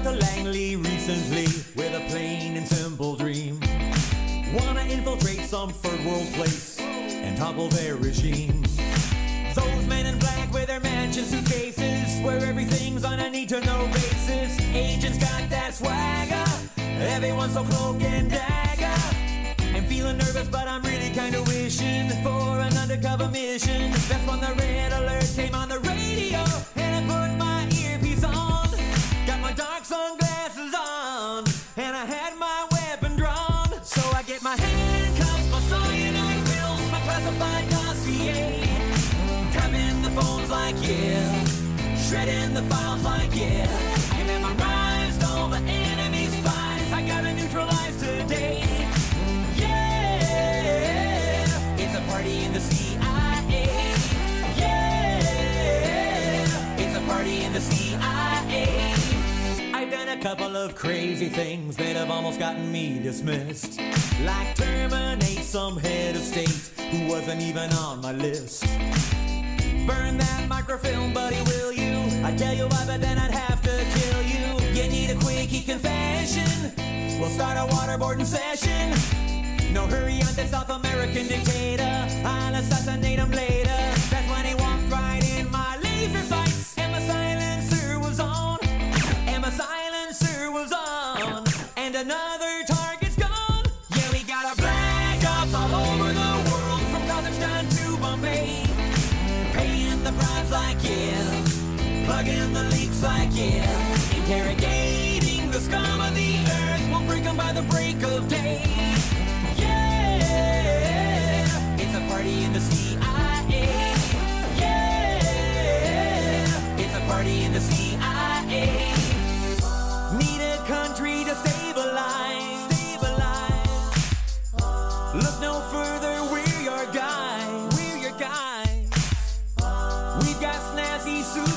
[0.00, 1.44] to Langley recently
[1.76, 3.60] with a plain and simple dream.
[4.54, 8.62] Wanna infiltrate some third world place and topple their regime.
[9.54, 13.86] Those men in black with their mansion suitcases, where everything's on a need to know
[13.92, 14.58] basis.
[14.74, 16.46] Agents got that swagger,
[16.98, 18.98] everyone's so cloak and dagger.
[19.76, 23.92] I'm feeling nervous, but I'm really kinda wishing for an undercover mission.
[24.08, 26.44] That's when the red alert came on the radio,
[60.22, 63.80] couple of crazy things that have almost gotten me dismissed.
[64.24, 68.62] Like terminate some head of state who wasn't even on my list.
[69.84, 72.24] Burn that microfilm, buddy, will you?
[72.24, 74.80] I tell you why, but then I'd have to kill you.
[74.80, 76.70] You need a quickie confession.
[77.18, 78.92] We'll start a waterboarding session.
[79.74, 82.06] No hurry on the South American dictator.
[82.24, 83.76] I'll assassinate him later.
[84.12, 86.61] That's when he walked right in my laser sights.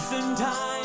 [0.05, 0.84] Suits and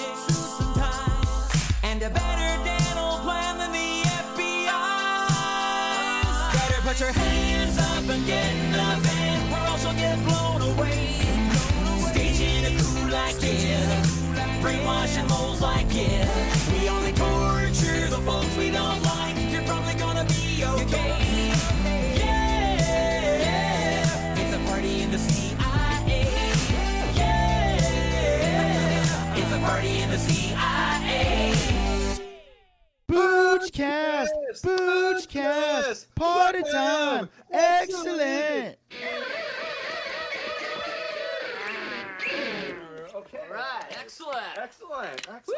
[33.71, 34.29] Boochcast,
[34.63, 38.77] Boochcast, party time, excellent.
[43.15, 43.39] Okay.
[43.49, 44.39] Right, excellent.
[44.57, 45.29] Excellent.
[45.29, 45.47] Excellent.
[45.49, 45.57] Woo!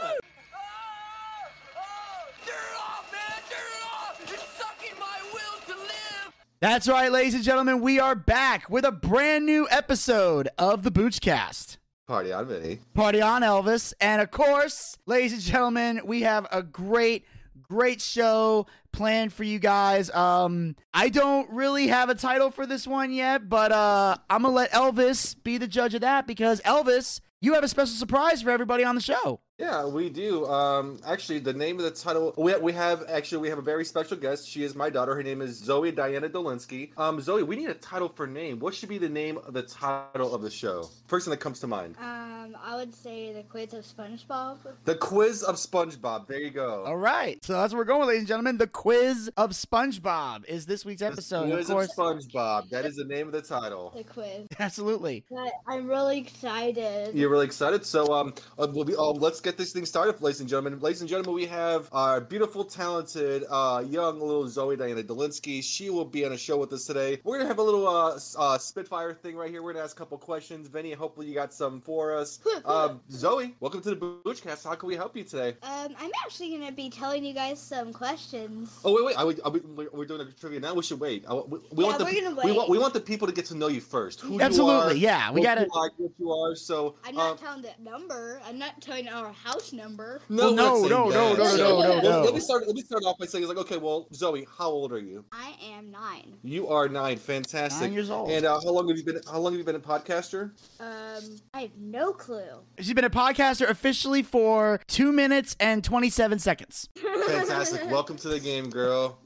[2.44, 3.40] Turn it off, man!
[3.48, 4.20] Turn it off!
[4.22, 6.32] It's sucking my will to live!
[6.60, 10.92] That's right, ladies and gentlemen, we are back with a brand new episode of the
[10.92, 11.78] Boochcast.
[12.06, 12.80] Party on Vinny.
[12.92, 13.94] Party on Elvis.
[14.00, 17.24] And of course, ladies and gentlemen, we have a great,
[17.62, 20.10] great show planned for you guys.
[20.10, 24.54] Um, I don't really have a title for this one yet, but uh, I'm gonna
[24.54, 28.50] let Elvis be the judge of that because Elvis, you have a special surprise for
[28.50, 29.40] everybody on the show.
[29.62, 30.44] Yeah, we do.
[30.46, 33.84] Um, actually, the name of the title we, we have actually we have a very
[33.84, 34.48] special guest.
[34.48, 35.14] She is my daughter.
[35.14, 36.90] Her name is Zoey Diana Dolinski.
[36.98, 38.58] Um, Zoey, we need a title for name.
[38.58, 40.90] What should be the name of the title of the show?
[41.06, 41.94] First thing that comes to mind.
[42.00, 44.58] Um, I would say the quiz of SpongeBob.
[44.84, 46.26] The Quiz of SpongeBob.
[46.26, 46.82] There you go.
[46.84, 48.58] All right, so that's where we're going, ladies and gentlemen.
[48.58, 51.52] The quiz of SpongeBob is this week's The episode.
[51.52, 52.68] Quiz of course, of SpongeBob.
[52.70, 53.92] That is the name of the title.
[53.94, 54.48] The quiz.
[54.58, 55.24] absolutely.
[55.30, 57.14] But I'm really excited.
[57.14, 57.86] You're really excited.
[57.86, 58.96] So um, uh, we'll be.
[58.96, 60.78] Oh, let's get this thing started, ladies and gentlemen.
[60.80, 65.62] Ladies and gentlemen, we have our beautiful, talented, uh, young little Zoey Diana Dolinski.
[65.62, 67.20] She will be on a show with us today.
[67.24, 69.62] We're gonna have a little uh, uh Spitfire thing right here.
[69.62, 70.68] We're gonna ask a couple questions.
[70.68, 72.40] Vinny, hopefully you got some for us.
[72.64, 74.64] Um, Zoey, welcome to the Boochcast.
[74.64, 75.56] How can we help you today?
[75.62, 78.78] Um, I'm actually gonna be telling you guys some questions.
[78.84, 79.16] Oh wait, wait.
[79.16, 80.74] Are we, are we, we're doing a trivia now.
[80.74, 81.24] We should wait.
[81.28, 83.34] I, we, we Yeah, want the, we're gonna We want, we want the people to
[83.34, 84.20] get to know you first.
[84.20, 86.54] Who Absolutely, you are, yeah, we gotta- you like, what you are.
[86.54, 88.40] So I'm not um, telling the number.
[88.46, 90.20] I'm not telling our house number.
[90.28, 92.22] Well, we're no, no, no, no, no, no, let- no.
[92.22, 92.66] Let me start.
[92.66, 95.24] Let me start off by saying, like, okay, well, Zoey, how old are you?
[95.32, 96.36] I am nine.
[96.42, 97.16] You are nine.
[97.18, 97.80] Fantastic.
[97.82, 98.30] Nine years old.
[98.30, 99.20] And uh, how long have you been?
[99.30, 100.50] How long have you been a podcaster?
[100.80, 102.42] Um, I have no clue.
[102.78, 106.88] She's been a podcaster officially for two minutes and 27 seconds.
[107.26, 107.90] Fantastic.
[107.90, 109.18] Welcome to the game, girl.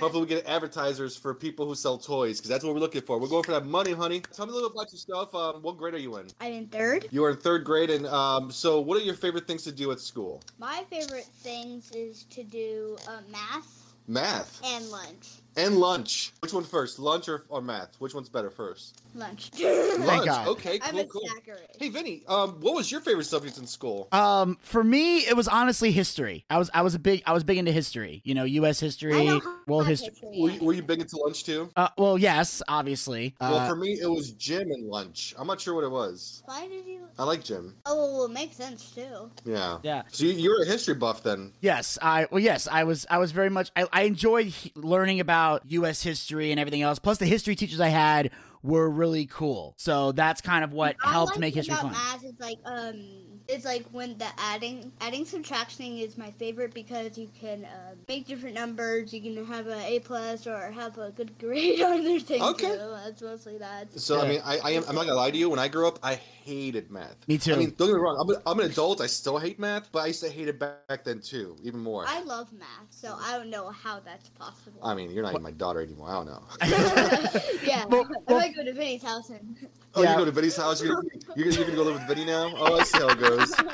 [0.00, 3.18] Hopefully, we get advertisers for people who sell toys because that's what we're looking for.
[3.18, 4.20] We're going for that money, honey.
[4.32, 5.34] Tell me a little bit about yourself.
[5.34, 6.26] Um, what grade are you in?
[6.40, 7.06] I'm in third.
[7.10, 9.90] You are in third grade, and um, so what are your favorite things to do
[9.92, 10.42] at school?
[10.58, 15.40] My favorite things is to do uh, math Math and lunch.
[15.56, 16.32] And lunch.
[16.40, 17.96] Which one first, lunch or, or math?
[17.98, 19.00] Which one's better first?
[19.14, 19.50] Lunch.
[19.98, 20.26] lunch.
[20.26, 20.48] God.
[20.48, 21.22] Okay, I'm cool, a cool.
[21.22, 21.58] snacker.
[21.78, 22.22] Hey, Vinny.
[22.28, 24.08] Um, what was your favorite subject in school?
[24.12, 26.44] Um, for me, it was honestly history.
[26.50, 28.20] I was I was a big I was big into history.
[28.24, 28.78] You know, U.S.
[28.80, 30.12] History, don't world have history.
[30.22, 31.70] Were you, were you big into lunch too?
[31.76, 33.34] Uh, well, yes, obviously.
[33.40, 35.34] well, Uh, for me, it was gym and lunch.
[35.38, 36.42] I'm not sure what it was.
[36.44, 37.00] Why did you?
[37.18, 37.74] I like gym.
[37.86, 39.30] Oh, well, it makes sense too.
[39.46, 39.78] Yeah.
[39.82, 40.02] yeah.
[40.08, 41.52] So you, you're a history buff then?
[41.60, 43.06] Yes, I well, yes, I was.
[43.08, 43.70] I was very much.
[43.74, 46.02] I, I enjoyed he- learning about U.S.
[46.02, 46.98] history and everything else.
[46.98, 48.30] Plus, the history teachers I had
[48.62, 49.74] were really cool.
[49.78, 51.92] So that's kind of what I helped like make history about fun.
[51.92, 57.16] math is like um, it's like when the adding, adding subtracting is my favorite because
[57.16, 59.12] you can uh, make different numbers.
[59.12, 62.68] You can have a A plus or have a good grade on their thing Okay.
[62.72, 62.96] too.
[63.04, 63.98] That's mostly that.
[63.98, 64.84] So I mean, I, I am.
[64.88, 65.48] I'm not gonna lie to you.
[65.50, 67.16] When I grew up, I hated math.
[67.28, 67.54] Me too.
[67.54, 68.16] I mean, don't get me wrong.
[68.20, 69.00] I'm, a, I'm an adult.
[69.00, 71.80] I still hate math, but I used to hate it back, back then too, even
[71.80, 72.04] more.
[72.06, 74.80] I love math, so I don't know how that's possible.
[74.82, 76.08] I mean, you're not even my daughter anymore.
[76.10, 76.42] I don't know.
[77.64, 79.68] yeah, Well- I well- might go to Vinny's house and.
[79.96, 80.12] Oh, Yeah.
[80.12, 80.82] you go to Vinny's house.
[80.82, 81.02] You're,
[81.34, 82.52] you're, you're gonna go live with Vinny now.
[82.56, 83.54] Oh, I see how it goes.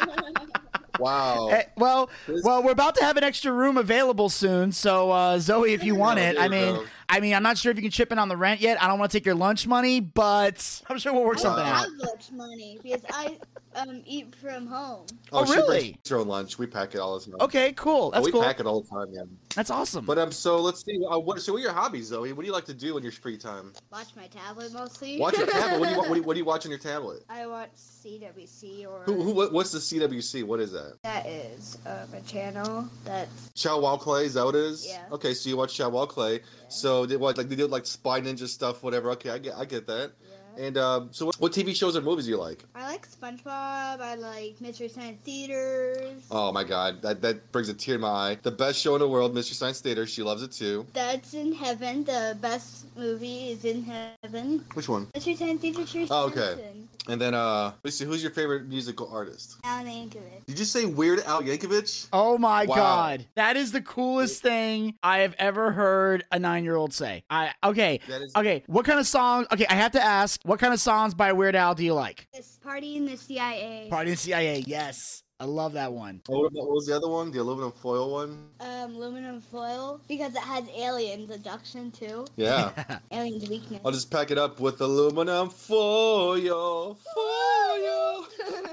[0.98, 1.48] Wow.
[1.48, 2.10] Eh, well,
[2.44, 4.70] well, we're about to have an extra room available soon.
[4.72, 6.84] So, uh, Zoey, if you want Yeah, it, I mean, go.
[7.12, 8.82] I mean, I'm not sure if you can chip in on the rent yet.
[8.82, 11.62] I don't want to take your lunch money, but I'm sure we'll work I something
[11.62, 11.84] don't out.
[11.84, 13.36] have lunch money because I
[13.74, 15.04] um eat from home.
[15.30, 15.78] Oh, she really?
[15.92, 16.58] brings her own lunch.
[16.58, 17.34] We pack it all the time.
[17.42, 18.06] Okay, cool.
[18.06, 18.42] Oh, That's we cool.
[18.42, 19.24] pack it all the time, yeah.
[19.54, 20.06] That's awesome.
[20.06, 20.98] But um, so let's see.
[21.06, 22.32] Uh, what so what are your hobbies, Zoey?
[22.32, 23.74] What do you like to do in your free time?
[23.90, 25.18] Watch my tablet mostly.
[25.20, 25.80] Watch your tablet.
[25.80, 27.24] What do you what do you, what do you watch on your tablet?
[27.28, 30.44] I watch CWC or Who, who what, what's the CWC?
[30.44, 30.96] What is that?
[31.02, 34.86] that is um, a channel that's Chad Wild Clay, is that what it is?
[34.88, 35.04] Yeah.
[35.12, 36.40] Okay, so you watch Chad Wild Clay.
[36.68, 39.10] So they what like they did like spy ninja stuff, whatever.
[39.12, 40.12] Okay, I get I get that.
[40.56, 40.64] Yeah.
[40.66, 42.64] And um, so what, what TV shows or movies do you like?
[42.74, 44.00] I like SpongeBob.
[44.00, 46.22] I like Mystery Science Theaters.
[46.30, 48.38] Oh my god, that that brings a tear in my eye.
[48.42, 50.06] The best show in the world, Mystery Science Theater.
[50.06, 50.86] She loves it too.
[50.92, 52.04] That's in heaven.
[52.04, 54.64] The best movie is in heaven.
[54.74, 55.08] Which one?
[55.14, 55.84] Mystery Science Theater.
[55.84, 56.36] Terry Oh, okay.
[56.56, 56.88] Jensen.
[57.08, 59.56] And then uh, let's see, who's your favorite musical artist?
[59.64, 60.46] Alan Yankovic.
[60.46, 62.06] Did you say Weird Al Yankovic?
[62.12, 62.76] Oh my Wow.
[62.76, 63.26] god.
[63.34, 67.24] That is the coolest thing I have ever heard a 9-year-old say.
[67.28, 67.98] I okay.
[68.08, 68.32] That is.
[68.36, 69.46] Okay, what kind of song?
[69.52, 72.26] Okay, I have to ask, what kind of songs by Weird Al do you like?
[72.34, 73.86] This party in the CIA.
[73.90, 74.64] Party in the CIA.
[74.66, 75.21] Yes.
[75.42, 76.20] I love that one.
[76.28, 77.32] Oh, what, what was the other one?
[77.32, 78.46] The aluminum foil one?
[78.60, 82.26] Um, aluminum foil because it has aliens abduction too.
[82.36, 82.70] Yeah.
[83.10, 83.80] Aliens weakness.
[83.84, 86.94] I'll just pack it up with aluminum foil.
[86.94, 88.26] Foil.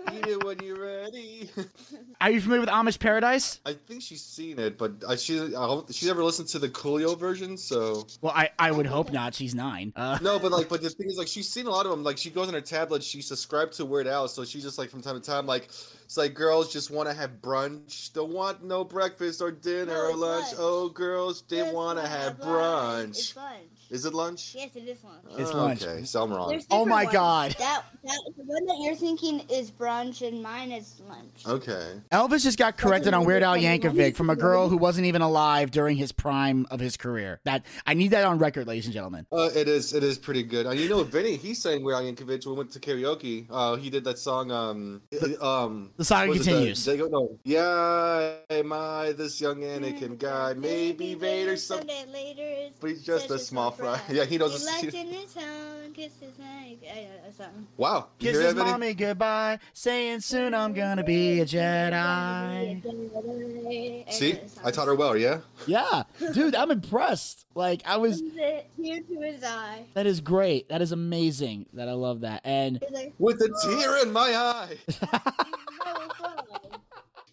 [0.13, 1.49] Eat it when you're ready.
[2.21, 3.59] Are you familiar with Amish Paradise?
[3.65, 6.69] I think she's seen it, but I, she I don't, she's never listened to the
[6.69, 9.33] Coolio version, so Well, I, I would hope not.
[9.33, 9.93] She's 9.
[9.95, 10.37] Uh no.
[10.37, 12.03] But like, but the thing is, like, she's seen a lot of them.
[12.03, 14.91] Like, she goes on her tablet, she subscribed to Weird Al, so she's just like
[14.91, 15.69] from time to time, like,
[16.09, 20.09] it's like girls just want to have brunch, don't want no breakfast or dinner No,
[20.09, 20.45] or lunch.
[20.45, 20.55] lunch.
[20.57, 23.35] Oh, girls, they want to have lunch.
[23.89, 24.53] Is it lunch?
[24.55, 25.23] Yes, it is lunch.
[25.37, 25.83] It's Oh, lunch.
[25.83, 26.61] Okay, so I'm wrong.
[26.69, 27.13] Oh my ones.
[27.13, 27.55] God.
[27.57, 31.45] That that the one that you're thinking is brunch and mine is lunch.
[31.47, 31.99] Okay.
[32.11, 35.71] Elvis just got corrected on Weird Al Yankovic from a girl who wasn't even alive
[35.71, 37.39] during his prime of his career.
[37.45, 39.25] That I need that on record, ladies and gentlemen.
[39.31, 39.93] Uh, it is.
[39.93, 40.65] It is pretty good.
[40.67, 42.45] And you know, Vinny, he sang Weird Al Yankovic.
[42.45, 43.47] when We went to karaoke.
[43.49, 44.51] Uh, he did that song.
[44.51, 45.01] Um,
[45.41, 46.85] um, The saga what it, continues.
[46.85, 47.39] They go no.
[47.43, 50.53] Yeah, am I this young Anakin guy?
[50.53, 51.79] Maybe Vader some.
[51.79, 52.73] someday later.
[52.79, 54.01] But he's just a small fry.
[54.11, 54.51] Yeah, he knows.
[54.53, 56.77] He this- left in his home, kissed his neck.
[56.83, 57.67] I don't know, something.
[57.77, 58.07] Wow.
[58.19, 58.71] You Kiss his that, Vinny?
[58.71, 61.45] mommy goodbye, saying soon I'm gonna be a
[62.79, 62.81] Jedi.
[64.11, 65.15] See, I taught her well.
[65.17, 65.39] Yeah.
[65.67, 67.45] Yeah, dude, I'm impressed.
[67.55, 68.21] Like I was.
[68.21, 69.83] Tear to his eye.
[69.93, 70.69] That is great.
[70.69, 71.65] That is amazing.
[71.73, 72.41] That I love that.
[72.45, 74.77] And like, With a tear in my eye.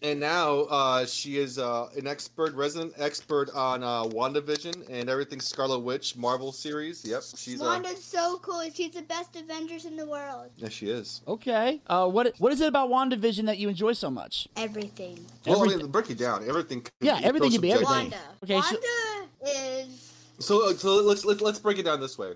[0.01, 4.89] "No, fun." And now uh, she is uh, an expert, resident expert on uh, WandaVision
[4.89, 7.03] and everything Scarlet Witch Marvel series.
[7.05, 7.61] Yep, she's.
[7.61, 8.61] Uh, Wanda's so cool.
[8.73, 10.49] She's the best Avengers in the world.
[10.57, 11.21] yeah, she is.
[11.27, 14.47] okay, uh, what what is it about WandaVision that you enjoy so much?
[14.55, 15.17] Everything.
[15.45, 16.47] Well, I Everything- mean, break it down.
[16.47, 16.81] Everything.
[16.81, 17.93] Can Yeah, be everything can be everything.
[17.95, 18.17] Wanda.
[18.43, 20.13] Okay, so- Wanda is.
[20.39, 22.33] So, uh, so let's let's let's break it down this way.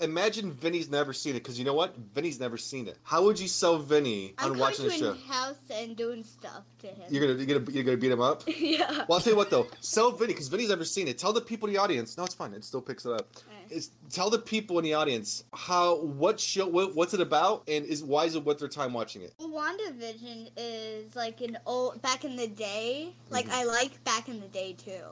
[0.00, 1.96] Imagine Vinny's never seen it because you know what?
[2.14, 2.98] Vinny's never seen it.
[3.02, 5.14] How would you sell Vinny I'm on watching the show?
[5.26, 7.02] house and doing stuff to him.
[7.10, 8.42] You're gonna you're gonna you're gonna beat him up.
[8.46, 9.04] yeah.
[9.08, 9.66] Well, I'll tell you what though.
[9.80, 11.18] Sell Vinny because Vinny's never seen it.
[11.18, 12.16] Tell the people in the audience.
[12.16, 12.52] No, it's fine.
[12.54, 13.28] It still picks it up.
[13.70, 17.84] It's, tell the people in the audience how what show what, what's it about and
[17.84, 19.34] is why is it worth their time watching it.
[19.38, 23.14] Well, WandaVision is like an old back in the day.
[23.30, 23.52] Like Mhm.
[23.52, 25.02] I like back in the day too.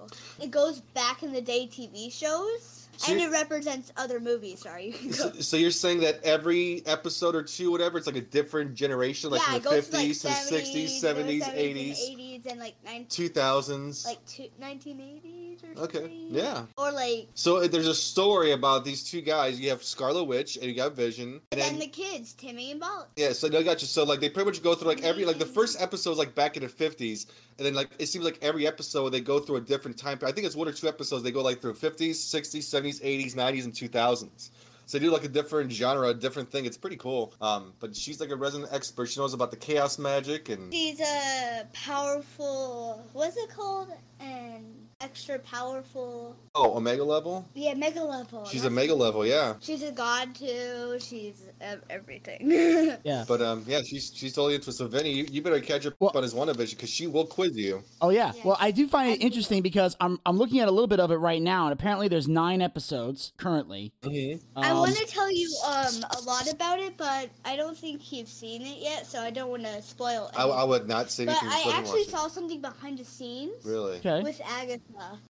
[0.41, 4.61] It goes back in the day TV shows, So and it represents other movies.
[4.61, 4.93] Sorry.
[5.13, 9.31] So, so you're saying that every episode or two, whatever, it's like a different generation,
[9.31, 11.91] like yeah, from the 50s to like to the 60s, 70s, 80s,
[12.43, 14.07] 80s, and like 19, 2000s.
[14.07, 16.27] like two, 1980s or Okay, something.
[16.31, 16.65] yeah.
[16.77, 19.61] Or like, So uh, there's a story about these two guys.
[19.61, 22.71] You have Scarlet Witch and you got Vision, and and then then the kids, Timmy
[22.71, 23.07] and Bob.
[23.17, 23.33] yeah.
[23.33, 23.87] So I got you.
[23.89, 26.35] So like they pretty much go through like every like the first episode is like
[26.35, 27.27] back in the 50s,
[27.59, 30.19] and then like it seems like every episode they go through a different time.
[30.19, 30.33] Period.
[30.33, 33.35] I think it's one or two episodes they go like through 50s, 60s, 70s, 80s,
[33.35, 34.51] 90s, and 2000s.
[34.89, 36.65] So they do like a different genre, a different thing.
[36.65, 37.35] It's pretty cool.
[37.41, 39.07] Um, but she's like a resident expert.
[39.07, 43.05] She knows about the chaos magic and She's a powerful.
[43.13, 43.89] What's it called?
[44.21, 46.35] And extra powerful.
[46.55, 47.47] oh, Omega level.
[47.55, 48.47] Yeah, mega level.
[48.47, 49.55] She's a mega level, yeah.
[49.61, 50.97] She's a god too.
[51.01, 52.97] She's ev- everything.
[53.05, 53.25] Yeah.
[53.29, 54.83] But um, yeah, she's she's totally interested.
[54.85, 57.57] So Vinny, you, you better catch up Well- on his WandaVision because she will quiz
[57.57, 57.83] you.
[58.01, 58.33] Oh yeah.
[58.35, 58.43] Yeah.
[58.45, 61.11] Well, I do find it interesting because I'm I'm looking at a little bit of
[61.11, 63.93] it right now, and apparently there's nine episodes currently.
[64.05, 68.11] I Um, want to tell you um a lot about it, but I don't think
[68.13, 70.31] you've seen it yet, so I don't want to spoil.
[70.37, 71.39] I, I would not say But.
[71.43, 73.99] I actually saw something behind the scenes Really.
[73.99, 74.23] Okay.
[74.23, 74.81] with Agatha.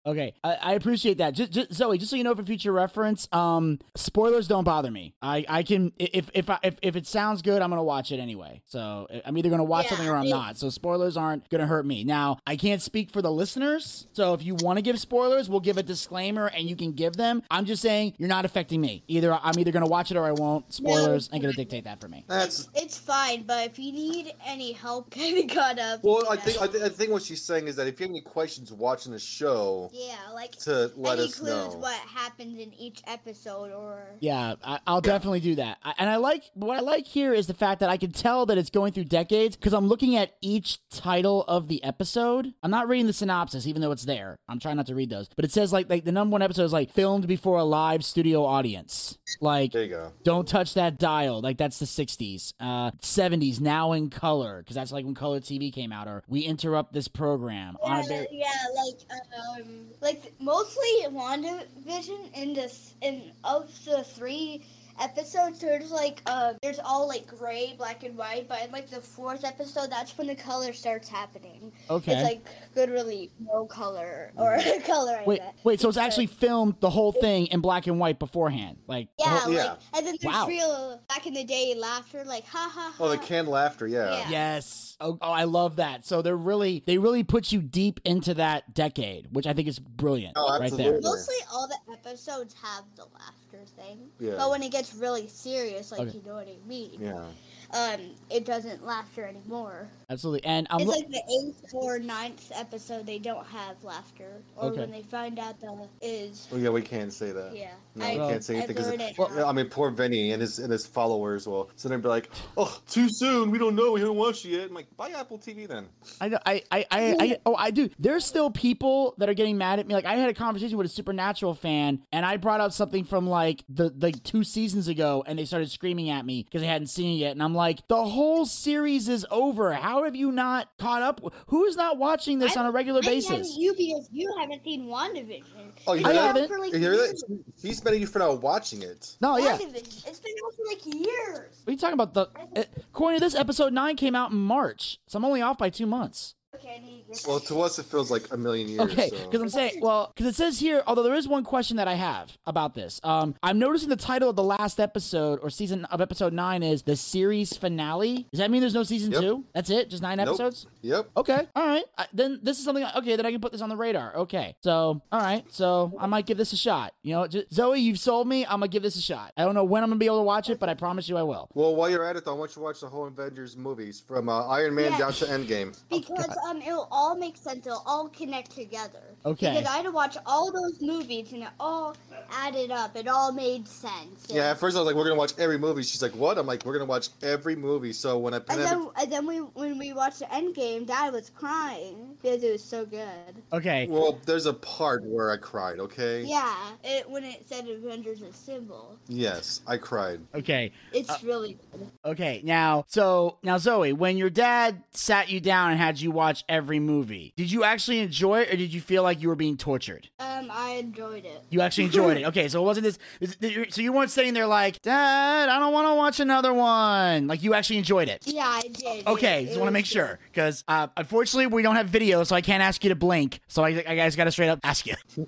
[0.07, 1.35] Okay, I, I appreciate that.
[1.35, 5.15] Just, just, Zoey, just so you know for future reference, um, spoilers don't bother me.
[5.21, 8.21] I, I can if if I, if if it sounds good, I'm gonna watch it
[8.21, 8.63] anyway.
[8.67, 10.57] So I'm either gonna watch Yeah, something or I'm it- not.
[10.59, 12.05] So spoilers aren't gonna hurt me.
[12.05, 14.07] Now I can't speak for the listeners.
[14.13, 17.15] So if you want to give spoilers, we'll give a disclaimer and you can give
[17.17, 17.43] them.
[17.51, 19.03] I'm just saying you're not affecting me.
[19.09, 20.73] Either I'm either gonna watch it or I won't.
[20.73, 22.25] Spoilers ain't gonna dictate that for me.
[22.29, 26.25] That's It's fine, but if you need any help getting caught up, well.
[26.31, 26.41] I yeah.
[26.41, 28.73] think I, th- I think what she's saying is that if you have any questions
[28.73, 29.46] watching the show,
[29.93, 31.79] yeah, like to let any us clues know.
[31.79, 35.79] what happens in each episode, or Yeah, I, I'll definitely do that.
[35.83, 38.47] I, and I like what I like here is the fact that I can tell
[38.47, 42.53] that it's going through decades because I'm looking at each title of the episode.
[42.63, 44.39] I'm not reading the synopsis, even though it's there.
[44.49, 46.65] I'm trying not to read those, but it says like like the number one episode
[46.65, 49.19] is like filmed before a live studio audience.
[49.41, 50.13] Like There you go.
[50.25, 51.41] don't touch that dial.
[51.41, 53.61] Like that's the 60s, uh, 70s.
[53.61, 56.09] Now in color, because that's like when color TV came out.
[56.09, 57.77] Or we interrupt this program.
[57.83, 58.47] on a yeah, very- yeah,
[58.85, 59.01] like
[59.37, 64.65] um, like mostly WandaVision in this in of the three
[64.99, 68.99] episodes there's like uh there's all like gray black and white but in like the
[69.01, 72.15] fourth episode that's when the color starts happening okay.
[72.15, 75.55] it's like literally no color or color wait, bet.
[75.65, 75.81] wait.
[75.81, 78.79] So it's actually filmed the whole thing in black and white beforehand.
[78.87, 79.65] Like yeah, whole- Yeah.
[79.73, 80.47] like and then there's Wow.
[80.47, 83.87] real back in the day laughter like ha ha ha Oh, the canned laughter.
[83.87, 84.11] Yeah.
[84.11, 84.31] Yeah.
[84.31, 84.96] Yes.
[84.99, 86.07] Oh, oh, I love that.
[86.07, 89.79] So they're really they really put you deep into that decade, which I think is
[89.79, 90.35] brilliant.
[90.37, 91.01] Oh, right there.
[91.03, 94.09] Mostly all the episodes have the laughter thing.
[94.19, 94.37] Yeah.
[94.39, 96.17] But when it gets really serious, like Okay.
[96.17, 97.27] you know what I mean, Yeah.
[97.73, 98.01] um,
[98.31, 99.89] it doesn't laughter anymore.
[100.09, 100.45] Absolutely.
[100.45, 104.31] And I'm it's loo- like the eighth or ninth episode, they don't have laughter.
[104.57, 104.81] Or Okay.
[104.81, 107.57] when they find out the is, Well, yeah, we can't say that.
[107.57, 107.71] yeah.
[107.97, 109.47] No, I, we can't say anything because well.
[109.49, 112.29] I mean, poor Vinny and his and his followers will sit there and be like,
[112.57, 113.51] "Oh, too soon.
[113.51, 113.93] We don't know.
[113.93, 115.87] We haven't watched it yet." I'm like, "Buy Apple TV then."
[116.21, 117.89] I know I, I, I, I oh I do.
[117.99, 119.95] There's still people that are getting mad at me.
[119.95, 123.27] Like I had a conversation with a supernatural fan and I brought up something from
[123.27, 126.89] like the like two seasons ago and they started screaming at me because they hadn't
[126.89, 127.33] seen it yet.
[127.33, 129.73] And I'm like, the whole series is over.
[129.73, 131.21] How have you not caught up?
[131.49, 133.57] Who is not watching this I- on a regular I'm basis?
[133.57, 135.45] you because you haven't seen WandaVision.
[135.87, 136.49] Oh, you I been hear out haven't.
[136.49, 137.05] For like You hear that?
[137.07, 137.25] years.
[137.63, 139.17] He's mad at you for not watching it.
[139.21, 139.57] No, yeah.
[139.61, 141.61] It's been out for like years.
[141.65, 142.15] What are you talking about?
[142.15, 142.27] The
[142.57, 145.71] uh, according to this, episode nine came out in March, so I'm only off by
[145.71, 146.35] two months.
[146.59, 148.81] Okay, I need to get Well, to us, it feels like a million years.
[148.81, 149.17] Okay, so.
[149.25, 151.95] because I'm saying, well, because it says here, although there is one question that I
[151.95, 153.01] have about this.
[153.05, 156.83] Um, I'm noticing the title of the last episode or season of episode nine is
[156.83, 158.27] the series finale.
[158.31, 159.21] Does that mean there's no season Yep.
[159.21, 159.45] two?
[159.55, 160.29] That's it, just nine Nope.
[160.29, 160.67] episodes.
[160.87, 161.11] Yep.
[161.17, 161.85] Okay, all right.
[161.99, 162.87] I, then this is something.
[162.97, 164.15] Okay, then I can put this on the radar.
[164.17, 166.95] Okay, so all right, so I might give this a shot.
[167.03, 168.45] You know, just, Zoey, you've sold me.
[168.45, 169.33] I'm gonna give this a shot.
[169.37, 171.17] I don't know when I'm gonna be able to watch it, but I promise you
[171.17, 171.49] I will.
[171.55, 174.01] Well, while you're at it, though, I want you to watch the whole Avengers movies
[174.07, 174.99] from uh, Iron Man Yeah.
[174.99, 175.77] down to Endgame.
[175.91, 177.67] Because um, it'll all make sense.
[177.67, 179.03] It'll all connect together.
[179.25, 179.55] Okay.
[179.55, 181.97] Because I had to watch all those movies and it all
[182.31, 182.95] added up.
[182.97, 184.27] It all made sense.
[184.29, 185.83] Yeah, at first I was like, we're gonna watch every movie.
[185.83, 186.39] She's like, what?
[186.39, 187.93] I'm like, we're gonna watch every movie.
[187.93, 191.13] So when I And then, and then we, when we watched the end game, Dad
[191.13, 193.43] was crying because it was so good.
[193.53, 193.87] Okay.
[193.89, 195.79] well, there's a part where I cried.
[195.81, 196.23] Okay.
[196.23, 196.55] Yeah,
[196.85, 200.21] it when it said Avengers Assemble, Yes, I cried.
[200.35, 200.73] Okay.
[200.93, 201.91] it's Uh, really good.
[202.05, 202.41] Okay.
[202.45, 206.79] Now, so now Zoey, when your dad sat you down and had you watch every
[206.81, 210.09] movie, did you actually enjoy it, or did you feel like you were being tortured?
[210.19, 211.43] Um, I enjoyed it.
[211.51, 212.27] You actually enjoyed it.
[212.37, 213.37] Okay, so it wasn't this, this.
[213.75, 217.29] So you weren't sitting there like, Dad, I don't want to watch another one.
[217.29, 218.23] Like you actually enjoyed it.
[218.27, 219.07] Yeah, I did.
[219.07, 219.91] Okay, It- just it want to make good.
[219.93, 223.41] sure because uh, unfortunately we don't have video, so I can't ask you to blink.
[223.49, 224.95] So I, I guys got to straight up ask you.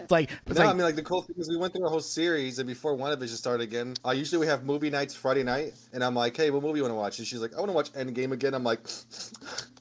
[0.00, 1.86] It's like, it's no, like I mean like the cool thing is we went through
[1.86, 4.64] a whole series, and before one of it WandaVision started again, uh, usually we have
[4.64, 7.18] movie nights Friday night, and I'm like, hey, what movie you want to watch?
[7.18, 8.54] And she's like, I want to watch Endgame again.
[8.54, 8.80] I'm like,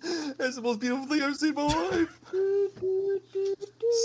[0.39, 2.19] it's the most beautiful thing I've seen in my life.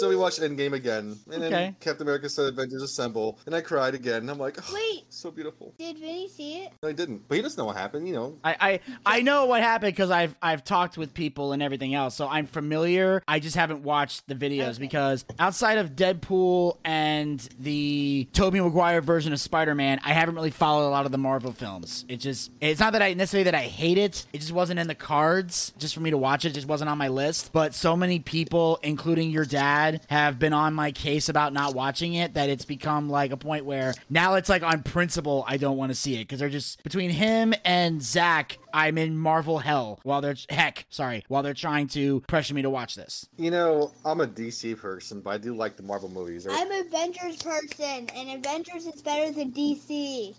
[0.00, 1.50] So we watched Endgame again, and Okay.
[1.50, 4.16] then Captain America said Avengers Assemble, and I cried again.
[4.22, 5.04] And I'm like, oh, Wait.
[5.10, 5.74] so beautiful.
[5.78, 6.72] Did Vinny see it?
[6.82, 8.08] No, I didn't, but he doesn't know what happened.
[8.08, 8.80] You know, I, I
[9.18, 12.46] I know what happened because I've I've talked with people and everything else, so I'm
[12.46, 13.22] familiar.
[13.28, 14.78] I just haven't watched the videos Okay.
[14.80, 20.88] because outside of Deadpool and the Tobey Maguire version of Spider-Man, I haven't really followed
[20.88, 22.04] a lot of the Marvel films.
[22.08, 24.26] It just it's not that I necessarily that I hate it.
[24.32, 26.54] It just wasn't in the cards just for me to watch it.
[26.54, 27.50] Just wasn't on my list.
[27.52, 32.14] But so many people, including your dad, have been on my case about not watching
[32.14, 35.76] it that it's become like a point where now it's like on principle I don't
[35.76, 38.58] want to see it because they're just between him and Zach.
[38.74, 42.70] I'm in Marvel hell while they're heck, sorry, while they're trying to pressure me to
[42.70, 43.26] watch this.
[43.38, 46.44] you know, I'm a DC person, but I do like the Marvel movies.
[46.44, 46.56] right?
[46.60, 50.34] I'm an Avengers person, and Avengers is better than DC.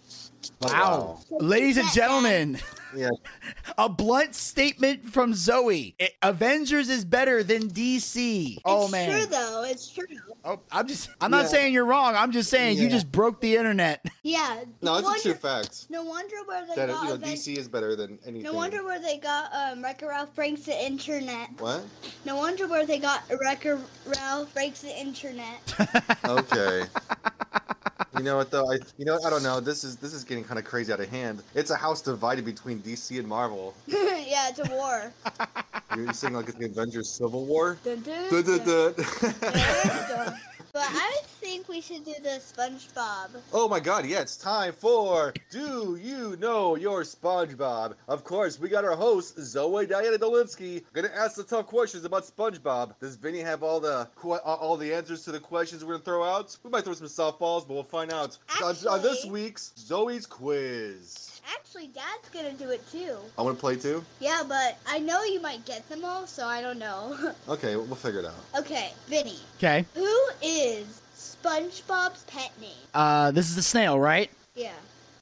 [0.62, 1.20] Wow.
[1.32, 2.60] Ladies and gentlemen,
[2.96, 3.10] Yeah,
[3.80, 5.96] a blunt statement from Zoey.
[6.00, 8.60] I- Avengers is better than DC.
[8.64, 9.10] oh man.
[9.10, 9.64] it's true though.
[9.66, 10.06] It's true.
[10.44, 11.50] Oh, I'm just I'm not Yeah.
[11.50, 12.16] saying you're wrong.
[12.16, 14.06] I'm just saying you just broke the internet.
[14.24, 14.64] Yeah.
[14.82, 17.30] no, it's wonder, a true fact No wonder where they that got you know Aven-
[17.34, 18.44] DC is better than anything.
[18.44, 21.50] No wonder where they got um, Wreck-It Ralph breaks the internet.
[21.60, 21.84] What?
[22.26, 25.62] No wonder where they got Wreck-It Ralph breaks the internet.
[26.26, 26.84] Okay.
[28.18, 28.72] you know what though?
[28.72, 29.60] I you know I don't know.
[29.60, 31.44] This is this is getting kind of crazy out of hand.
[31.54, 33.76] It's a house divided between DC and Marvel.
[33.88, 35.14] yeah, it's a war.
[35.96, 37.78] You're saying like it's the Avengers Civil War?
[37.84, 40.38] Dun, dun, Dun,
[40.76, 43.30] but I think we should do the SpongeBob.
[43.54, 47.94] oh my god, yeah, it's time for Do You Know Your SpongeBob?
[48.10, 52.26] Of course, we got our host, Zoey Diana Dolinski, gonna ask the tough questions about
[52.26, 53.00] SpongeBob.
[53.00, 56.04] Does Vinny have all the que- uh, all- the answers to the questions we're gonna
[56.04, 56.58] throw out?
[56.62, 61.35] We might throw some softballs, but we'll find out on, on this week's Zoey's Quiz.
[61.54, 63.18] Actually, Dad's gonna do it too.
[63.38, 64.04] I wanna play too?
[64.20, 67.16] Yeah, but I know you might get them all, so I don't know.
[67.48, 68.34] Okay, we'll figure it out.
[68.60, 69.86] okay, Vinny, Okay.
[69.94, 72.72] who is SpongeBob's pet name?
[72.94, 74.30] Uh, this is the snail, right?
[74.56, 74.72] Yeah.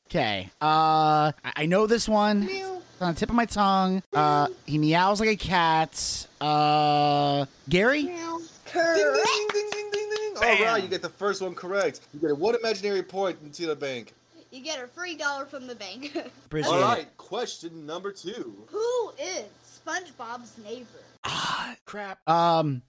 [0.09, 0.49] Okay.
[0.61, 2.45] Uh, I, I know this one.
[2.45, 2.81] Meow.
[2.93, 4.03] It's on the tip of my tongue.
[4.13, 6.27] Uh, he meows like a cat.
[6.39, 8.03] Uh, Gary.
[8.03, 8.37] Meow.
[8.37, 8.47] Ding,
[8.81, 8.95] Correct.
[9.25, 10.33] ding, ding, ding, ding, ding.
[10.35, 10.81] All Bam.
[10.81, 12.01] you get the first one correct.
[12.13, 14.13] You get a one imaginary point into the bank.
[14.53, 16.15] You get a free dollar from the bank.
[16.45, 16.83] Appreciate All it.
[16.83, 18.53] right, question number two.
[18.67, 19.45] Who is
[19.83, 20.85] SpongeBob's neighbor?
[21.23, 22.19] Ah, crap.
[22.29, 22.83] Um,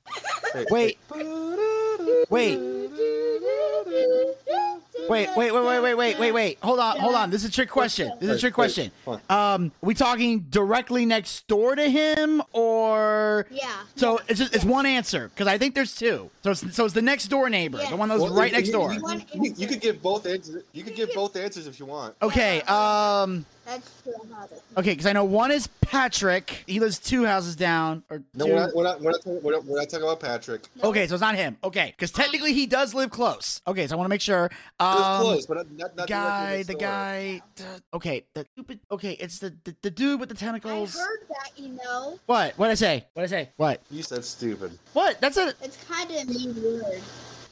[0.71, 0.99] wait,
[2.29, 2.59] wait,
[5.09, 6.59] wait, wait, wait, wait, wait, wait, wait, wait.
[6.63, 7.31] Hold on, hold on.
[7.31, 8.13] This is a trick question.
[8.21, 8.91] This is a trick question.
[9.07, 13.71] Wait, Um, we talking directly next door to him, or Yeah.
[13.97, 16.31] so it's just, it's one answer because I think there's two.
[16.43, 17.91] So it's, so it's the next door neighbor, Yeah.
[17.91, 18.93] the one that was Well, right you- next door.
[18.93, 20.63] You, you- you could give both answers.
[20.73, 22.15] You could give both answers if you want.
[22.23, 22.61] Okay.
[22.63, 23.45] Um.
[23.65, 24.51] That's too hard.
[24.77, 26.65] Okay, because I know one is Patrick.
[26.67, 28.53] He lives two houses down, or No, two.
[28.53, 30.69] we're not, we're not, we're not, talking, we're not, we're not talking about Patrick.
[30.83, 30.91] No.
[30.91, 31.57] Okay, so it's not him.
[31.65, 33.63] Okay, because technically he does live close.
[33.67, 34.47] Okay, so I want to make sure.
[34.47, 37.43] It Um, close, but not, not, the guy, next the guy.
[37.57, 38.81] the- okay, the stupid.
[38.91, 40.97] Okay, it's the, the the dude with the tentacles.
[40.97, 41.07] I tentacles.
[41.07, 42.19] heard that, you know.
[42.27, 42.59] What?
[42.59, 43.07] What I say?
[43.15, 43.49] What I say?
[43.57, 43.81] What?
[43.91, 44.79] You said stupid.
[44.93, 45.21] What?
[45.21, 45.55] That's a.
[45.63, 47.01] It's kind of a mean word.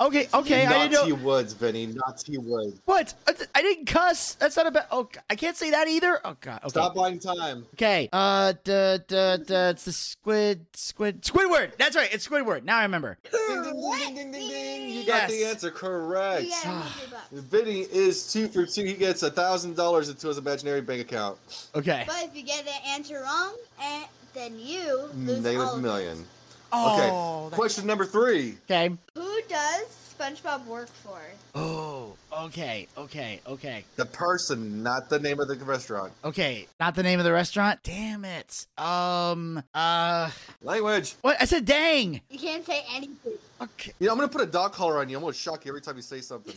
[0.00, 0.66] Okay, okay.
[0.66, 1.16] I didn't Naughty know.
[1.16, 1.86] Woods, Vinny.
[1.86, 2.80] Naughty Woods.
[2.84, 3.14] What?
[3.26, 4.34] I I didn't cuss.
[4.34, 4.86] That's not a bad.
[4.90, 6.20] Oh, I can't say that either.
[6.24, 6.60] Oh God.
[6.60, 6.68] Okay.
[6.68, 7.66] Stop buying time.
[7.74, 8.08] Okay.
[8.12, 11.76] Uh, duh, duh, duh, it's the squid, squid, Squidward.
[11.76, 12.12] That's right.
[12.12, 12.64] It's Squidward.
[12.64, 13.18] Now I remember.
[13.30, 14.88] Ding, ding, ding, ding, ding, ding, ding.
[14.90, 16.44] You got the answer correct.
[16.44, 17.26] Yeah, hundred bucks.
[17.32, 18.84] Vinny is two for two.
[18.84, 21.38] He gets a thousand dollars into his imaginary bank account.
[21.74, 22.04] Okay.
[22.06, 26.26] But if you get the answer wrong, eh, then you lose all Negative of it.
[26.72, 27.10] Million.
[27.12, 27.50] Oh, Okay.
[27.50, 28.56] that- Question number three.
[28.70, 28.96] Okay.
[29.14, 29.84] Who does
[30.18, 31.18] SpongeBob work for?
[31.54, 36.12] Oh, okay, okay, okay, The person, not the name of the restaurant.
[36.24, 36.66] okay.
[36.80, 37.80] Not the name of the restaurant.
[37.82, 38.66] Damn it.
[38.78, 39.62] Um.
[39.74, 40.30] Uh.
[40.62, 41.14] Language.
[41.22, 41.36] What?
[41.40, 42.20] I said, dang.
[42.30, 43.32] You can't say anything.
[43.60, 43.92] Okay.
[43.98, 45.16] You know, I'm gonna put a dog collar on you.
[45.16, 46.54] I'm gonna shock you every time you say something.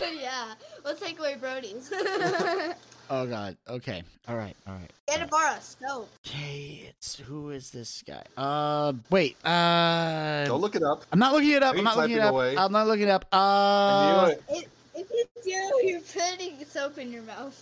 [0.20, 0.54] yeah.
[0.84, 1.92] Let's take away Brody's.
[3.10, 3.56] Oh God.
[3.68, 4.02] Okay.
[4.28, 4.54] All right.
[4.66, 4.90] All right.
[5.08, 6.08] Get a bar of soap.
[6.26, 6.84] Okay.
[6.90, 8.22] It's who is this guy?
[8.36, 8.92] Uh.
[9.10, 9.36] Wait.
[9.44, 10.44] Uh.
[10.46, 11.04] Don't look it up.
[11.12, 11.74] I'm not looking it up.
[11.74, 12.32] Are I'm not looking it up.
[12.34, 12.56] away?
[12.56, 13.24] I'm not looking it up.
[13.32, 14.34] I Uh.
[14.50, 17.54] If, if you do, you're putting soap in your mouth.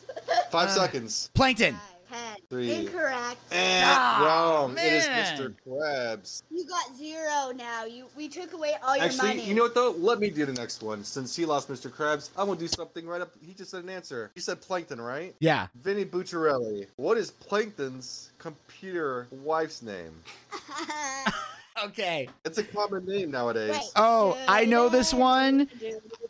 [0.50, 1.30] Five Uh, seconds.
[1.34, 1.76] Plankton.
[2.10, 2.36] Ten.
[2.48, 2.72] Three.
[2.72, 3.36] Incorrect.
[3.50, 4.76] Eh, Ah, wrong.
[4.78, 5.06] It is.
[5.06, 5.54] Mr.
[5.66, 6.42] Krabs.
[6.50, 7.84] You got zero now.
[7.84, 9.44] You we took away all your Actually, money.
[9.44, 9.90] you know what though?
[9.98, 11.02] Let me do the next one.
[11.04, 11.90] Since he lost Mr.
[11.90, 13.32] Krabs, I'm gonna do something right up.
[13.44, 14.30] He just said an answer.
[14.34, 15.34] He said Plankton, right?
[15.40, 15.66] Yeah.
[15.82, 16.86] Vinny Bucciarelli.
[16.96, 20.12] What is Plankton's computer wife's name?
[21.86, 22.28] Okay.
[22.44, 23.70] It's a common name nowadays.
[23.72, 23.82] Wait.
[23.96, 25.68] Oh, I know this one.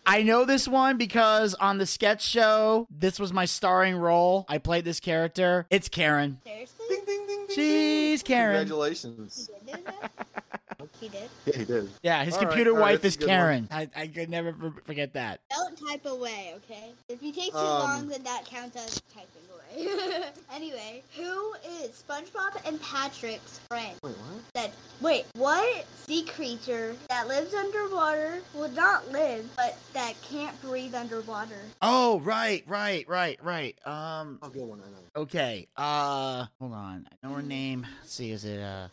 [0.05, 4.45] I know this one because on the sketch show, this was my starring role.
[4.49, 5.67] I played this character.
[5.71, 6.39] It's Karen.
[6.45, 6.87] Seriously?
[6.89, 8.23] Ding, ding, ding, ding, She's.
[8.25, 8.59] Karen.
[8.67, 9.49] Congratulations.
[9.65, 9.85] He did
[11.01, 11.29] he did.
[11.47, 11.91] Yeah, he did.
[12.03, 13.37] Yeah, his All right, computer all right, wife that's is a good one.
[13.37, 13.69] Karen.
[13.71, 14.55] I, I could never
[14.85, 15.41] forget that.
[15.51, 16.91] Don't type away, okay?
[17.09, 19.56] If you take too Um, long, then that counts as typing away.
[20.55, 23.95] anyway, who is SpongeBob and Patrick's friend?
[24.03, 24.43] Wait, what?
[24.55, 28.41] That wait, what sea creature that lives underwater?
[28.55, 31.61] Well, not live, but that can't breathe underwater.
[31.83, 33.77] Oh, right, right, right, right.
[33.87, 34.81] Um, I'll get one.
[34.81, 35.23] I know.
[35.23, 35.67] okay.
[35.77, 37.07] Uh, hold on.
[37.23, 37.87] I know her name.
[38.01, 38.89] Let's see, is it uh?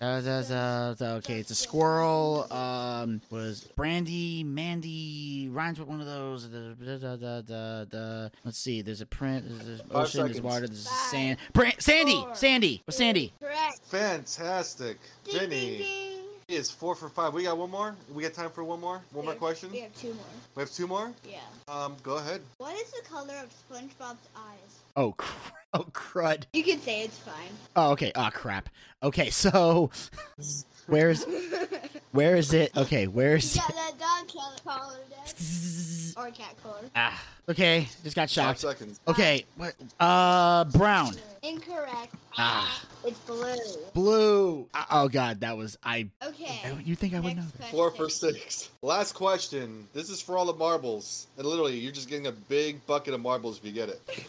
[0.00, 2.46] Uh, that's, uh, okay, it's a squirrel.
[2.52, 6.44] Um, was Brandy, Mandy, rhymes with one of those.
[6.44, 8.28] Da, da, da, da, da, da.
[8.44, 8.82] Let's see.
[8.82, 9.44] There's a print.
[9.48, 10.20] There's Five ocean.
[10.20, 10.40] There's seconds.
[10.40, 10.66] water.
[10.66, 11.38] There's Five, sand.
[11.52, 12.20] Bran- Sandy.
[12.20, 12.82] four, Sandy.
[12.86, 13.32] Was Sandy?
[13.40, 13.80] Correct.
[13.84, 14.98] Fantastic.
[15.24, 16.18] Ding, ding, Jenny ding.
[16.48, 17.34] is four for five.
[17.34, 17.94] We got one more.
[18.14, 19.00] We got time for one more.
[19.12, 19.70] One more have- question.
[19.72, 20.24] We have two more.
[20.54, 21.12] We have two more.
[21.28, 21.38] Yeah.
[21.68, 22.40] Um, go ahead.
[22.58, 24.80] What is the color of SpongeBob's eyes?
[24.96, 26.44] Oh, cr- oh, crud.
[26.54, 27.34] You can say it's fine.
[27.76, 28.12] Oh, okay.
[28.14, 28.68] Oh, crap.
[29.02, 29.90] Okay, so
[30.86, 31.24] where's
[32.12, 32.74] where is it?
[32.76, 34.96] Okay, where's You got that dog color collar.
[36.16, 36.80] Or cat collar.
[36.96, 37.22] ah?
[37.48, 39.00] Okay, just got Five seconds.
[39.06, 39.74] Okay, what?
[40.00, 42.12] Uh, brown, Incorrect.
[42.36, 42.82] Ah.
[43.04, 43.56] It's blue.
[43.94, 44.66] blue.
[44.74, 46.08] Uh, oh God, that was I.
[46.24, 46.60] Okay.
[46.84, 47.42] You think I would know?
[47.42, 47.70] Next that?
[47.70, 48.70] Four for six.
[48.82, 49.86] Last question.
[49.92, 51.28] This is for all the marbles.
[51.38, 54.00] And literally, you're just getting a big bucket of marbles if you get it.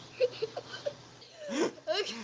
[1.50, 2.14] Okay.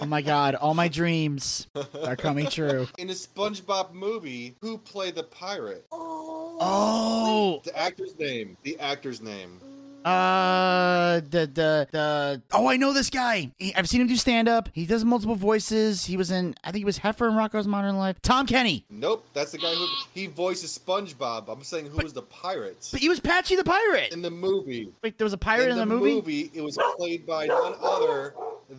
[0.00, 1.66] Oh my God, all my dreams
[2.02, 2.88] are coming true.
[2.96, 5.84] In the SpongeBob movie, who played the pirate?
[5.92, 6.56] Oh.
[6.62, 8.56] Oh, The actor's name.
[8.62, 9.60] The actor's name.
[10.04, 12.42] Uh, the the the.
[12.52, 13.50] Oh, I know this guy.
[13.58, 14.68] He, I've seen him do stand up.
[14.72, 16.04] He does multiple voices.
[16.06, 16.54] He was in.
[16.64, 18.16] I think he was Heffer in Rocko's Modern Life.
[18.22, 18.84] Tom Kenny.
[18.88, 21.48] Nope, that's the guy who he voices SpongeBob.
[21.48, 24.12] I'm saying who was the pirate But he was Patchy the pirate.
[24.12, 24.90] in the movie.
[25.02, 26.50] Wait, there was a pirate in, the, movie?
[26.54, 28.34] it was played by none other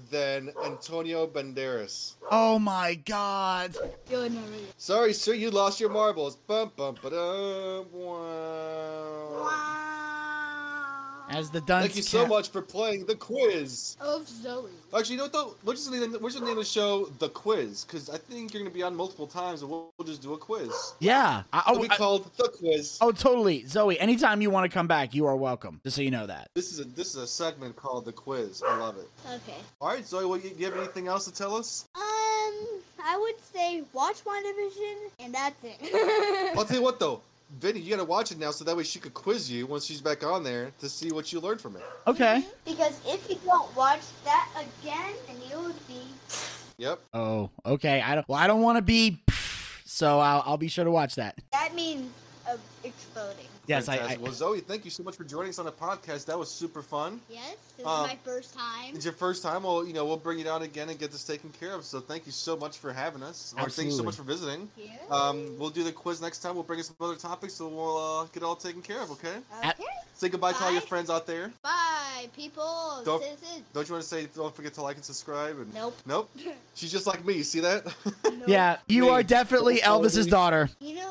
[0.10, 2.16] than Antonio Banderas.
[2.32, 3.76] Oh my God.
[4.10, 6.36] You'll never get- Sorry, sir, you lost your marbles.
[6.36, 9.42] Bum bum ba wow.
[9.42, 9.91] Wow.
[11.32, 11.86] As the dunce.
[11.86, 13.96] Thank you so cat- much for playing the quiz.
[14.02, 14.70] Of Zoey.
[14.94, 15.56] Actually, you know what though?
[15.64, 17.06] What's just the name, what's the name of the show?
[17.20, 20.22] The Quiz, because I think you're gonna be on multiple times, and we'll, we'll just
[20.22, 20.94] do a quiz.
[21.00, 21.44] Yeah.
[21.54, 22.98] I, It'll oh, be I- called the Quiz.
[23.00, 23.64] oh, totally.
[23.64, 25.80] Zoey, anytime you want to come back, you are welcome.
[25.84, 26.50] Just so you know that.
[26.54, 28.62] This is a this is a segment called the Quiz.
[28.68, 29.08] I love it.
[29.26, 29.58] Okay.
[29.80, 31.86] All right, Zoey, what, you, you have anything else to tell us?
[31.96, 32.02] Um,
[33.04, 36.54] I would say watch WandaVision, and that's it.
[36.58, 37.22] I'll tell you what though,
[37.60, 40.02] Vinny, you gotta watch it now, so that way she could quiz you once she's
[40.02, 41.84] back on there to see what you learned from it.
[42.08, 42.46] Okay.
[42.66, 46.02] Because if you don't watch that again, then you would be.
[46.78, 47.00] Yep.
[47.14, 48.02] Oh, okay.
[48.02, 48.28] I don't.
[48.28, 49.22] Well, I don't want to be.
[49.86, 51.38] So I'll, I'll be sure to watch that.
[51.52, 52.10] That means
[52.54, 53.46] uh, exploding.
[53.68, 53.98] Yes, I.
[53.98, 56.26] I Well, Zoey, thank you so much for joining us on the podcast.
[56.26, 57.22] That was super fun.
[57.30, 58.96] Yes, this Um, is my first time.
[58.96, 59.64] It's your first time.
[59.64, 61.86] Well, you know, we'll bring you down again and get this taken care of.
[61.86, 63.54] So thank you so much for having us.
[63.58, 64.68] Or thank you so much for visiting.
[64.78, 64.92] Yeah.
[65.10, 66.56] Um, we'll do the quiz next time.
[66.56, 69.12] We'll bring in some other topics, so we'll uh, get it all taken care of.
[69.12, 69.36] Okay.
[69.60, 69.84] okay.
[70.16, 71.52] Say goodbye to all your friends out there.
[71.64, 73.02] Bye, people.
[73.06, 73.64] Don't- Citizens.
[73.74, 74.28] Don't you want to say?
[74.36, 75.58] Don't forget to like and subscribe.
[75.58, 75.98] And Nope.
[76.06, 76.30] nope.
[76.76, 77.42] She's just like me.
[77.44, 77.86] See that?
[78.26, 78.34] Nope.
[78.48, 79.10] Yeah, you Me.
[79.10, 80.70] are definitely Elvis's daughter.
[80.80, 81.11] You know what?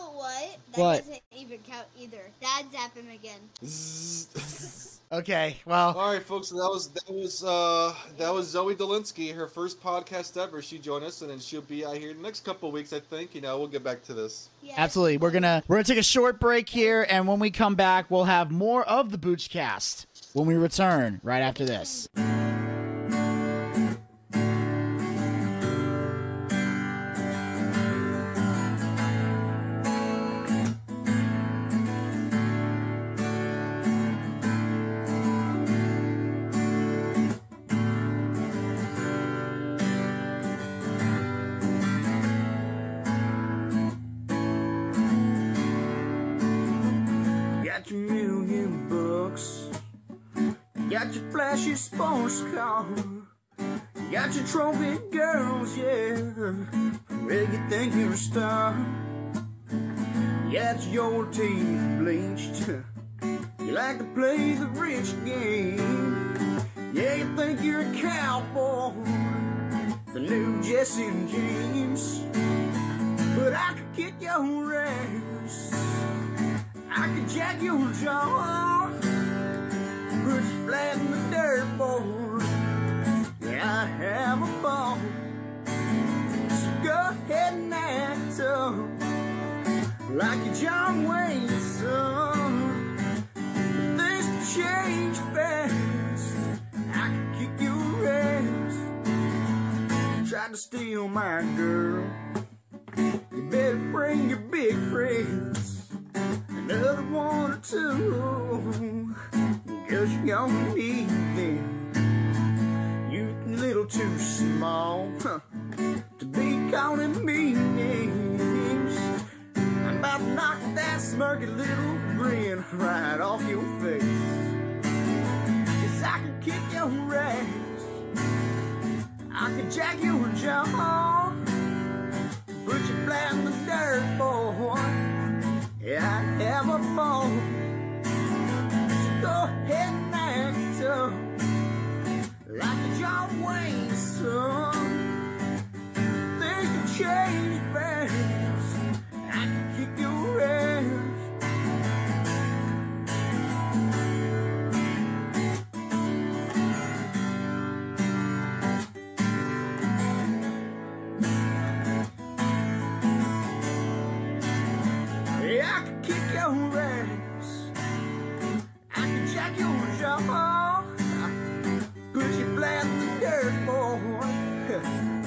[0.73, 0.99] That What?
[0.99, 2.23] doesn't even count either.
[2.41, 3.41] Dad zap him again.
[5.13, 5.57] Okay.
[5.67, 5.99] Well.
[5.99, 6.51] all right, folks.
[6.51, 10.63] So that was that was uh that was Zoey Dolinski, her first podcast ever.
[10.63, 12.93] She joined us, and then she'll be out here the next couple weeks.
[12.93, 13.35] I think.
[13.35, 14.51] You know, we'll get back to this.
[14.63, 14.77] Yes.
[14.79, 15.17] Absolutely.
[15.19, 18.23] We're gonna we're gonna take a short break here, and when we come back, we'll
[18.27, 22.09] have more of the Boochcast when we return right after this.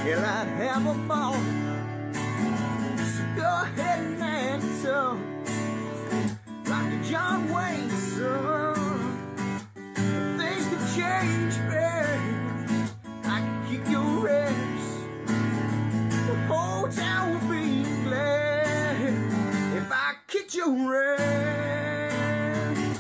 [0.06, 1.34] Yeah, I'd have a ball.
[3.06, 4.62] So go ahead and.
[6.68, 8.76] Like John Wayne son.
[10.38, 11.54] Things can change.
[13.24, 14.86] I can your ass.
[16.28, 19.08] The whole town will be glad
[19.78, 20.16] if I
[20.54, 23.00] your ass.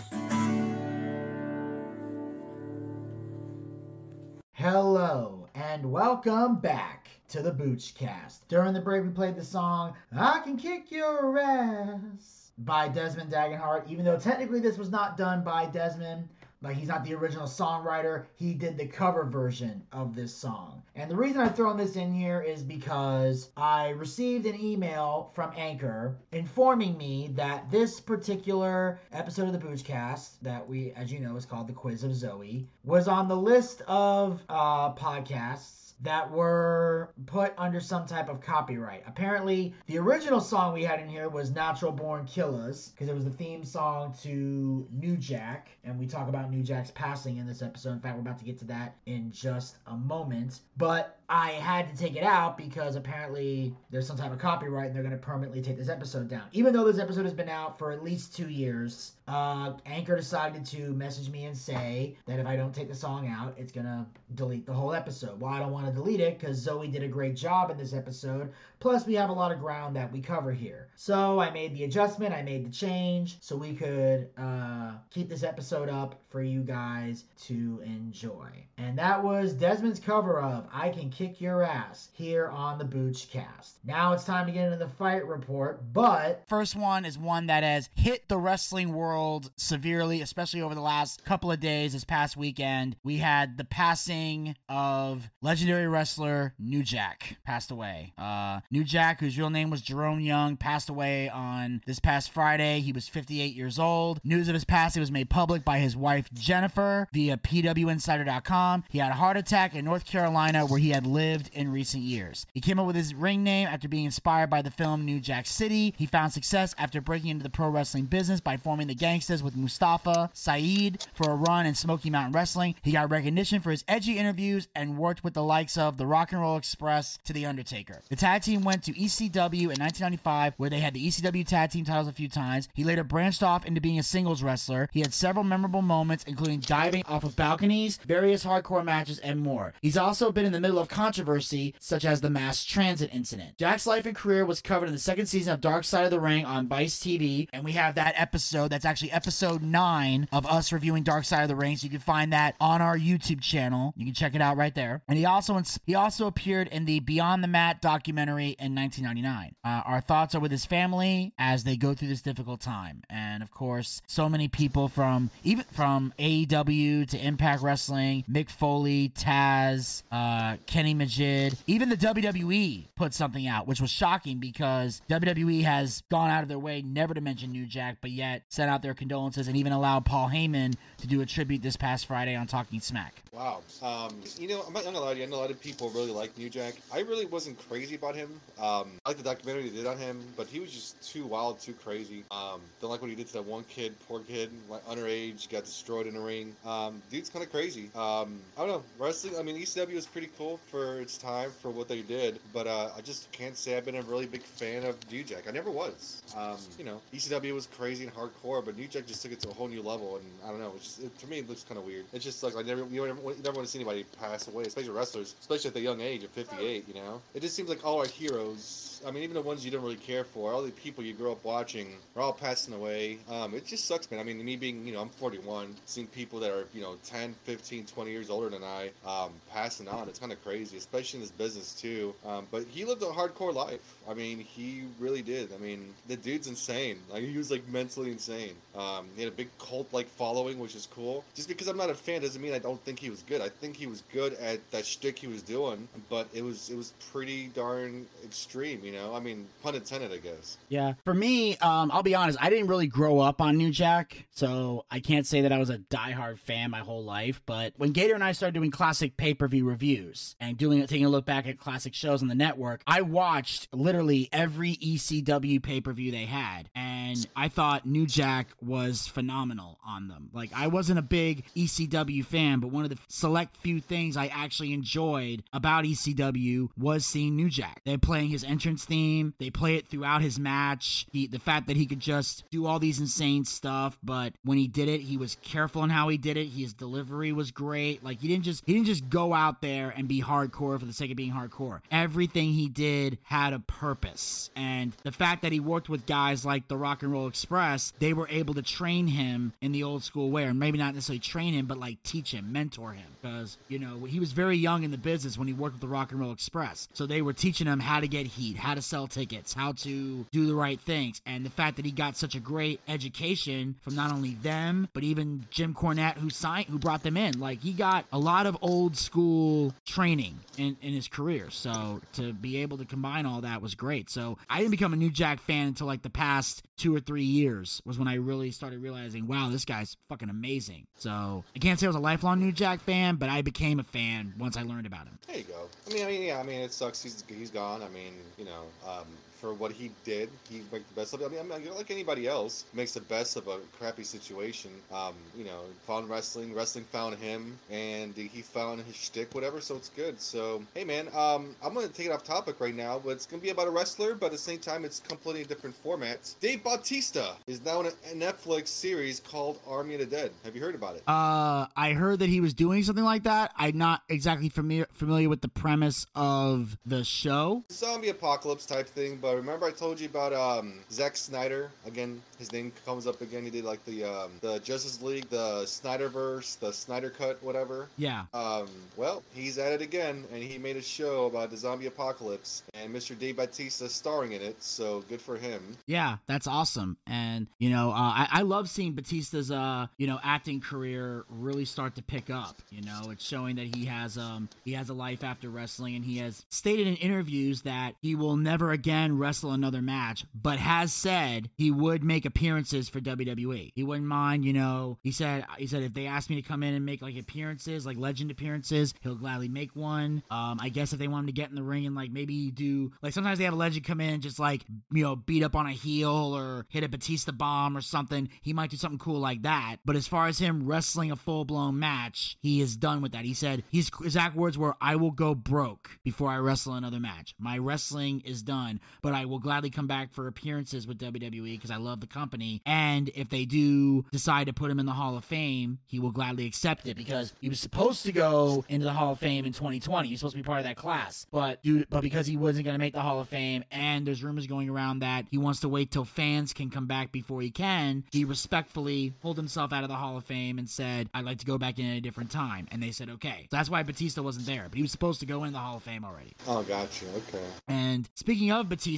[4.53, 6.92] Hello and welcome back
[7.33, 8.47] to the Boochcast.
[8.47, 13.89] During the break, we played the song "I Can Kick Your Ass" by Desmond Dagenhart.
[13.89, 16.29] Even though technically this was not done by Desmond,
[16.61, 20.83] like he's not the original songwriter, he did the cover version of this song.
[20.93, 25.53] And the reason I'm throwing this in here is because I received an email from
[25.57, 31.35] Anchor informing me that this particular episode of the Boochcast, that we, as you know,
[31.35, 37.13] is called The Quiz of Zoey, was on the list of uh, podcasts that were
[37.25, 39.03] put under some type of copyright.
[39.07, 43.23] Apparently, the original song we had in here was Natural Born Killers because it was
[43.23, 47.61] the theme song to New Jack, and we talk about New Jack's passing in this
[47.61, 47.93] episode.
[47.93, 50.59] In fact, we're about to get to that in just a moment.
[50.77, 54.95] But I had to take it out because apparently there's some type of copyright and
[54.95, 56.43] they're going to permanently take this episode down.
[56.51, 60.65] Even though this episode has been out for at least two years, uh, Anchor decided
[60.65, 64.05] to message me and say that if I don't take the song out, it's to
[64.35, 65.39] delete the whole episode.
[65.39, 67.93] Well, I don't want to delete it because Zoey did a great job in this
[67.93, 68.51] episode.
[68.83, 70.89] Plus, we have a lot of ground that we cover here.
[70.97, 75.41] So I made the adjustment, I made the change so we could uh, keep this
[75.41, 78.49] episode up for you guys to enjoy.
[78.77, 83.73] And that was Desmond's cover of I Can Kick Your Ass here on the Boochcast.
[83.85, 87.63] Now it's time to get into the fight report, but first one is one that
[87.63, 92.35] has hit the wrestling world severely, especially over the last couple of days this past
[92.35, 92.97] weekend.
[93.03, 98.13] We had the passing of legendary wrestler New Jack passed away.
[98.17, 102.79] Uh, New Jack, whose real name was Jerome Young, passed away on this past Friday.
[102.79, 104.19] He was 58 years old.
[104.23, 108.85] News of his passing was made public by his wife Jennifer via PWInsider.com.
[108.89, 112.47] He had a heart attack in North Carolina where he had lived in recent years.
[112.51, 115.45] He came up with his ring name after being inspired by the film New Jack
[115.45, 115.93] City.
[115.95, 119.55] He found success after breaking into the pro wrestling business by forming the Gangstas with
[119.55, 122.73] Mustafa Saeed for a run in Smoky Mountain Wrestling.
[122.81, 126.31] He got recognition for his edgy interviews and worked with the likes of the Rock
[126.31, 128.01] and Roll Express to The Undertaker.
[128.09, 131.85] The tag team went to ECW in 1995 where they had the ECW tag team
[131.85, 132.69] titles a few times.
[132.73, 134.89] He later branched off into being a singles wrestler.
[134.91, 139.73] He had several memorable moments, including diving off of balconies, various hardcore matches, and more.
[139.81, 143.57] He's also been in the middle of controversy, such as the mass transit incident.
[143.57, 146.19] Jack's life and career was covered in the second season of Dark Side of the
[146.19, 150.71] Ring on Vice TV, and we have that episode that's actually episode nine of us
[150.71, 151.77] reviewing Dark Side of the Ring.
[151.77, 153.93] So you can find that on our YouTube channel.
[153.95, 155.01] You can check it out right there.
[155.07, 159.55] And he also he also appeared in the Beyond the Mat documentary in 1999.
[159.63, 163.43] Uh, our thoughts are with his family as they go through this difficult time, and
[163.43, 170.03] of course, so many people from even from AEW to Impact Wrestling, Mick Foley, Taz,
[170.11, 176.03] uh, Kenny Majid, even the WWE put something out, which was shocking because WWE has
[176.09, 178.93] gone out of their way never to mention New Jack, but yet sent out their
[178.93, 182.79] condolences and even allowed Paul Heyman to do a tribute this past Friday on Talking
[182.79, 183.21] Smack.
[183.31, 183.61] Wow.
[183.81, 185.25] Um, you know, I'm not gonna lie to you.
[185.25, 186.75] I know a lot of people really like New Jack.
[186.93, 188.32] I really wasn't crazy about him.
[188.59, 191.59] Um, I like the documentary they did on him, but he was just too wild,
[191.59, 192.23] too crazy.
[192.31, 195.65] Um, don't like what he did to that one kid, poor kid, like underage, got
[195.65, 196.55] destroyed in the ring.
[196.65, 197.89] Um, dude's kind of crazy.
[197.95, 198.83] Um, I don't know.
[198.99, 199.37] Wrestling.
[199.37, 202.89] I mean, ECW was pretty cool for its time for what they did, but uh,
[202.97, 205.47] I just can't say I've been a really big fan of New Jack.
[205.47, 206.21] I never was.
[206.35, 209.49] Um, you know, ECW was crazy and hardcore, but New Jack just took it to
[209.49, 210.73] a whole new level, and I don't know.
[210.75, 212.05] It's just, it, to me, it looks kind of weird.
[212.13, 214.63] It's just like I never, you never, you never want to see anybody pass away,
[214.63, 216.87] especially wrestlers, especially at the young age of 58.
[216.87, 219.01] You know, it just seems like all our heroes.
[219.05, 221.31] I mean, even the ones you don't really care for, all the people you grew
[221.31, 223.17] up watching are all passing away.
[223.29, 224.19] Um, it just sucks, man.
[224.19, 227.35] I mean, me being, you know, I'm 41, seeing people that are, you know, 10,
[227.43, 231.21] 15, 20 years older than I um, passing on, it's kind of crazy, especially in
[231.21, 232.13] this business, too.
[232.25, 233.97] Um, but he lived a hardcore life.
[234.09, 235.53] I mean, he really did.
[235.53, 236.97] I mean, the dude's insane.
[237.11, 238.53] Like, he was, like, mentally insane.
[238.75, 241.23] Um, he had a big cult-like following, which is cool.
[241.35, 243.41] Just because I'm not a fan doesn't mean I don't think he was good.
[243.41, 246.75] I think he was good at that shtick he was doing, but it was it
[246.75, 249.13] was pretty darn extreme, you know.
[249.13, 250.57] I mean, pun intended, I guess.
[250.69, 250.93] Yeah.
[251.05, 254.85] For me, um, I'll be honest, I didn't really grow up on New Jack, so
[254.89, 257.41] I can't say that I was a diehard fan my whole life.
[257.45, 261.05] But when Gator and I started doing classic pay per view reviews and doing taking
[261.05, 265.81] a look back at classic shows on the network, I watched literally every ECW pay
[265.81, 270.29] per view they had, and I thought New Jack was phenomenal on them.
[270.33, 274.27] Like I wasn't a big ECW fan, but one of the select few things I
[274.27, 277.81] actually enjoyed about ECW was seeing New Jack.
[277.85, 279.33] They're playing his entrance theme.
[279.39, 281.05] They play it throughout his match.
[281.11, 284.67] He, the fact that he could just do all these insane stuff, but when he
[284.67, 286.47] did it, he was careful in how he did it.
[286.47, 288.03] His delivery was great.
[288.03, 290.93] Like he didn't just he didn't just go out there and be hardcore for the
[290.93, 291.81] sake of being hardcore.
[291.91, 294.49] Everything he did had a purpose.
[294.55, 298.13] And the fact that he worked with guys like the Rock and Roll Express, they
[298.13, 301.53] were able to train him in the old school way, or maybe not necessarily train
[301.53, 303.03] him, but like teach him, mentor him.
[303.21, 305.87] Because, you know, he was very young in the business when he worked with the
[305.89, 306.87] Rock and Roll Express.
[306.93, 310.25] So they were teaching him how to get heat, how to sell tickets, how to
[310.31, 311.21] do the right things.
[311.25, 315.03] And the fact that he got such a great education from not only them, but
[315.03, 317.37] even Jim Cornette who signed who brought them in.
[317.37, 321.49] Like he got a lot of old school training in, in his career.
[321.49, 324.09] So to be able to combine all that was great.
[324.09, 327.23] So I didn't become a New Jack fan until like the past two or three
[327.23, 330.87] years was when I really started realizing, wow, this guy's fucking amazing.
[330.97, 333.83] So I can't say I was a lifelong New Jack fan, but I became a
[333.83, 335.19] fan once I learned about him.
[335.27, 335.69] There you go.
[335.89, 336.39] I mean, I mean, yeah.
[336.39, 337.01] I mean, it sucks.
[337.03, 337.81] He's he's gone.
[337.81, 339.05] I mean, you know, um,
[339.43, 341.25] for what he did, he made the best of it.
[341.25, 344.71] I mean, I mean, like anybody else, makes the best of a crappy situation.
[344.89, 349.59] Um, you know, found wrestling, wrestling found him, and he found his shtick, whatever.
[349.59, 350.21] So it's good.
[350.21, 353.41] So hey, man, um, I'm gonna take it off topic right now, but it's gonna
[353.41, 356.39] be about a wrestler, but at the same time, it's completely different formats.
[356.39, 360.31] Dave Bautista is now in a Netflix series called Army of the Dead.
[360.45, 361.03] Have you heard about it?
[361.05, 363.51] Uh, I heard that he was doing something like that.
[363.57, 367.65] I'm not exactly familiar familiar with the premise of the show.
[367.69, 369.17] zombie apocalypse type thing.
[369.17, 371.71] But remember, I told you about um, Zack Snyder.
[371.85, 373.43] Again, his name comes up again.
[373.43, 377.87] He did like the um, the Justice League, the Snyderverse, the Snyder Cut, whatever.
[377.97, 378.25] Yeah.
[378.33, 378.67] Um,
[378.97, 382.93] well, he's at it again, and he made a show about the zombie apocalypse, and
[382.93, 383.17] Mr.
[383.17, 384.61] Dave Bautista starring in it.
[384.61, 385.61] So good for him.
[385.85, 386.97] Yeah, that's awesome.
[387.07, 391.65] And you know, uh, I I love seeing Batista's uh you know acting career really
[391.65, 392.61] start to pick up.
[392.69, 396.03] You know, it's showing that he has um he has a life after wrestling, and
[396.03, 400.91] he has stated in interviews that he will never again wrestle another match, but has
[400.91, 403.71] said he would make appearances for WWE.
[403.73, 404.43] He wouldn't mind.
[404.43, 407.01] You know, he said he said if they asked me to come in and make
[407.01, 410.23] like appearances, like legend appearances, he'll gladly make one.
[410.29, 412.51] Um, I guess if they want him to get in the ring and like maybe
[412.51, 415.55] do like sometimes they have a legend come in just like you know beat up
[415.55, 418.29] on a heel or hit a Batista bomb or something.
[418.41, 419.77] He might do something cool like that.
[419.85, 423.23] But as far as him wrestling a full blown match, he is done with that.
[423.23, 427.35] He said his exact words were, "I will go broke before I wrestle another match.
[427.39, 431.69] My wrestling is done." But I will gladly come back for appearances with WWE because
[431.69, 432.61] I love the company.
[432.65, 436.11] And if they do decide to put him in the Hall of Fame, he will
[436.11, 439.51] gladly accept it because he was supposed to go into the Hall of Fame in
[439.51, 440.07] 2020.
[440.07, 442.75] He's supposed to be part of that class, but dude, but because he wasn't going
[442.75, 445.69] to make the Hall of Fame, and there's rumors going around that he wants to
[445.69, 449.89] wait till fans can come back before he can, he respectfully pulled himself out of
[449.89, 452.31] the Hall of Fame and said, "I'd like to go back in at a different
[452.31, 455.19] time." And they said, "Okay." So that's why Batista wasn't there, but he was supposed
[455.19, 456.33] to go in the Hall of Fame already.
[456.47, 457.05] Oh, gotcha.
[457.27, 457.43] Okay.
[457.67, 458.92] And speaking of Batista,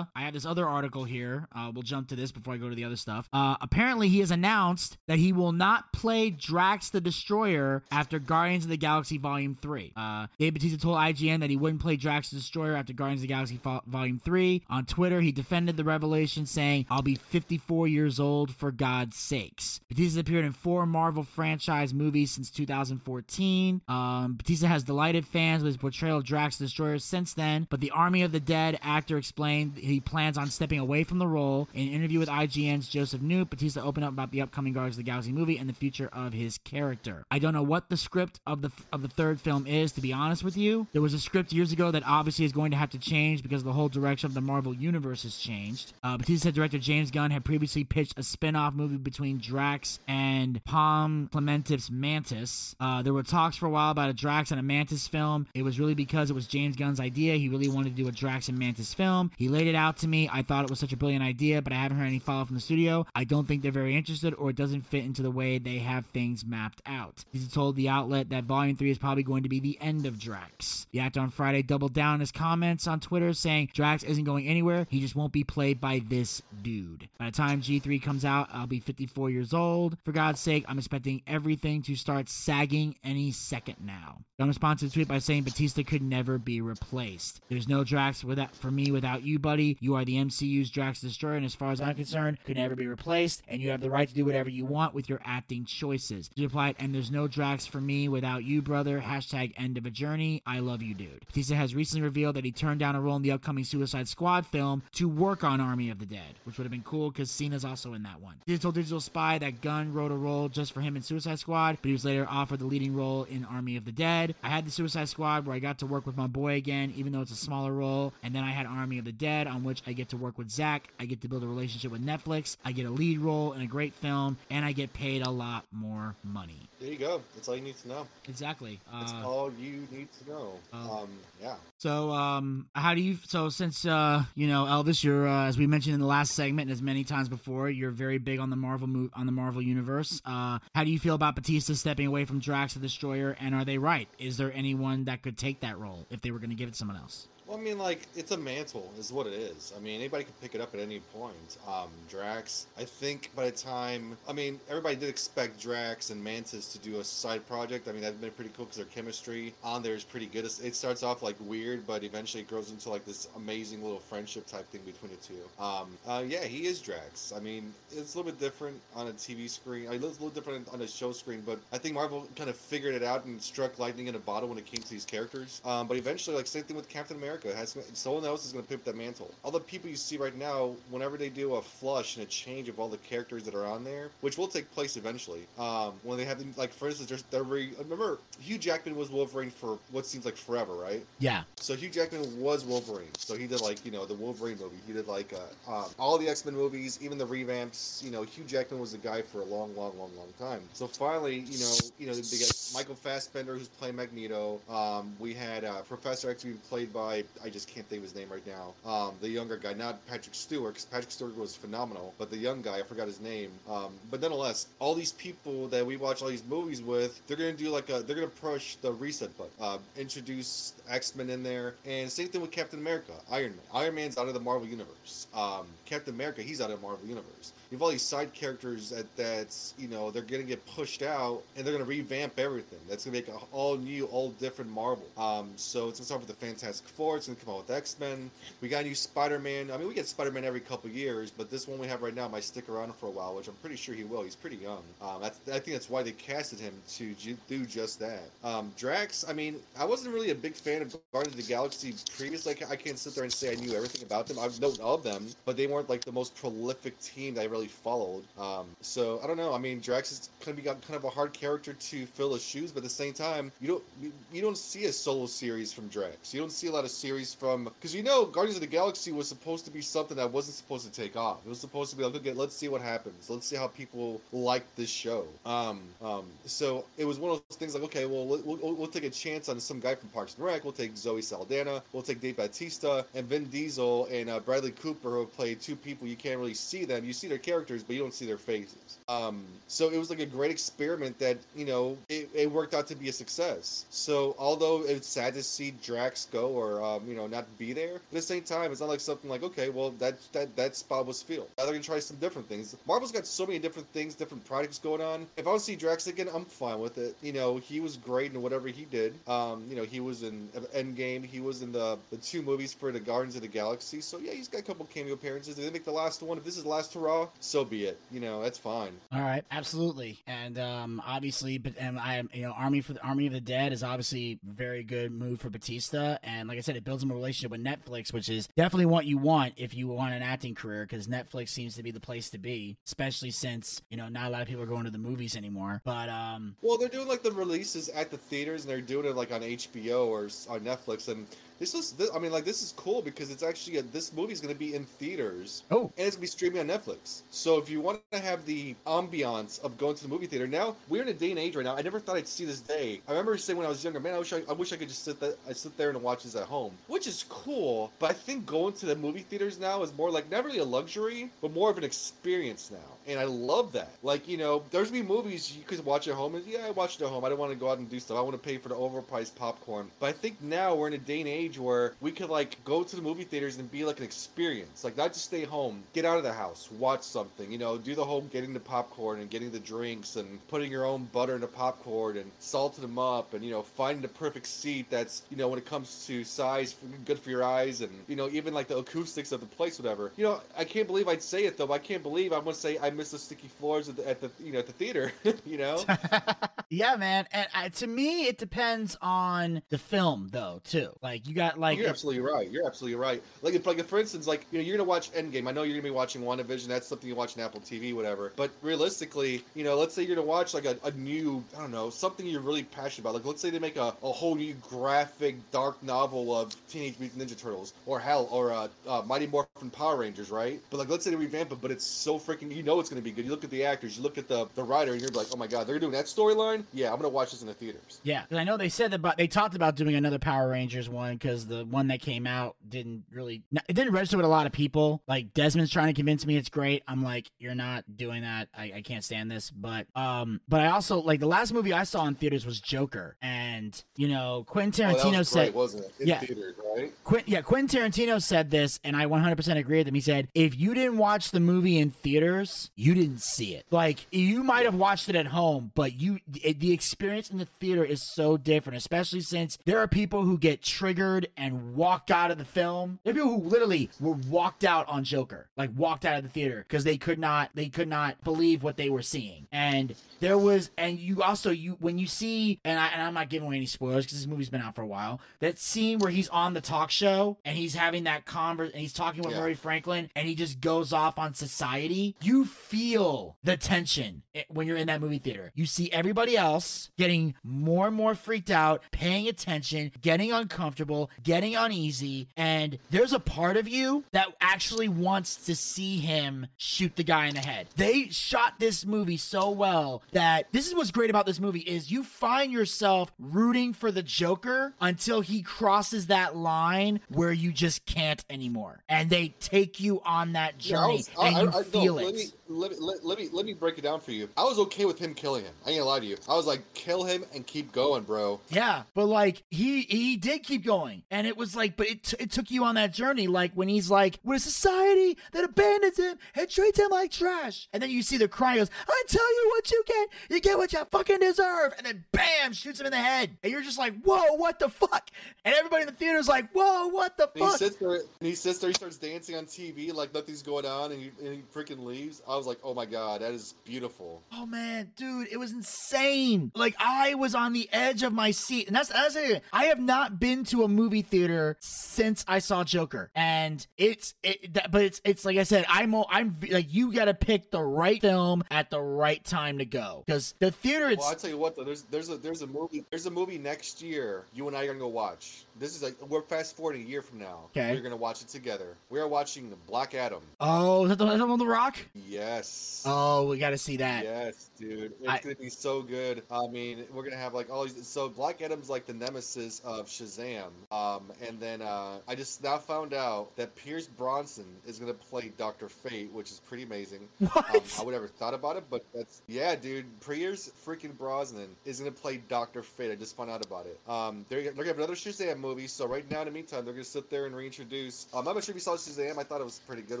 [0.14, 1.48] I have this other article here.
[1.54, 3.28] Uh, we'll jump to this before I go to the other stuff.
[3.32, 8.64] Uh, apparently, he has announced that he will not play Drax the Destroyer after Guardians
[8.64, 9.92] of the Galaxy Volume 3.
[9.96, 13.22] Uh, Dave Batista told IGN that he wouldn't play Drax the Destroyer after Guardians of
[13.22, 14.62] the Galaxy Vo- Volume 3.
[14.70, 19.80] On Twitter, he defended the revelation, saying, I'll be 54 years old for God's sakes.
[19.88, 23.82] Batista appeared in four Marvel franchise movies since 2014.
[23.88, 27.80] Um, Batista has delighted fans with his portrayal of Drax the Destroyer since then, but
[27.80, 31.68] the Army of the Dead actor explained he plans on stepping away from the role.
[31.74, 35.04] In an interview with IGN's Joseph Newt, Batista opened up about the upcoming Guardians of
[35.04, 37.24] the Galaxy movie and the future of his character.
[37.30, 40.12] I don't know what the script of the of the third film is, to be
[40.12, 40.86] honest with you.
[40.92, 43.64] There was a script years ago that obviously is going to have to change because
[43.64, 45.92] the whole direction of the Marvel universe has changed.
[46.02, 50.62] Uh, Batista said director James Gunn had previously pitched a spin-off movie between Drax and
[50.64, 52.74] Pom Klementieff's Mantis.
[52.80, 55.46] Uh, there were talks for a while about a Drax and a Mantis film.
[55.54, 57.34] It was really because it was James Gunn's idea.
[57.34, 59.30] He really wanted to do a Drax and Mantis film.
[59.48, 60.28] Laid it out to me.
[60.32, 62.56] I thought it was such a brilliant idea, but I haven't heard any follow from
[62.56, 63.06] the studio.
[63.14, 66.06] I don't think they're very interested or it doesn't fit into the way they have
[66.06, 67.24] things mapped out.
[67.32, 70.18] He told the outlet that Volume 3 is probably going to be the end of
[70.18, 70.86] Drax.
[70.92, 74.86] The actor on Friday doubled down his comments on Twitter saying Drax isn't going anywhere.
[74.90, 77.08] He just won't be played by this dude.
[77.18, 79.96] By the time G3 comes out, I'll be 54 years old.
[80.04, 84.18] For God's sake, I'm expecting everything to start sagging any second now.
[84.38, 87.40] Gunn responded to the tweet by saying Batista could never be replaced.
[87.48, 89.76] There's no Drax without for me without you, buddy.
[89.80, 92.86] You are the MCU's Drax Destroyer, and as far as I'm concerned, could never be
[92.86, 96.30] replaced, and you have the right to do whatever you want with your acting choices.
[96.34, 99.00] He replied, and there's no Drax for me without you, brother.
[99.00, 100.42] Hashtag end of a journey.
[100.46, 101.24] I love you, dude.
[101.26, 104.46] Batista has recently revealed that he turned down a role in the upcoming Suicide Squad
[104.46, 107.64] film to work on Army of the Dead, which would have been cool because Cena's
[107.64, 108.36] also in that one.
[108.62, 111.88] Told Digital Spy that Gunn wrote a role just for him in Suicide Squad, but
[111.88, 114.36] he was later offered the leading role in Army of the Dead.
[114.42, 117.12] I had the Suicide Squad where I got to work with my boy again, even
[117.12, 119.82] though it's a smaller role, and then I had Army of the Dead on which
[119.86, 120.88] I get to work with Zack.
[120.98, 122.56] I get to build a relationship with Netflix.
[122.64, 125.64] I get a lead role in a great film, and I get paid a lot
[125.70, 126.68] more money.
[126.80, 127.22] There you go.
[127.36, 128.08] That's all you need to know.
[128.28, 128.80] Exactly.
[128.92, 130.54] That's Uh, all you need to know.
[130.72, 131.08] uh, um,
[131.40, 131.54] yeah.
[131.78, 133.16] So, um, how do you?
[133.28, 136.62] So, since uh, you know Elvis, you're uh, as we mentioned in the last segment,
[136.68, 139.62] and as many times before, you're very big on the Marvel move on the Marvel
[139.62, 140.20] universe.
[140.24, 143.36] Uh, how do you feel about Batista stepping away from Drax the Destroyer?
[143.38, 144.08] And are they right?
[144.18, 146.72] Is there anyone that could take that role if they were going to give it
[146.72, 147.28] to someone else?
[147.52, 149.74] Well, I mean, like, it's a mantle, is what it is.
[149.76, 151.58] I mean, anybody can pick it up at any point.
[151.68, 156.72] Um, Drax, I think by the time, I mean, everybody did expect Drax and Mantis
[156.72, 157.88] to do a side project.
[157.88, 160.46] I mean, that'd been pretty cool because their chemistry on there is pretty good.
[160.46, 164.46] It starts off like weird, but eventually it grows into like this amazing little friendship
[164.46, 165.62] type thing between the two.
[165.62, 167.34] Um, uh, yeah, he is Drax.
[167.36, 169.88] I mean, it's a little bit different on a TV screen.
[169.88, 172.48] I mean, it's a little different on a show screen, but I think Marvel kind
[172.48, 175.04] of figured it out and struck lightning in a bottle when it came to these
[175.04, 175.60] characters.
[175.66, 178.68] Um, but eventually, like same thing with Captain America, has someone else is going to
[178.68, 179.32] pick up that mantle.
[179.44, 182.68] All the people you see right now, whenever they do a flush and a change
[182.68, 186.18] of all the characters that are on there, which will take place eventually, um, when
[186.18, 189.78] they have them, like for instance, there's they're re- remember Hugh Jackman was Wolverine for
[189.90, 191.04] what seems like forever, right?
[191.18, 191.42] Yeah.
[191.56, 193.08] So Hugh Jackman was Wolverine.
[193.18, 194.76] So he did like you know the Wolverine movie.
[194.86, 198.02] He did like uh, um, all the X Men movies, even the revamps.
[198.02, 200.60] You know Hugh Jackman was the guy for a long, long, long, long time.
[200.72, 204.60] So finally, you know, you know they got Michael Fassbender who's playing Magneto.
[204.68, 208.14] Um, we had uh, Professor X being played by I just can't think of his
[208.14, 208.74] name right now.
[208.90, 212.62] Um, the younger guy, not Patrick Stewart, because Patrick Stewart was phenomenal, but the young
[212.62, 213.50] guy, I forgot his name.
[213.68, 217.52] Um, but nonetheless, all these people that we watch all these movies with, they're gonna
[217.52, 221.74] do like a, they're gonna push the reset button, uh, introduce X Men in there,
[221.86, 223.66] and same thing with Captain America, Iron Man.
[223.74, 225.26] Iron Man's out of the Marvel universe.
[225.34, 227.52] Um, Captain America, he's out of the Marvel universe.
[227.72, 231.40] You have all these side characters that that's you know they're gonna get pushed out,
[231.56, 232.78] and they're gonna revamp everything.
[232.86, 235.06] That's gonna make a all new, all different Marvel.
[235.16, 237.16] Um, so it's gonna start with the Fantastic Four.
[237.16, 238.30] It's gonna come out with X Men.
[238.60, 239.70] We got a new Spider Man.
[239.70, 242.14] I mean, we get Spider Man every couple years, but this one we have right
[242.14, 244.22] now might stick around for a while, which I'm pretty sure he will.
[244.22, 244.82] He's pretty young.
[245.00, 247.14] Um, I think that's why they casted him to
[247.48, 248.24] do just that.
[248.44, 249.24] Um, Drax.
[249.26, 252.54] I mean, I wasn't really a big fan of Guardians of the Galaxy previously.
[252.68, 254.38] I I can't sit there and say I knew everything about them.
[254.38, 257.61] I've known of them, but they weren't like the most prolific team that I really
[257.62, 258.24] really followed.
[258.38, 259.54] Um, so I don't know.
[259.54, 262.42] I mean, Drax is kind of got kind of a hard character to fill his
[262.42, 265.88] shoes, but at the same time, you don't you, don't see a solo series from
[265.88, 266.34] Drax.
[266.34, 269.12] You don't see a lot of series from because you know Guardians of the Galaxy
[269.12, 271.38] was supposed to be something that wasn't supposed to take off.
[271.46, 273.30] It was supposed to be like, okay, let's see what happens.
[273.30, 275.26] Let's see how people like this show.
[275.46, 278.86] Um, um, so it was one of those things like, okay, well, we'll, we'll, we'll
[278.88, 280.64] take a chance on some guy from Parks and Rec.
[280.64, 281.82] We'll take Zoe Saldana.
[281.92, 286.08] We'll take Dave Bautista and Vin Diesel and uh, Bradley Cooper, who play two people
[286.08, 287.04] you can't really see them.
[287.04, 287.51] You see their characters,
[287.82, 288.98] but you don't see their faces.
[289.12, 292.86] Um, so it was like a great experiment that you know it, it worked out
[292.88, 293.86] to be a success.
[293.90, 297.96] So although it's sad to see Drax go or um, you know not be there,
[297.96, 301.06] at the same time, it's not like something like okay, well that that that spot
[301.06, 301.48] was filled.
[301.56, 302.76] Now they're gonna try some different things.
[302.86, 305.26] Marvel's got so many different things, different projects going on.
[305.36, 307.16] If I see Drax again, I'm fine with it.
[307.22, 309.14] You know, he was great in whatever he did.
[309.26, 311.24] Um, you know, he was in Endgame.
[311.24, 314.00] He was in the the two movies for the Guardians of the Galaxy.
[314.00, 315.54] So yeah, he's got a couple cameo appearances.
[315.54, 316.36] Did they make the last one?
[316.38, 317.98] If this is the last hurrah, so be it.
[318.10, 318.92] You know, that's fine.
[319.10, 323.26] All right, absolutely, and um, obviously, but and I, you know, Army for the Army
[323.26, 326.84] of the Dead is obviously very good move for Batista, and like I said, it
[326.84, 330.14] builds him a relationship with Netflix, which is definitely what you want if you want
[330.14, 333.96] an acting career, because Netflix seems to be the place to be, especially since you
[333.96, 335.82] know not a lot of people are going to the movies anymore.
[335.84, 339.16] But um, Well, they're doing like the releases at the theaters, and they're doing it
[339.16, 341.26] like on HBO or on Netflix, and
[341.62, 344.40] this is, this, I mean, like this is cool because it's actually a, this is
[344.40, 345.62] going to be in theaters.
[345.70, 347.22] oh, and it's gonna be streaming on Netflix.
[347.30, 350.74] So if you want to have the ambiance of going to the movie theater, now
[350.88, 351.76] we're in a day and age right now.
[351.76, 353.00] I never thought I'd see this day.
[353.06, 354.88] I remember saying when I was younger, man, I wish I, I wish I could
[354.88, 357.92] just sit there, I sit there and watch this at home, which is cool.
[358.00, 360.64] But I think going to the movie theaters now is more like not really a
[360.64, 363.90] luxury, but more of an experience now, and I love that.
[364.02, 366.96] Like you know, there's be movies you could watch at home, and yeah, I watch
[366.96, 367.24] it at home.
[367.24, 368.16] I don't want to go out and do stuff.
[368.16, 369.90] I want to pay for the overpriced popcorn.
[370.00, 372.82] But I think now we're in a day and age where we could like go
[372.82, 376.04] to the movie theaters and be like an experience, like not just stay home, get
[376.04, 377.50] out of the house, watch something.
[377.50, 380.84] You know, do the whole getting the popcorn and getting the drinks and putting your
[380.84, 384.46] own butter in the popcorn and salting them up, and you know, finding the perfect
[384.46, 388.16] seat that's you know when it comes to size, good for your eyes, and you
[388.16, 390.12] know even like the acoustics of the place, whatever.
[390.16, 391.72] You know, I can't believe I'd say it though.
[391.72, 394.30] I can't believe I'm gonna say I miss the sticky floors at the, at the
[394.42, 395.12] you know at the theater.
[395.46, 395.84] you know.
[396.70, 397.26] yeah, man.
[397.32, 400.90] And uh, to me, it depends on the film, though, too.
[401.02, 402.50] Like you got like you're absolutely right.
[402.50, 403.22] You're absolutely right.
[403.42, 405.48] Like if, like for instance, like you know, you're gonna watch Endgame.
[405.48, 406.66] I know you're gonna be watching WandaVision.
[406.66, 408.32] That's something you watch on Apple TV, whatever.
[408.36, 411.70] But realistically, you know, let's say you're gonna watch like a, a new, I don't
[411.70, 413.14] know, something you're really passionate about.
[413.14, 417.22] Like let's say they make a, a whole new graphic dark novel of Teenage Mutant
[417.22, 420.60] Ninja Turtles, or hell, or uh, uh, Mighty Morphin Power Rangers, right?
[420.70, 423.00] But like let's say they revamp it, but it's so freaking, you know, it's gonna
[423.00, 423.24] be good.
[423.24, 425.36] You look at the actors, you look at the the writer, and you're like, oh
[425.36, 426.64] my god, they're doing that storyline.
[426.74, 428.00] Yeah, I'm gonna watch this in the theaters.
[428.02, 430.88] Yeah, 'cause I know they said that, but they talked about doing another Power Rangers
[430.88, 434.46] one because the one that came out didn't really, it didn't register with a lot
[434.46, 435.02] of people.
[435.08, 436.82] Like Desmond's trying to convince me it's great.
[436.86, 438.48] I'm like, you're not doing that.
[438.56, 439.50] I, I can't stand this.
[439.50, 443.16] But um, but I also like the last movie I saw in theaters was Joker,
[443.22, 445.92] and you know Quentin Oh, Tarantino was said, great, wasn't it?
[446.00, 446.18] In Yeah.
[446.20, 446.92] theaters, right?
[447.04, 449.94] Quint, yeah, Quentin Tarantino said this, and I 100% agree with him.
[449.94, 453.66] He said, if you didn't watch the movie in theaters, you didn't see it.
[453.70, 457.44] Like, you might have watched it at home, but you, it, the experience in the
[457.44, 462.30] theater is so different, especially since there are people who get triggered and walk out
[462.30, 462.98] of the film.
[463.04, 466.28] There are people who literally were walked out on Joker, like walked out of the
[466.30, 469.46] theater because they could not, they could not believe what they were seeing.
[469.52, 473.28] And there was, and you also, you, when you see, and, I, and I'm not
[473.28, 476.10] giving away any spoilers because this movie's been out for a while, that scene where
[476.10, 479.40] he's on the talk show and he's having that converse and he's talking with Yeah.
[479.40, 484.76] Murray Franklin and he just goes off on society, you feel the tension when you're
[484.76, 485.52] in that movie theater.
[485.54, 491.54] You see everybody else getting more and more freaked out, paying attention, getting uncomfortable, getting
[491.56, 497.04] uneasy, and there's a part of you that actually wants to see him shoot the
[497.04, 497.68] guy in the head.
[497.76, 501.90] They shot this movie so well that this is what's great about this movie is
[501.90, 507.84] you find yourself rooting for the Joker until he crosses that line where you just
[507.86, 508.82] can't anymore.
[508.88, 511.94] And they take you on that Yeah, I journey was- I- and you I- feel
[511.94, 512.14] let it.
[512.14, 514.28] Me, let, me, let, let me let me break it down for you.
[514.36, 515.52] I was okay with him killing him.
[515.66, 516.16] I ain't gonna lie to you.
[516.28, 518.40] I was like, kill him and keep going, bro.
[518.50, 522.16] Yeah, but like he he did keep going, and it was like, but it t-
[522.20, 523.26] it took you on that journey.
[523.26, 527.68] Like when he's like, "We're a society that abandons him and treats him like trash,"
[527.72, 530.58] and then you see the cry goes, "I tell you what you get, you get
[530.58, 533.30] what you fucking deserve," and then bam, shoots him in the head.
[533.42, 535.10] and you're just like, whoa, what the fuck?
[535.44, 537.56] And everybody in the theater is like, whoa, what the And he fuck?
[537.58, 538.70] sits there, and he sits there.
[538.70, 542.22] He starts dancing on TV like nothing's going on, and he, and he freaking leaves.
[542.28, 546.52] I was like, "Oh my god, that is beautiful." Oh man, dude, it was insane.
[546.54, 549.42] Like I was on the edge of my seat, and that's that's it.
[549.52, 554.54] I have not been to a movie theater since I saw Joker, and it's it.
[554.54, 557.50] That, but it's it's like I said, I'm all- I'm like you got to pick
[557.50, 560.88] the right film at the right time to go because the theater.
[560.88, 563.10] It's Well, I tell you what, though, there's there's a there's a movie there's a
[563.10, 564.24] movie next year.
[564.34, 565.44] You and I are gonna go watch.
[565.58, 567.40] This is like we're fast forwarding a year from now.
[567.56, 567.74] Okay.
[567.74, 568.76] We're gonna watch it together.
[568.90, 570.22] We are watching Black Adam.
[570.40, 571.76] oh, is that the, is that on the Rock?
[571.94, 572.82] Yes.
[572.86, 574.04] Oh, we got to see that.
[574.04, 574.92] Yes, dude.
[575.00, 576.22] It's I- gonna be so good.
[576.30, 577.86] I mean, we're gonna have like all these.
[577.86, 580.48] So Black Adam's like the nemesis of Shazam.
[580.70, 585.32] Um, and then uh, I just now found out that Pierce Brosnan is gonna play
[585.36, 587.08] Doctor Fate, which is pretty amazing.
[587.32, 587.54] What?
[587.54, 589.86] Um, I would never thought about it, but that's yeah, dude.
[590.00, 592.90] Pierce freaking Brosnan is gonna play Doctor Fate.
[592.92, 593.78] I just found out about it.
[593.88, 595.66] Um, they're, they're gonna have another Shazam movie.
[595.66, 598.06] So right now, in the meantime, they're gonna sit there and reintroduce.
[598.14, 599.18] Um, I'm not sure if you saw Shazam.
[599.18, 600.00] I thought it was pretty good.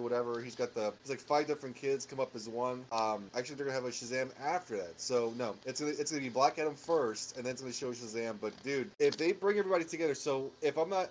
[0.00, 0.40] Whatever.
[0.40, 0.92] He's got the.
[1.02, 2.84] He's like five different kids come up as one.
[2.92, 5.00] Um, actually, they're gonna have a Shazam after that.
[5.00, 7.90] So no, it's gonna it's gonna be Black Adam first, and then it's gonna show
[7.90, 8.36] Shazam.
[8.40, 11.10] But dude, if they bring everybody together, so if I'm not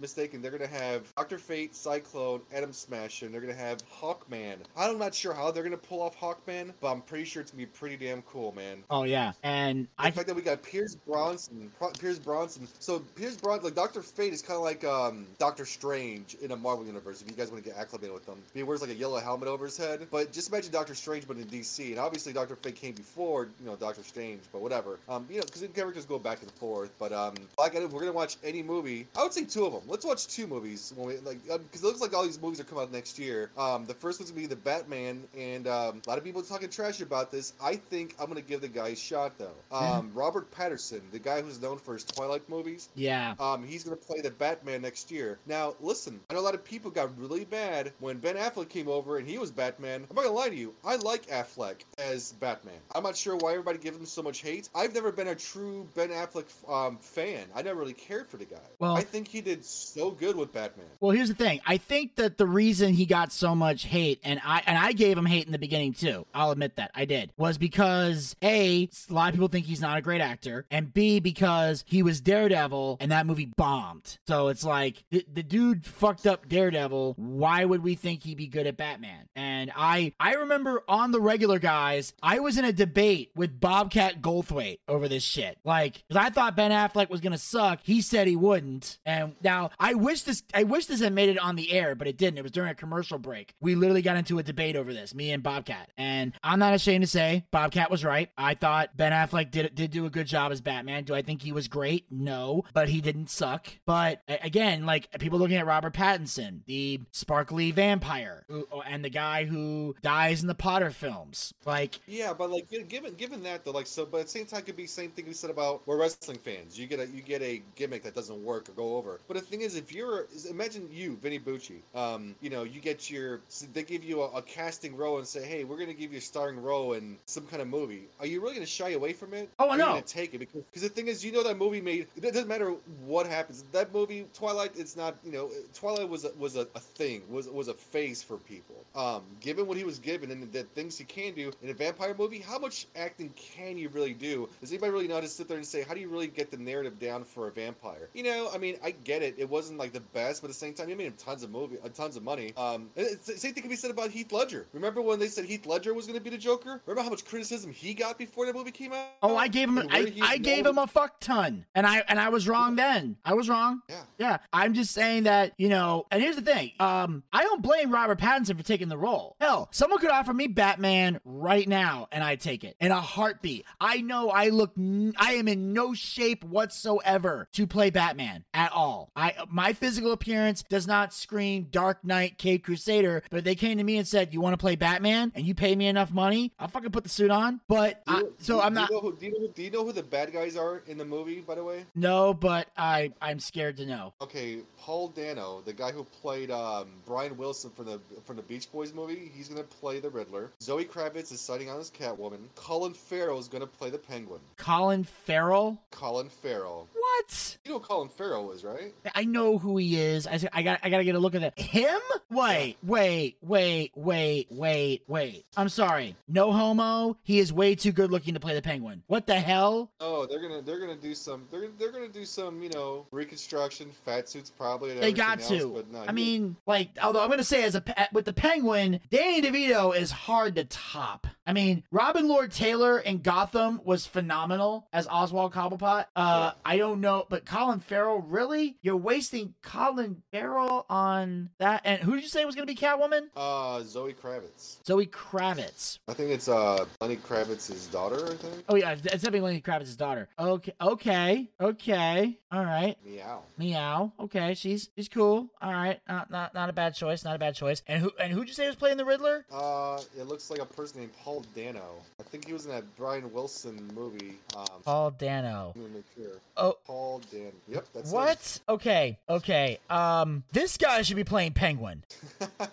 [0.00, 4.56] mistaken, they're gonna have Doctor Fate, Cyclone, Atom Smasher, and they're gonna have Hawkman.
[4.76, 7.62] I'm not sure how they're gonna pull off Hawkman, but I'm pretty sure it's gonna
[7.62, 8.84] be pretty damn cool, man.
[8.90, 12.68] Oh yeah, and The I fact that we got Pierce Brosnan, Pierce Brosnan.
[12.78, 16.56] So Pierce Brosnan, like Doctor Fate, is kind of like um, Doctor Strange in a
[16.56, 17.22] Marvel universe.
[17.22, 19.48] If you guys want to get acclimated with them, he wears like a yellow helmet
[19.48, 20.06] over his head.
[20.10, 21.90] But just imagine Doctor Strange, but in DC.
[21.90, 24.42] And obviously Doctor Fate came before, you know, Doctor Strange.
[24.52, 24.98] But whatever.
[25.08, 26.90] Um, you know, because the characters go back and forth.
[26.98, 29.06] But um, Adam, we're gonna watch any movie.
[29.16, 29.82] I would say two of them.
[29.86, 32.64] Let's watch two movies when we like because it looks like all these movies are
[32.64, 33.50] coming out next year.
[33.56, 36.68] Um, the first one's gonna be the Batman, and um, a lot of people talking
[36.68, 37.52] trash about this.
[37.62, 39.76] I think I'm gonna give the guy a shot though.
[39.76, 42.88] Um, Robert Patterson, the guy who's known for his Twilight movies.
[42.94, 43.34] Yeah.
[43.38, 45.38] Um, he's gonna play the Batman next year.
[45.46, 48.88] Now, listen, I know a lot of people got really bad when Ben Affleck came
[48.88, 50.06] over and he was Batman.
[50.08, 52.74] I'm not gonna lie to you, I like Affleck as Batman.
[52.94, 54.68] I'm not sure why everybody gives him so much hate.
[54.74, 57.46] I've never been a true Ben Affleck um, fan.
[57.54, 58.56] I never really cared for the guy.
[58.78, 60.86] Well- I think he did so good with Batman.
[61.00, 61.60] Well, here's the thing.
[61.66, 65.16] I think that the reason he got so much hate, and I and I gave
[65.16, 66.26] him hate in the beginning too.
[66.34, 69.98] I'll admit that I did, was because a a lot of people think he's not
[69.98, 74.18] a great actor, and b because he was Daredevil and that movie bombed.
[74.26, 77.14] So it's like the, the dude fucked up Daredevil.
[77.16, 79.28] Why would we think he'd be good at Batman?
[79.34, 84.20] And I I remember on the regular guys, I was in a debate with Bobcat
[84.20, 85.58] Goldthwait over this shit.
[85.64, 87.80] Like, I thought Ben Affleck was gonna suck.
[87.82, 88.98] He said he wouldn't.
[89.04, 92.06] And now I wish this I wish this had made it on the air, but
[92.06, 92.38] it didn't.
[92.38, 93.54] It was during a commercial break.
[93.60, 95.90] We literally got into a debate over this, me and Bobcat.
[95.96, 98.30] And I'm not ashamed to say Bobcat was right.
[98.36, 101.04] I thought Ben Affleck did did do a good job as Batman.
[101.04, 102.06] Do I think he was great?
[102.10, 103.66] No, but he didn't suck.
[103.86, 109.44] But again, like people looking at Robert Pattinson, the sparkly vampire, who, and the guy
[109.44, 111.54] who dies in the Potter films.
[111.64, 114.62] Like, Yeah, but like given given that though, like so, but at the same time,
[114.62, 116.78] could be same thing we said about we're wrestling fans.
[116.78, 119.20] You get a you get a gimmick that doesn't work or go over.
[119.28, 123.10] But the thing is, if you're imagine you, Vinny Bucci, um, you know, you get
[123.10, 123.40] your
[123.72, 126.22] they give you a, a casting role and say, hey, we're gonna give you a
[126.22, 128.08] starring role in some kind of movie.
[128.20, 129.48] Are you really gonna shy away from it?
[129.58, 130.00] Oh, no.
[130.06, 132.61] take it because because the thing is, you know, that movie made it doesn't matter
[133.04, 133.64] what happens.
[133.72, 137.48] That movie, Twilight, it's not you know, Twilight was a, was a, a thing, was
[137.48, 138.84] was a phase for people.
[138.94, 142.14] Um, given what he was given and the things he can do in a vampire
[142.18, 144.48] movie, how much acting can you really do?
[144.60, 146.50] Does anybody really know how to sit there and say, how do you really get
[146.50, 148.10] the narrative down for a vampire?
[148.12, 149.34] You know, I mean, I get it.
[149.38, 151.50] It wasn't like the best, but at the same time, you made him tons of
[151.50, 152.52] movie, uh, tons of money.
[152.56, 154.66] Um, it's, the same thing can be said about Heath Ledger.
[154.72, 156.80] Remember when they said Heath Ledger was going to be the Joker?
[156.86, 159.08] Remember how much criticism he got before that movie came out?
[159.22, 162.28] oh, I gave him, I, I gave him a fuck ton, and I and I
[162.28, 163.16] was wrong then.
[163.24, 163.82] I was wrong.
[163.88, 164.02] Yeah.
[164.18, 166.70] Yeah, I'm just saying that, you know, and here's the thing.
[166.78, 169.34] Um, I don't blame Robert Pattinson for taking the role.
[169.40, 173.64] Hell, someone could offer me Batman right now and I'd take it in a heartbeat.
[173.80, 178.72] I know I look n- I am in no shape whatsoever to play Batman at
[178.72, 179.10] all.
[179.16, 183.78] I my physical appearance does not scream Dark Knight Cape Crusader, but if they came
[183.78, 186.52] to me and said, "You want to play Batman and you pay me enough money?"
[186.58, 187.60] I'll fucking put the suit on.
[187.68, 189.52] But I, know- so do- I'm do you not know who- do, you know, who-
[189.52, 191.84] do you know who the bad guys are in the movie, by the way?
[191.94, 194.12] no, but I I'm scared to know.
[194.20, 198.70] Okay, Paul Dano, the guy who played um, Brian Wilson from the from the Beach
[198.70, 200.50] Boys movie, he's gonna play the Riddler.
[200.60, 202.40] Zoe Kravitz is signing on as Catwoman.
[202.56, 204.40] Colin Farrell is gonna play the Penguin.
[204.56, 205.80] Colin Farrell?
[205.92, 206.88] Colin Farrell.
[206.92, 207.58] What?
[207.64, 208.92] You know who Colin Farrell is, right?
[209.14, 210.26] I know who he is.
[210.26, 211.58] I, I got I got to get a look at that.
[211.58, 212.00] Him?
[212.30, 215.44] Wait, wait, wait, wait, wait, wait.
[215.56, 216.16] I'm sorry.
[216.26, 217.16] No homo.
[217.22, 219.02] He is way too good looking to play the penguin.
[219.06, 219.90] What the hell?
[220.00, 223.90] Oh, they're gonna they're gonna do some they're they're gonna do some you know reconstruction,
[224.04, 224.94] fat suits probably.
[224.94, 225.54] They got to.
[225.58, 228.32] else, but no, I he- mean, like, although I'm gonna say as a with the
[228.32, 231.26] Penguin, Danny DeVito is hard to top.
[231.46, 236.06] I mean, Robin Lord Taylor in Gotham was phenomenal as Oswald Cobblepot.
[236.14, 238.76] Uh, I don't know, but Colin Farrell, really?
[238.82, 241.80] You're wasting Colin Farrell on that?
[241.84, 243.22] And who did you say was gonna be Catwoman?
[243.36, 244.76] uh Zoe Kravitz.
[244.86, 245.98] Zoe Kravitz.
[246.08, 248.24] I think it's uh Lenny Kravitz's daughter.
[248.26, 248.64] I think.
[248.68, 250.28] Oh yeah, it's definitely Lenny Kravitz's daughter.
[250.38, 252.11] Okay, okay, okay.
[252.50, 252.96] All right.
[253.04, 253.42] Meow.
[253.58, 254.12] Meow.
[254.20, 255.48] Okay, she's she's cool.
[255.60, 257.24] All right, not not not a bad choice.
[257.24, 257.82] Not a bad choice.
[257.86, 259.44] And who and who'd you say was playing the Riddler?
[259.52, 261.94] Uh, it looks like a person named Paul Dano.
[262.20, 264.38] I think he was in that Brian Wilson movie.
[264.56, 265.72] Um, Paul Dano.
[265.76, 266.38] let me make sure.
[266.56, 267.52] Oh, Paul Dano.
[267.68, 268.14] Yep, that's him.
[268.14, 268.60] what?
[268.68, 269.78] Okay, okay.
[269.88, 272.04] Um, this guy should be playing Penguin.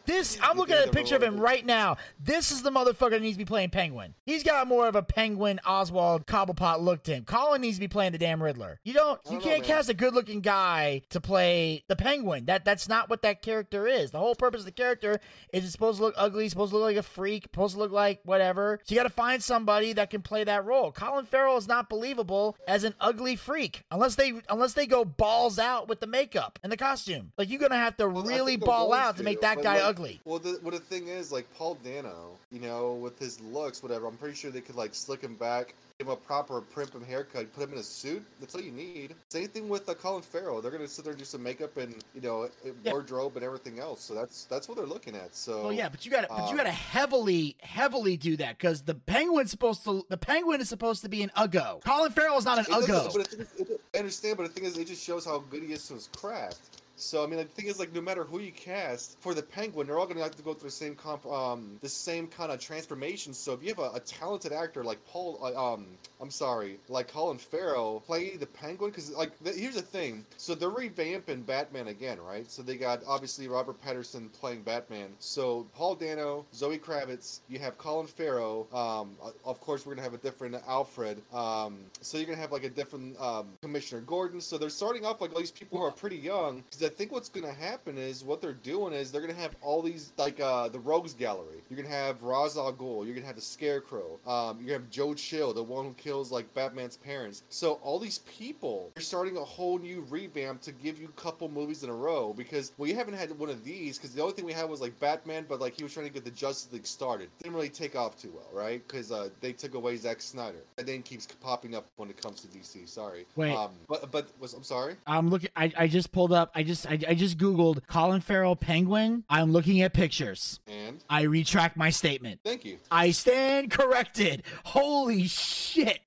[0.06, 1.98] This I'm looking at a picture of him right now.
[2.24, 4.16] This is the motherfucker that needs to be playing Penguin.
[4.26, 7.26] He's got more of a Penguin Oswald Cobblepot look to him.
[7.26, 8.80] Colin needs to be playing the damn Riddler.
[8.84, 9.20] You don't.
[9.30, 9.68] You oh, know, can't man.
[9.68, 12.46] cast a good-looking guy to play the Penguin.
[12.46, 14.12] That that's not what that character is.
[14.12, 15.20] The whole purpose of the character
[15.54, 17.92] is it's supposed to look ugly, supposed to look like a freak, supposed to look
[17.92, 18.80] like whatever.
[18.84, 20.92] So you got to find somebody that can play that role.
[20.92, 25.60] Colin Farrell is not believable as an ugly freak unless they unless they go balls
[25.60, 27.32] out with the makeup and the costume.
[27.38, 30.22] Like you're gonna have to Well, really ball out to make that guy like, ugly.
[30.26, 34.08] Well, the, well, the thing is, like Paul Dano, you know, with his looks, whatever.
[34.08, 37.04] I'm pretty sure they could like slick him back, give him a proper primp him
[37.04, 38.24] haircut, put him in a suit.
[38.39, 39.16] That's all you need.
[39.30, 40.62] Same thing with uh, Colin Farrell.
[40.62, 42.50] They're gonna sit there and do some makeup and you know
[42.84, 42.93] Yeah.
[42.93, 44.02] wardrobe and everything else.
[44.02, 45.36] So that's that's what they're looking at.
[45.36, 48.38] So Oh yeah, but you got to but you um, got to heavily heavily do
[48.38, 51.84] that because the penguin's supposed to the penguin is supposed to be an uggo.
[51.84, 53.14] Colin Farrell is not an uggo.
[53.14, 55.74] But is, it, I understand, but the thing is, it just shows how good he
[55.74, 56.79] is to his craft.
[57.00, 59.41] So I mean, like, the thing is, like, no matter who you cast for the
[59.41, 62.52] Penguin, they're all gonna have to go through the same comp, um, the same kind
[62.52, 63.34] of transformation.
[63.34, 65.86] So if you have a, a talented actor like Paul, uh, um,
[66.22, 70.26] I'm sorry, like Colin Farrell, play the Penguin, because like, here's the thing.
[70.38, 72.50] So they're revamping Batman again, right?
[72.52, 75.10] So they got obviously Robert Patterson playing Batman.
[75.20, 78.68] So Paul Dano, Zoe Kravitz, you have Colin Farrell.
[78.74, 81.22] Um, of course, we're gonna have a different Alfred.
[81.34, 84.41] Um, so you're gonna have like a different um, Commissioner Gordon.
[84.41, 86.64] So they're starting off like all these people who are pretty young.
[86.90, 90.12] I think what's gonna happen is what they're doing is they're gonna have all these
[90.18, 91.62] like uh, the Rogues Gallery.
[91.70, 93.06] You're gonna have Ra's al Ghul.
[93.06, 94.18] You're gonna have the Scarecrow.
[94.26, 97.44] Um, you're gonna have Joe Chill, the one who kills like Batman's parents.
[97.50, 101.48] So all these people, you're starting a whole new revamp to give you a couple
[101.48, 102.34] movies in a row.
[102.34, 104.00] Because we haven't had one of these.
[104.00, 106.12] Because the only thing we had was like Batman, but like he was trying to
[106.12, 107.30] get the Justice League started.
[107.38, 108.82] Didn't really take off too well, right?
[108.88, 110.64] Because uh, they took away Zack Snyder.
[110.78, 112.90] That name keeps popping up when it comes to DC.
[112.90, 113.28] Sorry.
[113.36, 113.54] Wait.
[113.54, 114.96] Um, but but was I'm sorry.
[115.06, 115.52] I'm looking.
[115.56, 116.50] I, I just pulled up.
[116.56, 119.24] I just I, I just googled Colin Farrell penguin.
[119.30, 120.60] I'm looking at pictures.
[120.68, 122.42] And I retract my statement.
[122.44, 122.78] thank you.
[122.92, 124.44] I stand corrected.
[124.64, 126.00] Holy shit.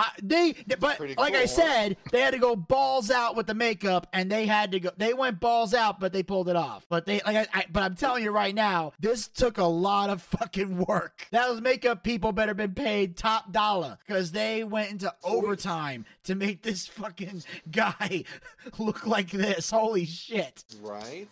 [0.00, 3.52] I, they, but Pretty like I said, they had to go balls out with the
[3.52, 4.90] makeup, and they had to go.
[4.96, 6.86] They went balls out, but they pulled it off.
[6.88, 10.08] But they, like, I, I, but I'm telling you right now, this took a lot
[10.08, 11.26] of fucking work.
[11.32, 16.62] Those makeup people better been paid top dollar because they went into overtime to make
[16.62, 18.24] this fucking guy
[18.78, 19.70] look like this.
[19.70, 20.64] Holy shit!
[20.80, 21.28] Right.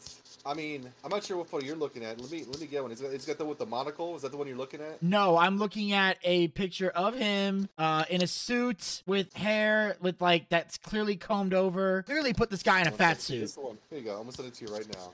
[0.47, 2.21] I mean, I'm not sure what photo you're looking at.
[2.21, 2.93] Let me let me get one.
[2.93, 4.17] It's got, it's got the with the monocle.
[4.17, 5.03] Is that the one you're looking at?
[5.03, 10.21] No, I'm looking at a picture of him uh, in a suit with hair with
[10.21, 12.03] like that's clearly combed over.
[12.03, 13.55] Clearly put this guy in a fat suit.
[13.91, 14.13] Here you go.
[14.13, 15.11] I'm gonna send it to you right now.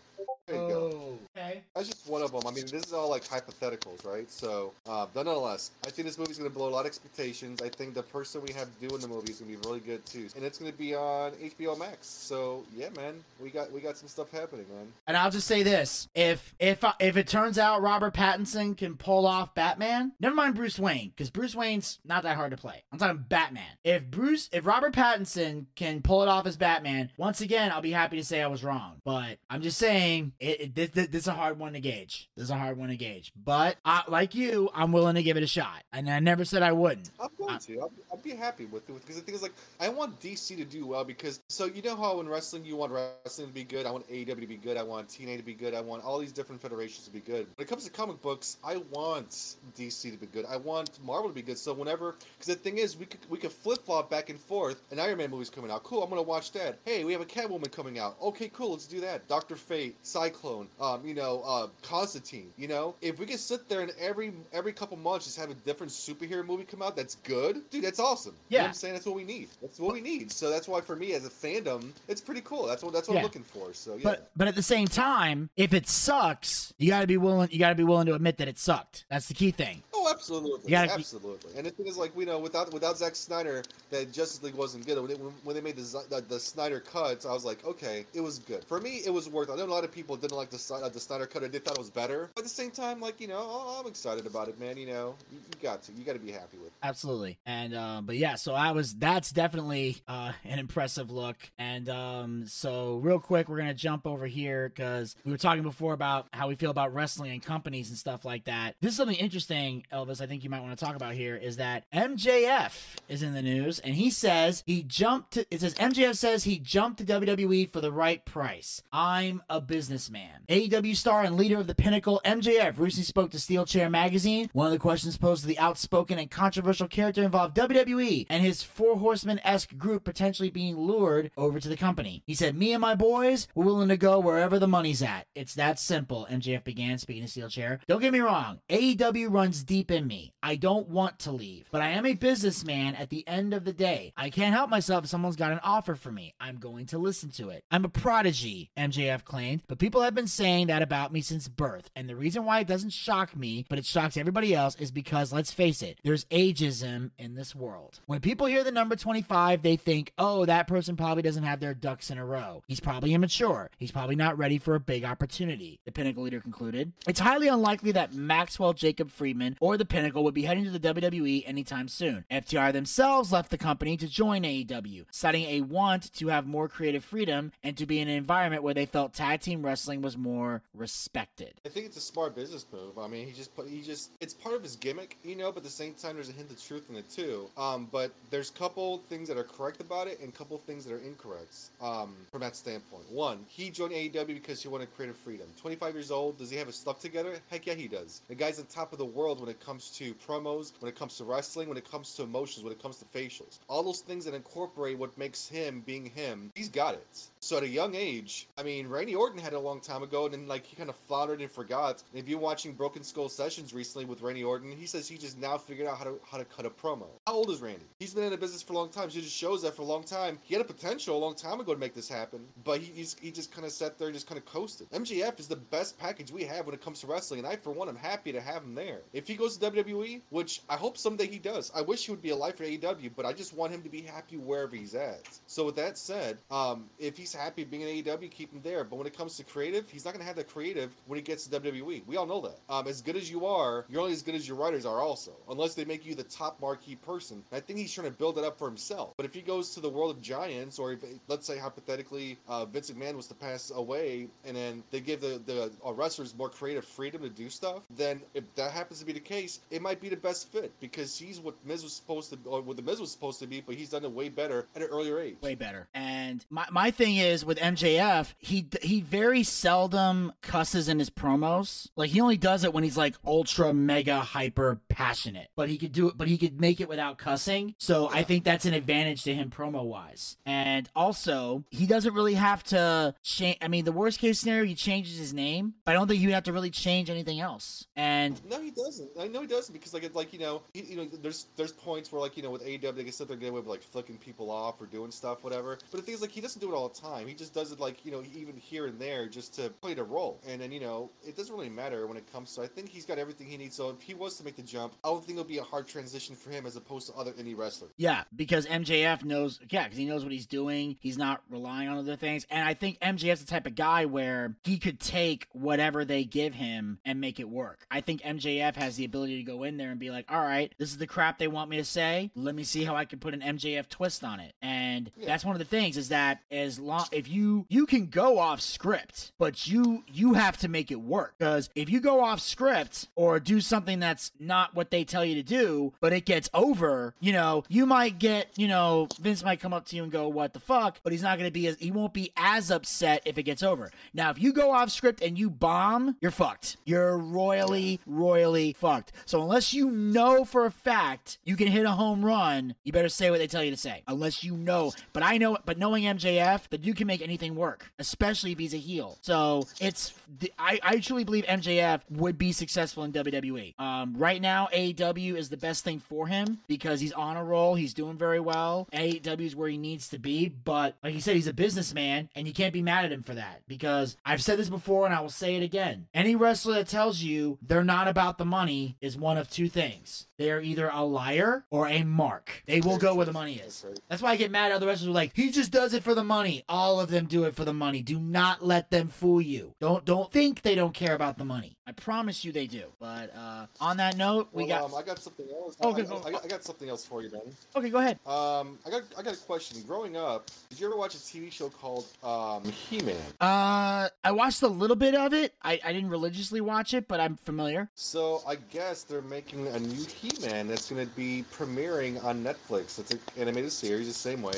[0.46, 1.18] There you go.
[1.36, 1.62] Okay.
[1.74, 2.42] That's just one of them.
[2.46, 4.30] I mean, this is all like hypotheticals, right?
[4.30, 7.62] So, uh, but nonetheless, I think this movie's gonna blow a lot of expectations.
[7.62, 10.28] I think the person we have doing the movie is gonna be really good too,
[10.36, 12.06] and it's gonna be on HBO Max.
[12.06, 14.92] So, yeah, man, we got we got some stuff happening, man.
[15.06, 19.26] And I'll just say this: if if if it turns out Robert Pattinson can pull
[19.26, 22.84] off Batman, never mind Bruce Wayne, because Bruce Wayne's not that hard to play.
[22.92, 23.64] I'm talking Batman.
[23.82, 27.90] If Bruce, if Robert Pattinson can pull it off as Batman, once again, I'll be
[27.90, 29.00] happy to say I was wrong.
[29.04, 32.28] But I'm just saying, it, it, this, this, this is a hard one to gauge.
[32.36, 33.32] This is a hard one to gauge.
[33.44, 36.62] But I, like you, I'm willing to give it a shot, and I never said
[36.62, 37.10] I wouldn't.
[37.20, 37.80] I'm going Uh, to.
[37.80, 40.64] I'll, I'll be happy with it because the thing is, like, I want DC to
[40.64, 43.86] do well because so you know how in wrestling you want wrestling to be good.
[43.86, 44.76] I want AEW to be good.
[44.76, 45.74] I want TNA to be good.
[45.74, 47.46] I want all these different federations to be good.
[47.56, 49.30] When it comes to comic books, I want
[49.76, 50.44] DC to be good.
[50.48, 51.58] I want Marvel to be good.
[51.58, 54.82] So whenever, because the thing is, we could we could flip flop back and forth.
[54.90, 55.82] An Iron Man movie's coming out.
[55.82, 56.02] Cool.
[56.02, 56.78] I'm gonna watch that.
[56.84, 58.16] Hey, we have a Catwoman coming out.
[58.22, 58.72] Okay, cool.
[58.72, 59.26] Let's do that.
[59.28, 62.52] Doctor Fate, Cyclone, um, you know, uh, Constantine.
[62.59, 65.55] You know, if we could sit there and every every couple months just have a
[65.55, 67.82] different superhero movie come out, that's good, dude.
[67.84, 68.34] That's awesome.
[68.48, 68.62] You know Yeah.
[68.64, 69.48] what I'm saying that's what we need.
[69.62, 70.30] That's what we need.
[70.30, 72.66] So that's why for me as a fandom, it's pretty cool.
[72.66, 73.20] That's what that's what Yeah.
[73.20, 73.72] I'm looking for.
[73.72, 74.02] So yeah.
[74.05, 77.48] But but at the same time, if it sucks, you got to be willing.
[77.50, 79.07] You got to be willing to admit that it sucked.
[79.09, 79.82] That's the key thing.
[79.94, 81.50] Oh, absolutely, gotta- absolutely.
[81.57, 84.84] And the thing is, like, we know without without Zack Snyder, that Justice League wasn't
[84.86, 84.98] good.
[84.98, 88.20] When they, when they made the, the the Snyder cuts, I was like, okay, it
[88.20, 88.64] was good.
[88.64, 89.48] For me, it was worth.
[89.48, 91.45] I know a lot of people didn't like the uh, the Snyder cut.
[91.45, 92.30] I did thought it was better.
[92.34, 94.76] But at the same time, like, you know, oh, I'm excited about it, man.
[94.76, 96.68] You know, you, you got to, you got to be happy with.
[96.68, 96.72] it.
[96.82, 97.38] Absolutely.
[97.47, 101.36] And uh, but yeah, so I was that's definitely uh, an impressive look.
[101.59, 105.92] And um, so real quick, we're gonna jump over here because we were talking before
[105.95, 108.74] about how we feel about wrestling and companies and stuff like that.
[108.80, 110.20] This is something interesting, Elvis.
[110.20, 113.42] I think you might want to talk about here is that MJF is in the
[113.42, 115.32] news and he says he jumped.
[115.32, 118.82] To, it says MJF says he jumped to WWE for the right price.
[118.92, 120.41] I'm a businessman.
[120.49, 124.49] AEW star and leader of the Pinnacle, MJF recently spoke to Steel Chair Magazine.
[124.55, 128.62] One of the questions posed to the outspoken and controversial character involved WWE and his
[128.62, 132.22] Four Horsemen esque group potentially being lured over to the company.
[132.26, 135.26] He said, Me and my boys, we're willing to go wherever the money's at.
[135.35, 137.80] It's that simple, MJF began, speaking to Steel Chair.
[137.87, 140.32] Don't get me wrong, AEW runs deep in me.
[140.43, 143.74] I don't want to leave, but I am a businessman at the end of the
[143.74, 144.14] day.
[144.16, 146.32] I can't help myself if someone's got an offer for me.
[146.41, 147.64] I'm going to listen to it.
[147.70, 151.90] I'm a prodigy, MJF claimed, but people have been saying that about me since birth.
[151.96, 155.32] And the reason why it doesn't shock me, but it shocks everybody else, is because
[155.32, 157.98] let's face it, there's ageism in this world.
[158.06, 161.74] When people hear the number 25, they think, oh, that person probably doesn't have their
[161.74, 162.62] ducks in a row.
[162.68, 163.68] He's probably immature.
[163.76, 166.92] He's probably not ready for a big opportunity, the Pinnacle leader concluded.
[167.08, 170.94] It's highly unlikely that Maxwell Jacob Friedman or the Pinnacle would be heading to the
[170.94, 172.24] WWE anytime soon.
[172.30, 177.02] FTR themselves left the company to join AEW, citing a want to have more creative
[177.02, 180.62] freedom and to be in an environment where they felt tag team wrestling was more
[180.74, 181.54] respected.
[181.66, 182.98] I think it's a smart business move.
[182.98, 185.50] I mean, he just put he just it's part of his gimmick, you know.
[185.50, 187.48] But at the same time, there's a hint of truth in it too.
[187.56, 190.84] Um, but there's a couple things that are correct about it, and a couple things
[190.84, 191.70] that are incorrect.
[191.80, 195.46] Um, from that standpoint, one, he joined AEW because he wanted creative freedom.
[195.60, 197.38] 25 years old, does he have his stuff together?
[197.50, 198.22] Heck yeah, he does.
[198.28, 201.16] The guy's on top of the world when it comes to promos, when it comes
[201.18, 203.58] to wrestling, when it comes to emotions, when it comes to facials.
[203.68, 206.50] All those things that incorporate what makes him being him.
[206.54, 207.06] He's got it.
[207.40, 210.34] So at a young age, I mean, Randy Orton had a long time ago, and
[210.34, 212.02] then like he kind of floundered and forgot.
[212.12, 215.38] And if you're watching Broken Skull sessions recently with Randy Orton, he says he just
[215.38, 217.07] now figured out how to how to cut a promo.
[217.26, 217.86] How old is Randy?
[217.98, 219.09] He's been in the business for a long time.
[219.09, 220.38] He just shows that for a long time.
[220.42, 223.30] He had a potential a long time ago to make this happen, but he he
[223.30, 224.90] just kind of sat there and just kind of coasted.
[224.90, 227.72] MJF is the best package we have when it comes to wrestling, and I for
[227.72, 229.00] one am happy to have him there.
[229.12, 232.22] If he goes to WWE, which I hope someday he does, I wish he would
[232.22, 235.20] be alive for AEW, but I just want him to be happy wherever he's at.
[235.46, 238.84] So with that said, um, if he's happy being in AEW, keep him there.
[238.84, 241.22] But when it comes to creative, he's not going to have the creative when he
[241.22, 242.07] gets to WWE.
[242.07, 242.59] We all know that.
[242.68, 245.32] Um, as good as you are, you're only as good as your writers are also,
[245.51, 247.43] unless they make you the top marquee person.
[247.53, 249.14] I think he's trying to build it up for himself.
[249.16, 252.64] But if he goes to the world of giants, or if, let's say hypothetically uh,
[252.66, 256.49] Vince McMahon was to pass away, and then they give the the uh, wrestlers more
[256.49, 260.01] creative freedom to do stuff, then if that happens to be the case, it might
[260.01, 263.01] be the best fit because he's what Miz was supposed to, or what the Miz
[263.01, 265.37] was supposed to be, but he's done it way better at an earlier age.
[265.43, 265.87] way better.
[265.95, 271.88] And my, my thing is with MJF, he he very seldom cusses in his promos.
[271.96, 275.48] Like he only does it when he's like ultra mega hyper passionate.
[275.56, 277.74] But he could do it but he could make it without cussing.
[277.78, 280.36] So I think that's an advantage to him promo wise.
[280.44, 284.74] And also, he doesn't really have to change I mean the worst case scenario he
[284.74, 287.86] changes his name, but I don't think he would have to really change anything else.
[287.96, 289.10] And No, he doesn't.
[289.18, 291.72] I know he doesn't because like it's like you know, he, you know, there's there's
[291.72, 293.82] points where like you know with AEW they can sit there get away with like
[293.82, 295.78] flicking people off or doing stuff, whatever.
[295.90, 297.26] But the thing is like he doesn't do it all the time.
[297.26, 300.04] He just does it like you know even here and there just to play the
[300.04, 300.40] role.
[300.48, 302.62] And then you know it doesn't really matter when it comes to.
[302.62, 303.74] I think he's got everything he needs.
[303.76, 305.86] So if he was to make the jump, I don't think it'll be a hard
[305.86, 307.92] transition for him as opposed to other indie wrestlers.
[307.96, 310.96] Yeah, because MJF knows, yeah, because he knows what he's doing.
[311.00, 312.46] He's not relying on other things.
[312.50, 316.54] And I think MJF's the type of guy where he could take whatever they give
[316.54, 317.86] him and make it work.
[317.90, 320.72] I think MJF has the ability to go in there and be like, all right,
[320.78, 322.30] this is the crap they want me to say.
[322.34, 324.54] Let me see how I can put an MJF twist on it.
[324.62, 325.26] And Yeah.
[325.26, 328.60] that's one of the things is that as long if you you can go off
[328.60, 329.03] script,
[329.38, 331.34] but you you have to make it work.
[331.38, 335.34] Because if you go off script or do something that's not what they tell you
[335.36, 339.61] to do, but it gets over, you know, you might get, you know, Vince might
[339.61, 341.66] come up to you and go, "What the fuck?" But he's not going to be
[341.66, 343.90] as he won't be as upset if it gets over.
[344.12, 346.76] Now, if you go off script and you bomb, you're fucked.
[346.84, 349.12] You're royally, royally fucked.
[349.26, 353.09] So unless you know for a fact you can hit a home run, you better
[353.09, 354.02] say what they tell you to say.
[354.07, 357.92] Unless you know but I know, but knowing MJF, that you can make anything work,
[357.98, 358.93] especially if he's a heel.
[359.20, 360.12] So it's,
[360.59, 363.78] I, I truly believe MJF would be successful in WWE.
[363.78, 367.74] Um, right now, AEW is the best thing for him because he's on a roll.
[367.74, 368.88] He's doing very well.
[368.92, 370.49] AEW is where he needs to be.
[370.49, 373.34] But like he said, he's a businessman, and you can't be mad at him for
[373.34, 376.07] that because I've said this before, and I will say it again.
[376.14, 380.26] Any wrestler that tells you they're not about the money is one of two things.
[380.36, 382.62] They are either a liar or a mark.
[382.66, 383.84] They will go where the money is.
[384.09, 386.03] That's why I get mad at other wrestlers who are like, he just does it
[386.03, 386.64] for the money.
[386.68, 388.03] All of them do it for the money.
[388.03, 389.72] Do not let them fool you.
[389.80, 391.76] Don't don't think they don't care about the money.
[391.87, 392.85] I promise you they do.
[392.99, 395.76] But uh, on that note, we Well, got um, I got something else.
[395.82, 397.43] Okay, I, go- I, got, I got something else for you, Ben.
[397.76, 398.18] Okay, go ahead.
[398.26, 399.82] Um, I got I got a question.
[399.87, 403.16] Growing up, did you ever watch a TV show called um, He-Man?
[403.41, 405.53] Uh, I watched a little bit of it.
[405.62, 407.91] I, I didn't religiously watch it, but I'm familiar.
[407.95, 412.99] So I guess they're making a new He-Man that's going to be premiering on Netflix.
[412.99, 414.53] It's an animated series, the same way.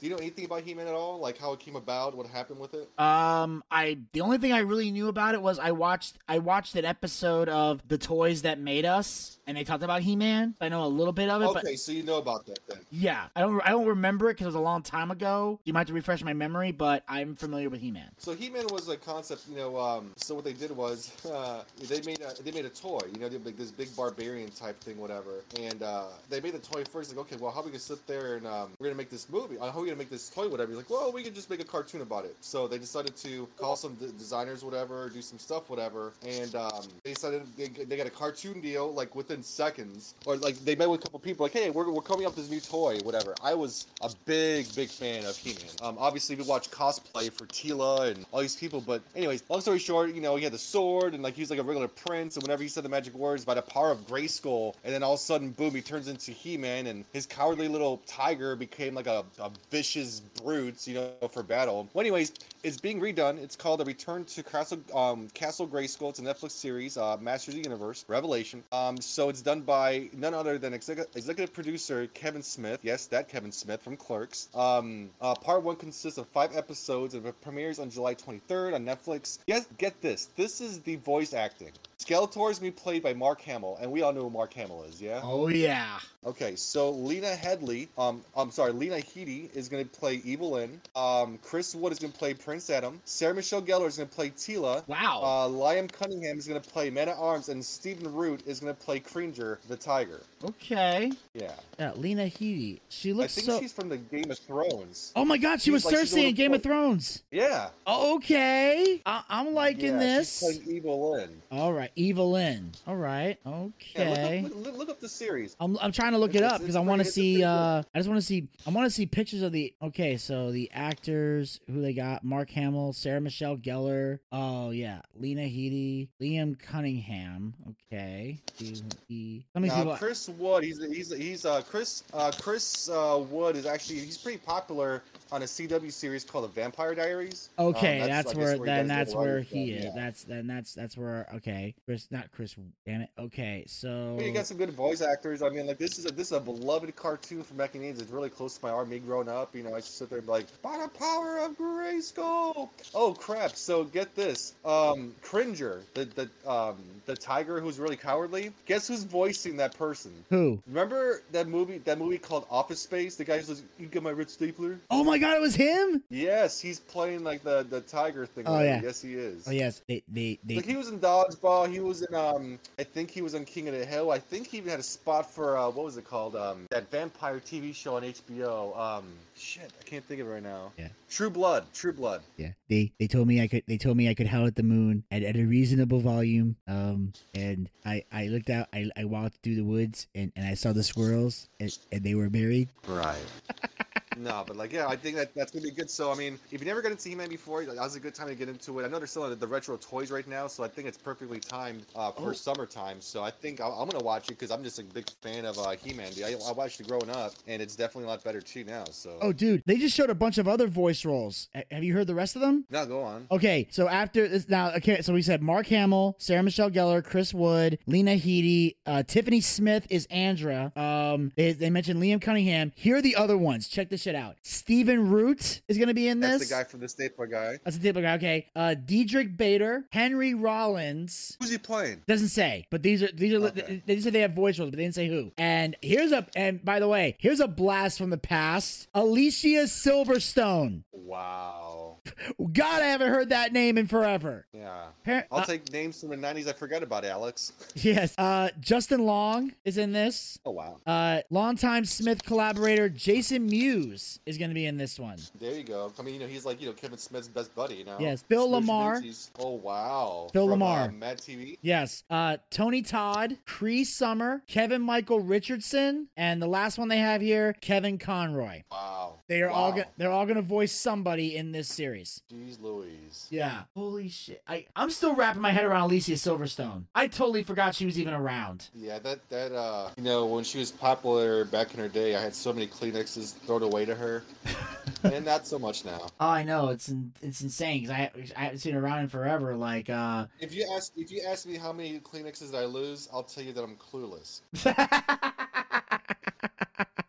[0.00, 1.18] Do you know anything about He-Man at all?
[1.20, 2.88] Like how it came about, what happened with it?
[2.98, 6.76] Um, I the only thing I really knew about it was I watched I watched
[6.76, 10.54] an episode of The Toys That Made Us, and they talked about He Man.
[10.60, 12.78] I know a little bit of it, but Okay, so you know about that then.
[12.90, 15.58] yeah, I don't I don't remember it because it was a long time ago.
[15.64, 18.08] You might have to refresh my memory, but I'm familiar with He Man.
[18.18, 19.78] So He-Man was a concept, you know.
[19.78, 23.20] Um, so what they did was uh, they made a they made a toy, you
[23.20, 25.42] know, like this big barbarian type thing, whatever.
[25.60, 27.10] And uh, they made the toy first.
[27.10, 29.28] Like, okay, well, how are we gonna sit there and um, we're gonna make this
[29.28, 29.58] movie?
[29.58, 30.70] Uh, How are we gonna make this toy, whatever?
[30.70, 32.36] He's like, well, we can just make a cartoon about it.
[32.40, 36.12] So they decided to call some d- designers, whatever, do some stuff, whatever.
[36.26, 40.56] And um, they decided they, they got a cartoon deal like within seconds, or like
[40.64, 42.60] they met with a couple people, like, hey, we're, we're coming up with this new
[42.60, 43.34] toy, whatever.
[43.42, 45.64] I was a big big fan of He-Man.
[45.82, 49.78] Um, obviously we watched cosplay for Teela and all these people, but anyways, long story
[49.78, 52.36] short, you know, he had the sword and like he was like a regular prince,
[52.36, 55.14] and whenever he said the magic words by the power of Grayskull, and then all
[55.14, 59.06] of a sudden, boom, he turns into He-Man, and his cowardly little tiger became like
[59.06, 61.88] a, a vicious brute, you know, for battle.
[61.94, 63.42] Well, anyways, it's being redone.
[63.42, 66.10] It's called A Return to Castle um, Castle Grayskull.
[66.10, 68.62] It's a Netflix series, uh, Masters of the Universe, Revelation.
[68.72, 72.80] Um, so it's done by none other than executive, executive producer Kevin Smith.
[72.82, 74.48] Yes, that Kevin Smith from Clerks.
[74.54, 78.84] Um, uh, part one consists of five episodes and it premieres on July 23rd on
[78.84, 79.38] Netflix.
[79.46, 80.28] Yes, get this.
[80.36, 81.72] This is the voice acting.
[82.04, 84.52] Skeletor is going to be played by Mark Hamill, and we all know who Mark
[84.54, 85.20] Hamill is, yeah?
[85.22, 85.98] Oh yeah.
[86.24, 90.80] Okay, so Lena Headley, um, I'm sorry, Lena Headey is going to play Evil Lynn.
[90.94, 93.00] Um, Chris Wood is going to play Prince Adam.
[93.04, 94.86] Sarah Michelle Gellar is going to play Teela.
[94.86, 95.20] Wow.
[95.20, 98.72] Uh, Liam Cunningham is going to play Man at Arms, and Stephen Root is going
[98.72, 100.20] to play Cringer, the Tiger.
[100.44, 101.10] okay.
[101.34, 102.78] Yeah, Yeah, Lena Headey.
[102.88, 103.18] She looks.
[103.18, 103.60] I looks think so.
[103.60, 105.12] she's from the Game of Thrones.
[105.16, 106.62] Oh my God, she she's was like- Cersei in little Game of.
[106.62, 107.22] Thrones.
[107.32, 110.38] Yeah, Okay, I- I'm liking yeah, this.
[110.40, 111.30] She's playing Evil Lynn.
[111.50, 112.72] All right, Evelyn.
[112.86, 114.42] All right, Yeah, okay.
[114.42, 115.56] look, up, look, look up the series.
[115.60, 117.42] I'm, I'm trying to look it up because I want to see.
[117.42, 118.48] Uh, I just want to see.
[118.66, 119.74] I want to see pictures of the.
[119.82, 124.18] Okay, so the actors who they got: Mark Hamill, Sarah Michelle Gellar.
[124.30, 127.54] Oh yeah, Lena Headey, Liam Cunningham.
[127.92, 129.96] Okay, he, he, some of these Now, people.
[129.96, 134.38] Chris Wood, he's he's he's uh Chris uh Chris uh Wood is actually he's pretty
[134.38, 135.02] popular
[135.32, 137.48] on a CW series called The Vampire Diaries.
[137.58, 139.84] Um, Okay, that's, I guess, where he then that's where he is.
[139.84, 139.90] yeah.
[139.94, 142.54] That's then that's that's where okay, Chris, not Chris.
[142.86, 143.08] Damn it.
[143.18, 145.42] Okay, so I mean, you got some good voice actors.
[145.42, 147.88] I mean, like this is a this is a beloved cartoon from back in the
[147.88, 148.88] It's really close to my heart.
[148.88, 151.38] Me growing up, you know, I just sit there and be like, by the power
[151.38, 152.68] of Grayskull.
[152.94, 153.56] Oh crap!
[153.56, 156.76] So get this, um, Cringer, the the um
[157.06, 158.52] the tiger who's really cowardly.
[158.66, 160.12] Guess who's voicing that person?
[160.28, 160.62] who?
[160.66, 161.78] Remember that movie?
[161.78, 163.16] That movie called Office Space.
[163.16, 166.02] The guy who says, "You get my red stapler." Oh my God, it was him.
[166.10, 168.44] Yes, he's playing like the the tiger thing.
[168.46, 168.64] Oh, right?
[168.64, 168.80] yeah.
[168.82, 169.46] Yes, he is.
[169.46, 170.56] Oh yes, they they they.
[170.56, 171.70] Like he was in Dodgeball.
[171.70, 172.58] He was in um.
[172.78, 174.10] I think he was on King of the Hill.
[174.10, 176.36] I think he even had a spot for uh, what was it called?
[176.36, 178.76] Um, that vampire TV show on HBO.
[178.78, 179.04] Um,
[179.36, 180.72] shit, I can't think of it right now.
[180.76, 180.88] Yeah.
[181.08, 181.66] True Blood.
[181.72, 182.22] True Blood.
[182.36, 183.62] Yeah, they they told me I could.
[183.66, 186.56] They told me I could howl at the moon at, at a reasonable volume.
[186.66, 188.68] Um, and I I looked out.
[188.72, 192.14] I, I walked through the woods and, and I saw the squirrels and, and they
[192.14, 192.68] were married.
[192.86, 193.16] Right.
[194.18, 195.90] no, but like yeah, I think that that's gonna be good.
[195.90, 198.28] So I mean, if you never got into He-Man before, like, now's a good time
[198.28, 198.84] to get into it.
[198.84, 201.40] I know they're still in the retro toys right now, so I think it's perfectly
[201.40, 202.32] timed uh, for Oh.
[202.32, 203.00] summertime.
[203.00, 205.58] So I think I'm, I'm gonna watch it because I'm just a big fan of
[205.58, 206.12] uh, He-Man.
[206.24, 208.84] I, I watched it growing up, and it's definitely a lot better too now.
[208.90, 211.48] So Oh, dude, they just showed a bunch of other voice roles.
[211.54, 212.64] Ha- Have you heard the rest of them?
[212.70, 213.26] No, go on.
[213.30, 217.32] Okay, so after this, now, okay, so we said Mark Hamill, Sarah Michelle Gellar, Chris
[217.34, 220.72] Wood, Lena Headey, uh, Tiffany Smith is Andra.
[220.76, 222.72] Um, they, they mentioned Liam Cunningham.
[222.74, 223.68] Here are the other ones.
[223.68, 224.36] Check this shit out.
[224.42, 226.30] Stephen Root is gonna be in this.
[226.38, 227.58] That's the guy from the Stapler guy.
[227.64, 228.14] That's the typical guy.
[228.16, 228.46] Okay.
[228.54, 231.36] Uh, Diedrich Bader, Henry Rollins.
[231.40, 232.02] Who's he playing?
[232.06, 233.82] Doesn't say, but these are these are Okay.
[233.86, 235.32] they just said they have voice roles, but they didn't say who.
[235.38, 238.88] And here's a and by the way, here's a blast from the past.
[238.94, 240.82] Alicia Silverstone.
[240.92, 241.91] Wow.
[242.52, 244.46] God, I haven't heard that name in forever.
[244.52, 244.86] Yeah.
[245.04, 247.52] Par- I'll uh, take names from the 90s I forgot about, Alex.
[247.74, 248.14] yes.
[248.18, 250.38] Uh, Justin Long is in this.
[250.44, 250.78] Oh, wow.
[250.86, 255.18] Uh, longtime Smith collaborator Jason Mewes is going to be in this one.
[255.38, 255.92] There you go.
[255.98, 257.96] I mean, you know, he's like, you know, Kevin Smith's best buddy, you know?
[258.00, 259.30] Yes, Bill Smoochie LaMarr.
[259.38, 260.28] Oh, wow.
[260.32, 260.88] Bill From, LaMarr.
[260.88, 261.58] Uh, Mad TV.
[261.62, 262.04] Yes.
[262.10, 267.54] Uh, Tony Todd, Cree Summer, Kevin Michael Richardson, and the last one they have here,
[267.60, 268.62] Kevin Conroy.
[268.70, 269.20] Wow.
[269.28, 269.76] They are all Wow.
[269.76, 271.91] go- they're all gonna voice somebody in this series.
[272.00, 273.26] Jeez Louise.
[273.30, 273.62] Yeah.
[273.74, 274.42] Holy shit.
[274.48, 276.84] I I'm still wrapping my head around Alicia Silverstone.
[276.94, 278.68] I totally forgot she was even around.
[278.74, 282.20] Yeah, that that uh, you know, when she was popular back in her day, I
[282.20, 284.24] had so many Kleenexes thrown away to her,
[285.04, 286.06] and not so much now.
[286.20, 289.08] Oh, I know it's in, it's insane because I I haven't seen her around in
[289.08, 289.54] forever.
[289.54, 290.26] Like uh.
[290.40, 293.44] If you ask if you ask me how many Kleenexes did I lose, I'll tell
[293.44, 294.40] you that I'm clueless.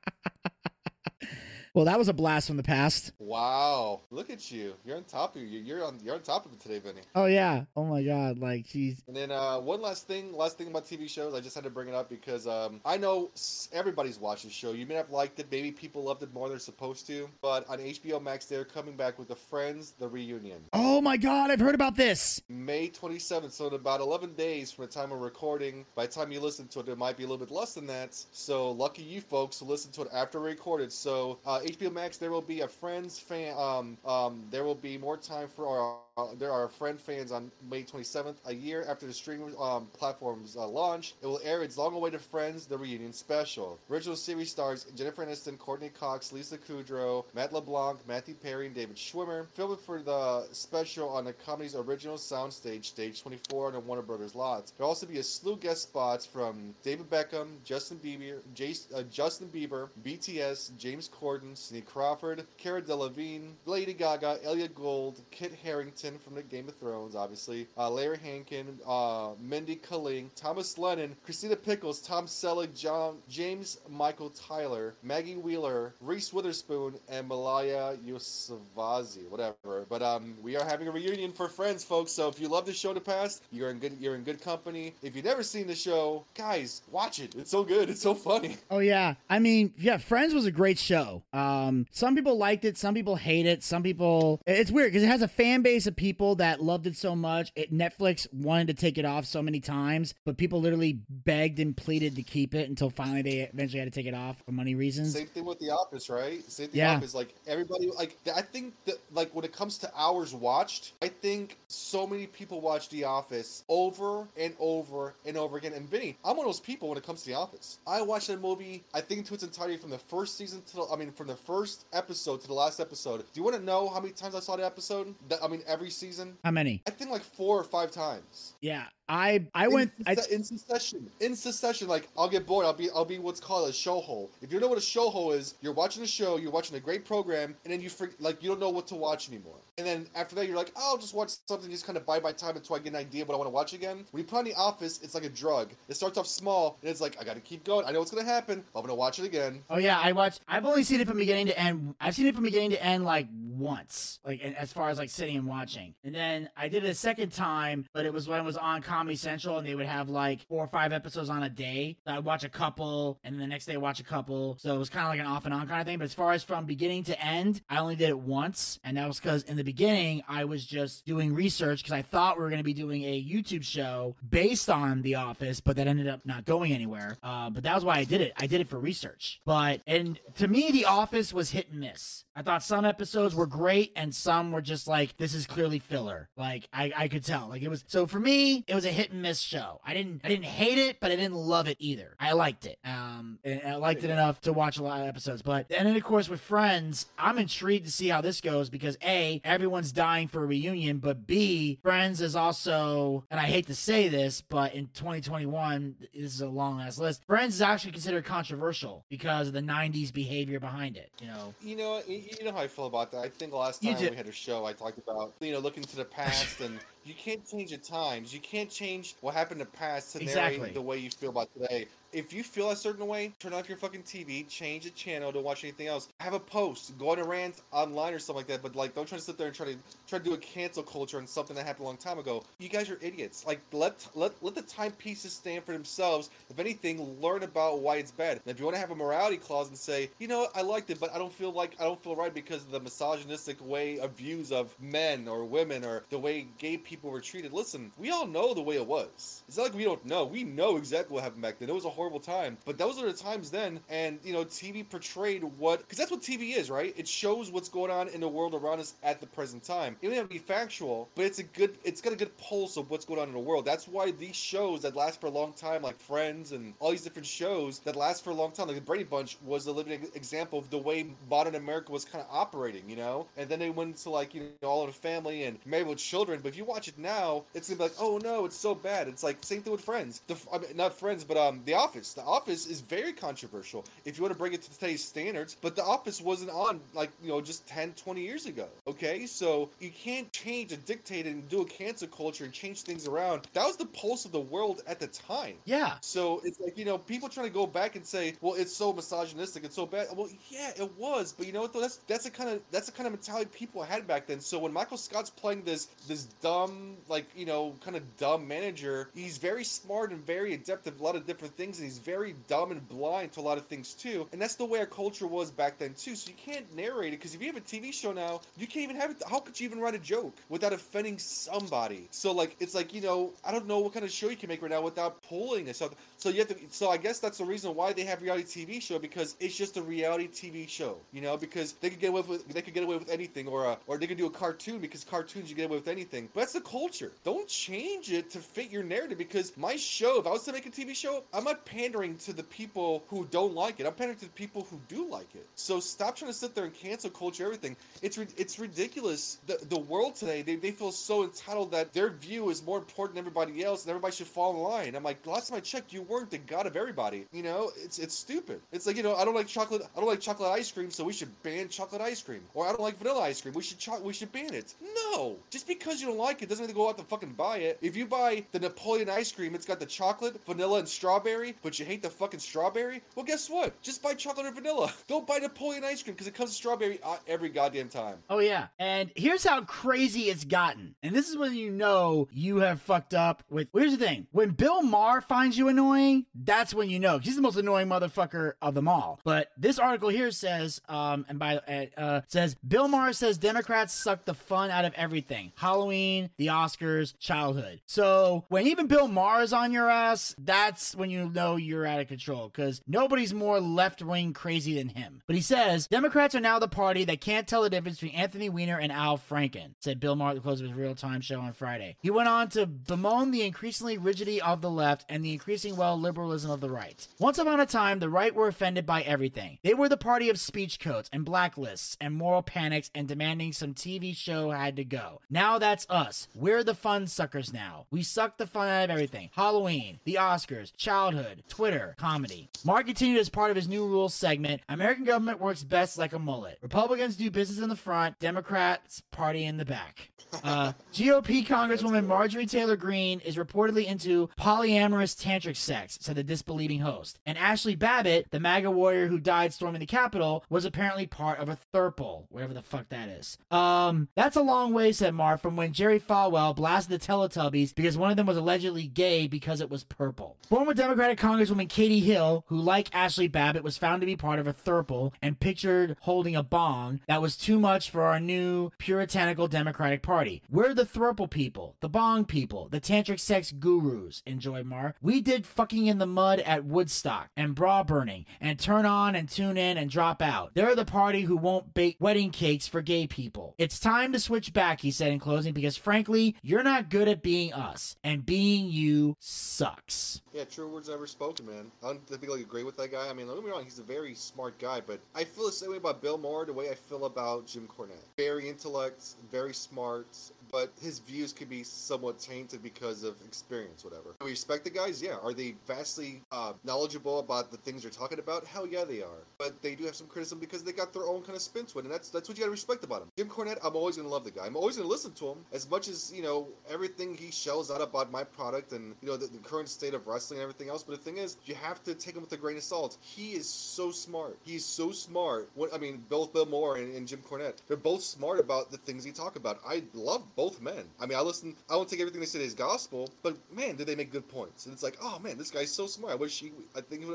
[1.74, 3.12] well, that was a blast from the past.
[3.20, 4.76] Wow, look at you!
[4.86, 5.60] You're on top of you.
[5.60, 7.02] You're on you're on top of it today, Vinny.
[7.16, 7.64] Oh yeah.
[7.76, 8.38] Oh my god.
[8.38, 11.56] Like she's And then uh, one last thing, last thing about TV shows, I just
[11.56, 13.32] had to bring it up because um, I know
[13.72, 14.72] everybody's watched the show.
[14.74, 17.30] You may have liked it, maybe people loved it more than they're supposed to.
[17.42, 20.62] But on HBO Max, they're coming back with the Friends, the reunion.
[20.74, 21.50] Oh my god.
[21.50, 22.42] I've heard about this.
[22.50, 25.86] May 27th, so in about 11 days from the time of recording.
[25.96, 27.88] By the time you listen to it, it might be a little bit less than
[27.88, 28.14] that.
[28.32, 30.92] So lucky you folks who listen to it after recorded.
[30.92, 33.56] So uh, HBO Max, there will be a Friends fan.
[33.58, 35.98] Um, um, there will be more time for our.
[36.16, 40.56] Uh, there are friend fans on May 27th, a year after the streaming um, platform's
[40.56, 41.16] uh, launch.
[41.24, 43.80] It will air its long-awaited Friends: The Reunion special.
[43.90, 48.96] Original series stars Jennifer Aniston, Courteney Cox, Lisa Kudrow, Matt LeBlanc, Matthew Perry, and David
[48.96, 49.48] Schwimmer.
[49.56, 54.36] Filmed for the special on the comedy's original soundstage, Stage 24 on the Warner Brothers
[54.36, 54.72] lot.
[54.78, 59.48] There'll also be a slew guest spots from David Beckham, Justin Bieber, Jace, uh, Justin
[59.48, 66.36] Bieber, BTS, James Corden, Sidney Crawford, Cara Delevingne, Lady Gaga, Elliott Gould, Kit Harington from
[66.36, 72.00] the Game of Thrones, obviously, uh, Larry Hankin, uh, Mindy Kaling, Thomas Lennon, Christina Pickles,
[72.02, 79.86] Tom Selleck, John James Michael Tyler, Maggie Wheeler, Reese Witherspoon, and Malaya Yousafzai, whatever.
[79.90, 82.12] But um, we are having a reunion for Friends, folks.
[82.12, 84.42] So if you love the show in the past, you're in good you're in good
[84.42, 84.94] company.
[85.02, 87.36] If you've never seen the show, guys, watch it.
[87.36, 87.90] It's so good.
[87.90, 88.58] It's so funny.
[88.70, 89.16] Oh yeah.
[89.30, 91.22] I mean, yeah, Friends was a great show.
[91.44, 95.08] Um some people liked it, some people hate it, some people it's weird because it
[95.08, 97.52] has a fan base of people that loved it so much.
[97.56, 101.76] It Netflix wanted to take it off so many times, but people literally begged and
[101.76, 104.76] pleaded to keep it until finally they eventually had to take it off for money
[104.76, 105.14] reasons.
[105.14, 106.44] Same thing with The Office, right?
[106.52, 106.80] Same thing.
[106.80, 106.96] Yeah.
[106.96, 107.14] Office.
[107.14, 111.58] Like everybody, like I think that like when it comes to hours watched, I think
[111.68, 115.74] so many people watch The Office over and over and over again.
[115.74, 117.80] And Vinny, I'm one of those people when it comes to The Office.
[117.88, 120.86] I watched that movie, I think to its entirety from the first season to the,
[120.92, 123.20] I mean from the first episode to the last episode.
[123.20, 125.14] Do you want to know how many times I saw the episode?
[125.30, 126.38] That, I mean every season.
[126.44, 126.82] How many?
[126.88, 128.54] I think like four or five times.
[128.62, 128.86] Yeah.
[129.14, 131.10] I I went in, I, in succession.
[131.20, 132.66] In succession, like I'll get bored.
[132.66, 134.32] I'll be I'll be what's called a show hole.
[134.42, 136.80] If you know what a show hole is, you're watching a show, you're watching a
[136.80, 139.58] great program, and then you for, like you don't know what to watch anymore.
[139.78, 142.20] And then after that, you're like, oh, I'll just watch something, just kind of buy
[142.20, 144.06] my time until I get an idea of what I want to watch again.
[144.12, 145.72] When you put on The Office, it's like a drug.
[145.90, 147.86] It starts off small, and it's like I got to keep going.
[147.86, 148.64] I know what's gonna happen.
[148.74, 149.62] But I'm gonna watch it again.
[149.70, 150.42] Oh yeah, I watched.
[150.48, 151.94] I've only seen it from beginning to end.
[152.02, 155.38] I've seen it from beginning to end like once, like as far as like sitting
[155.38, 155.94] and watching.
[156.04, 158.82] And then I did it a second time, but it was when it was on
[158.82, 161.98] Comedy Central, and they would have like four or five episodes on a day.
[162.06, 164.58] So I'd watch a couple, and then the next day watch a couple.
[164.60, 165.98] So it was kind of like an off and on kind of thing.
[165.98, 169.08] But as far as from beginning to end, I only did it once, and that
[169.08, 172.50] was because in the beginning I was just doing research because I thought we were
[172.50, 176.22] going to be doing a YouTube show based on The Office, but that ended up
[176.26, 177.18] not going anywhere.
[177.22, 178.34] Uh, but that was why I did it.
[178.38, 179.42] I did it for research.
[179.46, 182.26] But and to me, The Office was hit and miss.
[182.36, 186.30] I thought some episodes were great and some were just like this is clearly filler.
[186.36, 187.50] Like I, I could tell.
[187.50, 189.80] Like it was so for me, it was a hit and miss show.
[189.86, 192.16] I didn't I didn't hate it, but I didn't love it either.
[192.20, 192.78] I liked it.
[192.86, 195.42] Um and I liked it enough to watch a lot of episodes.
[195.42, 198.98] But and then of course with Friends, I'm intrigued to see how this goes because
[199.04, 203.76] A, everyone's dying for a reunion, but B, Friends is also and I hate to
[203.76, 207.24] say this, but in 2021, this is a long ass list.
[207.26, 211.10] Friends is actually considered controversial because of the 90s behavior behind it.
[211.22, 213.20] You know, You know, you, you know how I feel about that.
[213.22, 215.96] I think last time we had a show, I talked about you know looking to
[215.96, 218.34] the past, and you can't change the times.
[218.34, 220.72] You can't change what happened in the past to narrate Exactly.
[220.72, 221.88] the way you feel about today.
[222.14, 225.44] If you feel a certain way, turn off your fucking TV, change the channel, don't
[225.44, 226.10] watch anything else.
[226.20, 228.62] Have a post, go on a rant online or something like that.
[228.62, 229.76] But like, don't try to sit there and try to
[230.08, 232.44] try to do a cancel culture on something that happened a long time ago.
[232.60, 233.46] You guys are idiots.
[233.46, 236.30] Like, let let let the timepieces stand for themselves.
[236.50, 238.34] If anything, learn about why it's bad.
[238.46, 240.90] And if you want to have a morality clause and say, you know, I liked
[240.90, 244.00] it, but I don't feel like I don't feel right because of the misogynistic way
[244.00, 247.54] of views of men or women or the way gay people were treated.
[247.54, 249.44] Listen, we all know the way it was.
[249.48, 250.26] It's not like we don't know.
[250.26, 251.70] We know exactly what happened back then.
[251.70, 252.58] It was a horrible time.
[252.66, 256.22] But those are the times then, and you know, TV portrayed what because that's what
[256.22, 256.94] TV is, right?
[256.98, 259.96] It shows what's going on in the world around us at the present time.
[260.02, 262.90] It may not be factual, but it's a good it's got a good pulse of
[262.90, 263.66] what's going on in the world.
[263.66, 267.02] That's why these shows that last for a long time, like Friends and all these
[267.04, 270.06] different shows that last for a long time, like the Brady Bunch was a living
[270.16, 273.26] example of the way modern America was kind of operating, you know?
[273.38, 275.98] And then they went into like, you know, all in the family and married with
[275.98, 276.40] children.
[276.42, 279.08] But if you watch it now, it's gonna be like, oh no, it's so bad.
[279.08, 280.22] It's like same thing with Friends.
[280.28, 281.93] The I mean, not Friends, but um, The Office.
[281.94, 285.56] The Office is very controversial if you want to bring it to today's standards.
[285.62, 288.68] But The Office wasn't on like you know just 10, 20 years ago.
[288.88, 293.08] Okay, so you can't change and dictate and do a cancel culture and change things
[293.08, 293.48] around.
[293.54, 295.56] That was the pulse of the world at the time.
[295.66, 295.96] Yeah.
[296.02, 298.92] So it's like you know people trying to go back and say, well, it's so
[298.92, 300.08] misogynistic, it's so bad.
[300.16, 301.82] Well, yeah, it was, but you know what though?
[301.82, 304.40] That's that's the kind of that's the kind of mentality people had back then.
[304.40, 309.10] So when Michael Scott's playing this this dumb like you know kind of dumb manager,
[309.14, 312.72] he's very smart and very adept at a lot of different things, he's very dumb
[312.72, 314.28] and blind to a lot of things too.
[314.32, 316.16] And that's the way our culture was back then too.
[316.16, 318.84] So you can't narrate it because if you have a TV show now, you can't
[318.84, 319.18] even have it.
[319.30, 322.08] How could you even write a joke without offending somebody?
[322.12, 324.50] So like it's like you know I don't know what kind of show you can
[324.50, 325.76] make right now without pulling it.
[325.76, 326.56] So so you have to.
[326.70, 329.78] So I guess that's the reason why they have reality TV show because it's just
[329.78, 330.98] a reality TV show.
[331.12, 333.66] You know because they could get away with they could get away with anything or
[333.66, 336.30] a, or they could do a cartoon because cartoons you get away with anything.
[336.34, 337.12] But that's the culture.
[337.24, 340.66] Don't change it to fit your narrative because my show, if I was to make
[340.66, 343.86] a TV show, I'm not pandering to the people who don't like it.
[343.86, 345.48] I'm pandering to the people who do like it.
[345.56, 347.76] So stop trying to sit there and cancel culture everything.
[348.02, 349.40] It's it's ridiculous.
[349.48, 353.16] The the world today they, they feel so entitled that their view is more important
[353.16, 354.96] than everybody else and everybody should fall in line.
[354.96, 357.26] I'm like last time I checked, you weren't the god of everybody.
[357.32, 358.62] You know, it's it's stupid.
[358.72, 359.84] It's like you know I don't like chocolate.
[359.96, 362.42] I don't like chocolate ice cream, so we should ban chocolate ice cream.
[362.54, 363.54] Or I don't like vanilla ice cream.
[363.54, 364.76] We should cho- we should ban it.
[365.14, 367.58] No, just because you don't like it doesn't mean to go out and fucking buy
[367.58, 367.78] it.
[367.82, 371.80] If you buy the Napoleon ice cream, it's got the chocolate, vanilla, and strawberry, but
[371.80, 373.02] you hate the fucking strawberry.
[373.16, 373.80] Well, guess what?
[373.82, 374.92] Just buy chocolate or vanilla.
[375.08, 378.18] Don't buy Napoleon ice cream because it comes with strawberry uh, every goddamn time.
[378.30, 378.68] Oh yeah.
[378.80, 380.96] And here's how crazy it's gotten.
[381.04, 384.28] And this is when you know you have fucked up with here's the thing.
[384.32, 387.20] When Bill Maher finds you annoying, that's when you know.
[387.20, 389.20] He's the most annoying motherfucker of them all.
[389.24, 393.94] But this article here says, um, and by uh, uh says Bill Maher says Democrats
[393.94, 395.52] suck the fun out of everything.
[395.56, 397.82] Halloween, the Oscars, childhood.
[397.86, 402.00] So when even Bill Maher is on your ass, that's when you know you're out
[402.00, 402.50] of control.
[402.50, 405.22] Because nobody's more left wing crazy than him.
[405.28, 408.50] But he says Democrats are now the party that can't tell the difference between Anthony
[408.50, 411.40] Weiner and Al Franken, said Bill Maher at the close of his real time show
[411.40, 411.98] on Friday.
[412.02, 416.00] He went on to bemoan the increasingly rigidity of the left and the increasing well
[416.00, 417.08] liberalism of the right.
[417.20, 419.58] Once upon a time, the right were offended by everything.
[419.64, 423.74] They were the party of speech codes and blacklists and moral panics and demanding some
[423.74, 425.22] TV show had to go.
[425.30, 426.28] Now that's us.
[426.36, 427.88] We're the fun suckers now.
[427.92, 429.30] We suck the fun out of everything.
[429.34, 432.50] Halloween, the Oscars, childhood, Twitter, comedy.
[432.64, 434.62] Mark continued as part of his new rules segment.
[434.70, 436.58] American government works best like a mullet.
[436.62, 440.10] Republicans do business in the front, Democrats party in the back.
[440.44, 446.80] Uh, GOP Congresswoman Marjorie Taylor Greene is reportedly into polyamorous tantric sex, said the disbelieving
[446.80, 447.20] host.
[447.26, 451.50] And Ashley Babbitt, the MAGA warrior who died storming the Capitol, was apparently part of
[451.50, 453.38] a thurple, whatever the fuck that is.
[453.52, 457.98] Um, that's a long way, said Mark, from when Jerry Falwell blasted the Teletubbies because
[457.98, 460.38] one of them was allegedly gay because it was purple.
[460.50, 464.48] Former Democratic Congresswoman Katie Hill, who, like Ashley Babbitt, was found to be part of
[464.48, 469.48] a thurple and pictured holding a bong, that was too much for our new puritanical
[469.48, 470.42] Democratic Party.
[470.50, 474.96] We're the thruple people, the bong people, the tantric sex gurus, enjoy Mar.
[475.02, 479.30] We did fucking in the mud at Woodstock and bra burning and turn on and
[479.30, 480.52] tune in and drop out.
[480.56, 483.56] They're the party who won't bake wedding cakes for gay people.
[483.58, 487.24] It's time to switch back, he said in closing, because frankly, you're not good at
[487.24, 490.20] being us, and being you sucks.
[490.34, 491.72] Yeah, true words ever spoken, man.
[491.84, 493.08] I don't typically agree with that guy.
[493.08, 495.52] I mean, don't get me wrong, he's a very smart guy, but I feel the
[495.52, 498.10] same way about Bill Maher the way I feel about Jim Cornette.
[498.18, 500.08] Very intellect, very smart,
[500.54, 504.14] but his views could be somewhat tainted because of experience, whatever.
[504.22, 505.16] We respect the guys, yeah.
[505.24, 508.46] Are they vastly uh, knowledgeable about the things they're talking about?
[508.46, 509.26] Hell yeah, they are.
[509.40, 511.80] But they do have some criticism because they got their own kind of spin to
[511.80, 513.08] it, and that's that's what you gotta respect about him.
[513.18, 514.46] Jim Cornette, I'm always gonna love the guy.
[514.46, 517.82] I'm always gonna listen to him as much as you know everything he shells out
[517.82, 520.84] about my product and you know the, the current state of wrestling and everything else.
[520.84, 522.98] But the thing is, you have to take him with a grain of salt.
[523.02, 524.38] He is so smart.
[524.44, 525.50] He's so smart.
[525.56, 528.78] What I mean, both Bill Maher and, and Jim Cornette, they're both smart about the
[528.78, 529.60] things he talk about.
[529.68, 530.86] I love both men.
[531.00, 531.56] I mean, I listen.
[531.70, 534.66] I won't take everything they say as gospel, but man, did they make good points?
[534.66, 536.14] And it's like, oh man, this guy's so smart.
[536.14, 536.52] I wish he.
[536.76, 537.06] I think.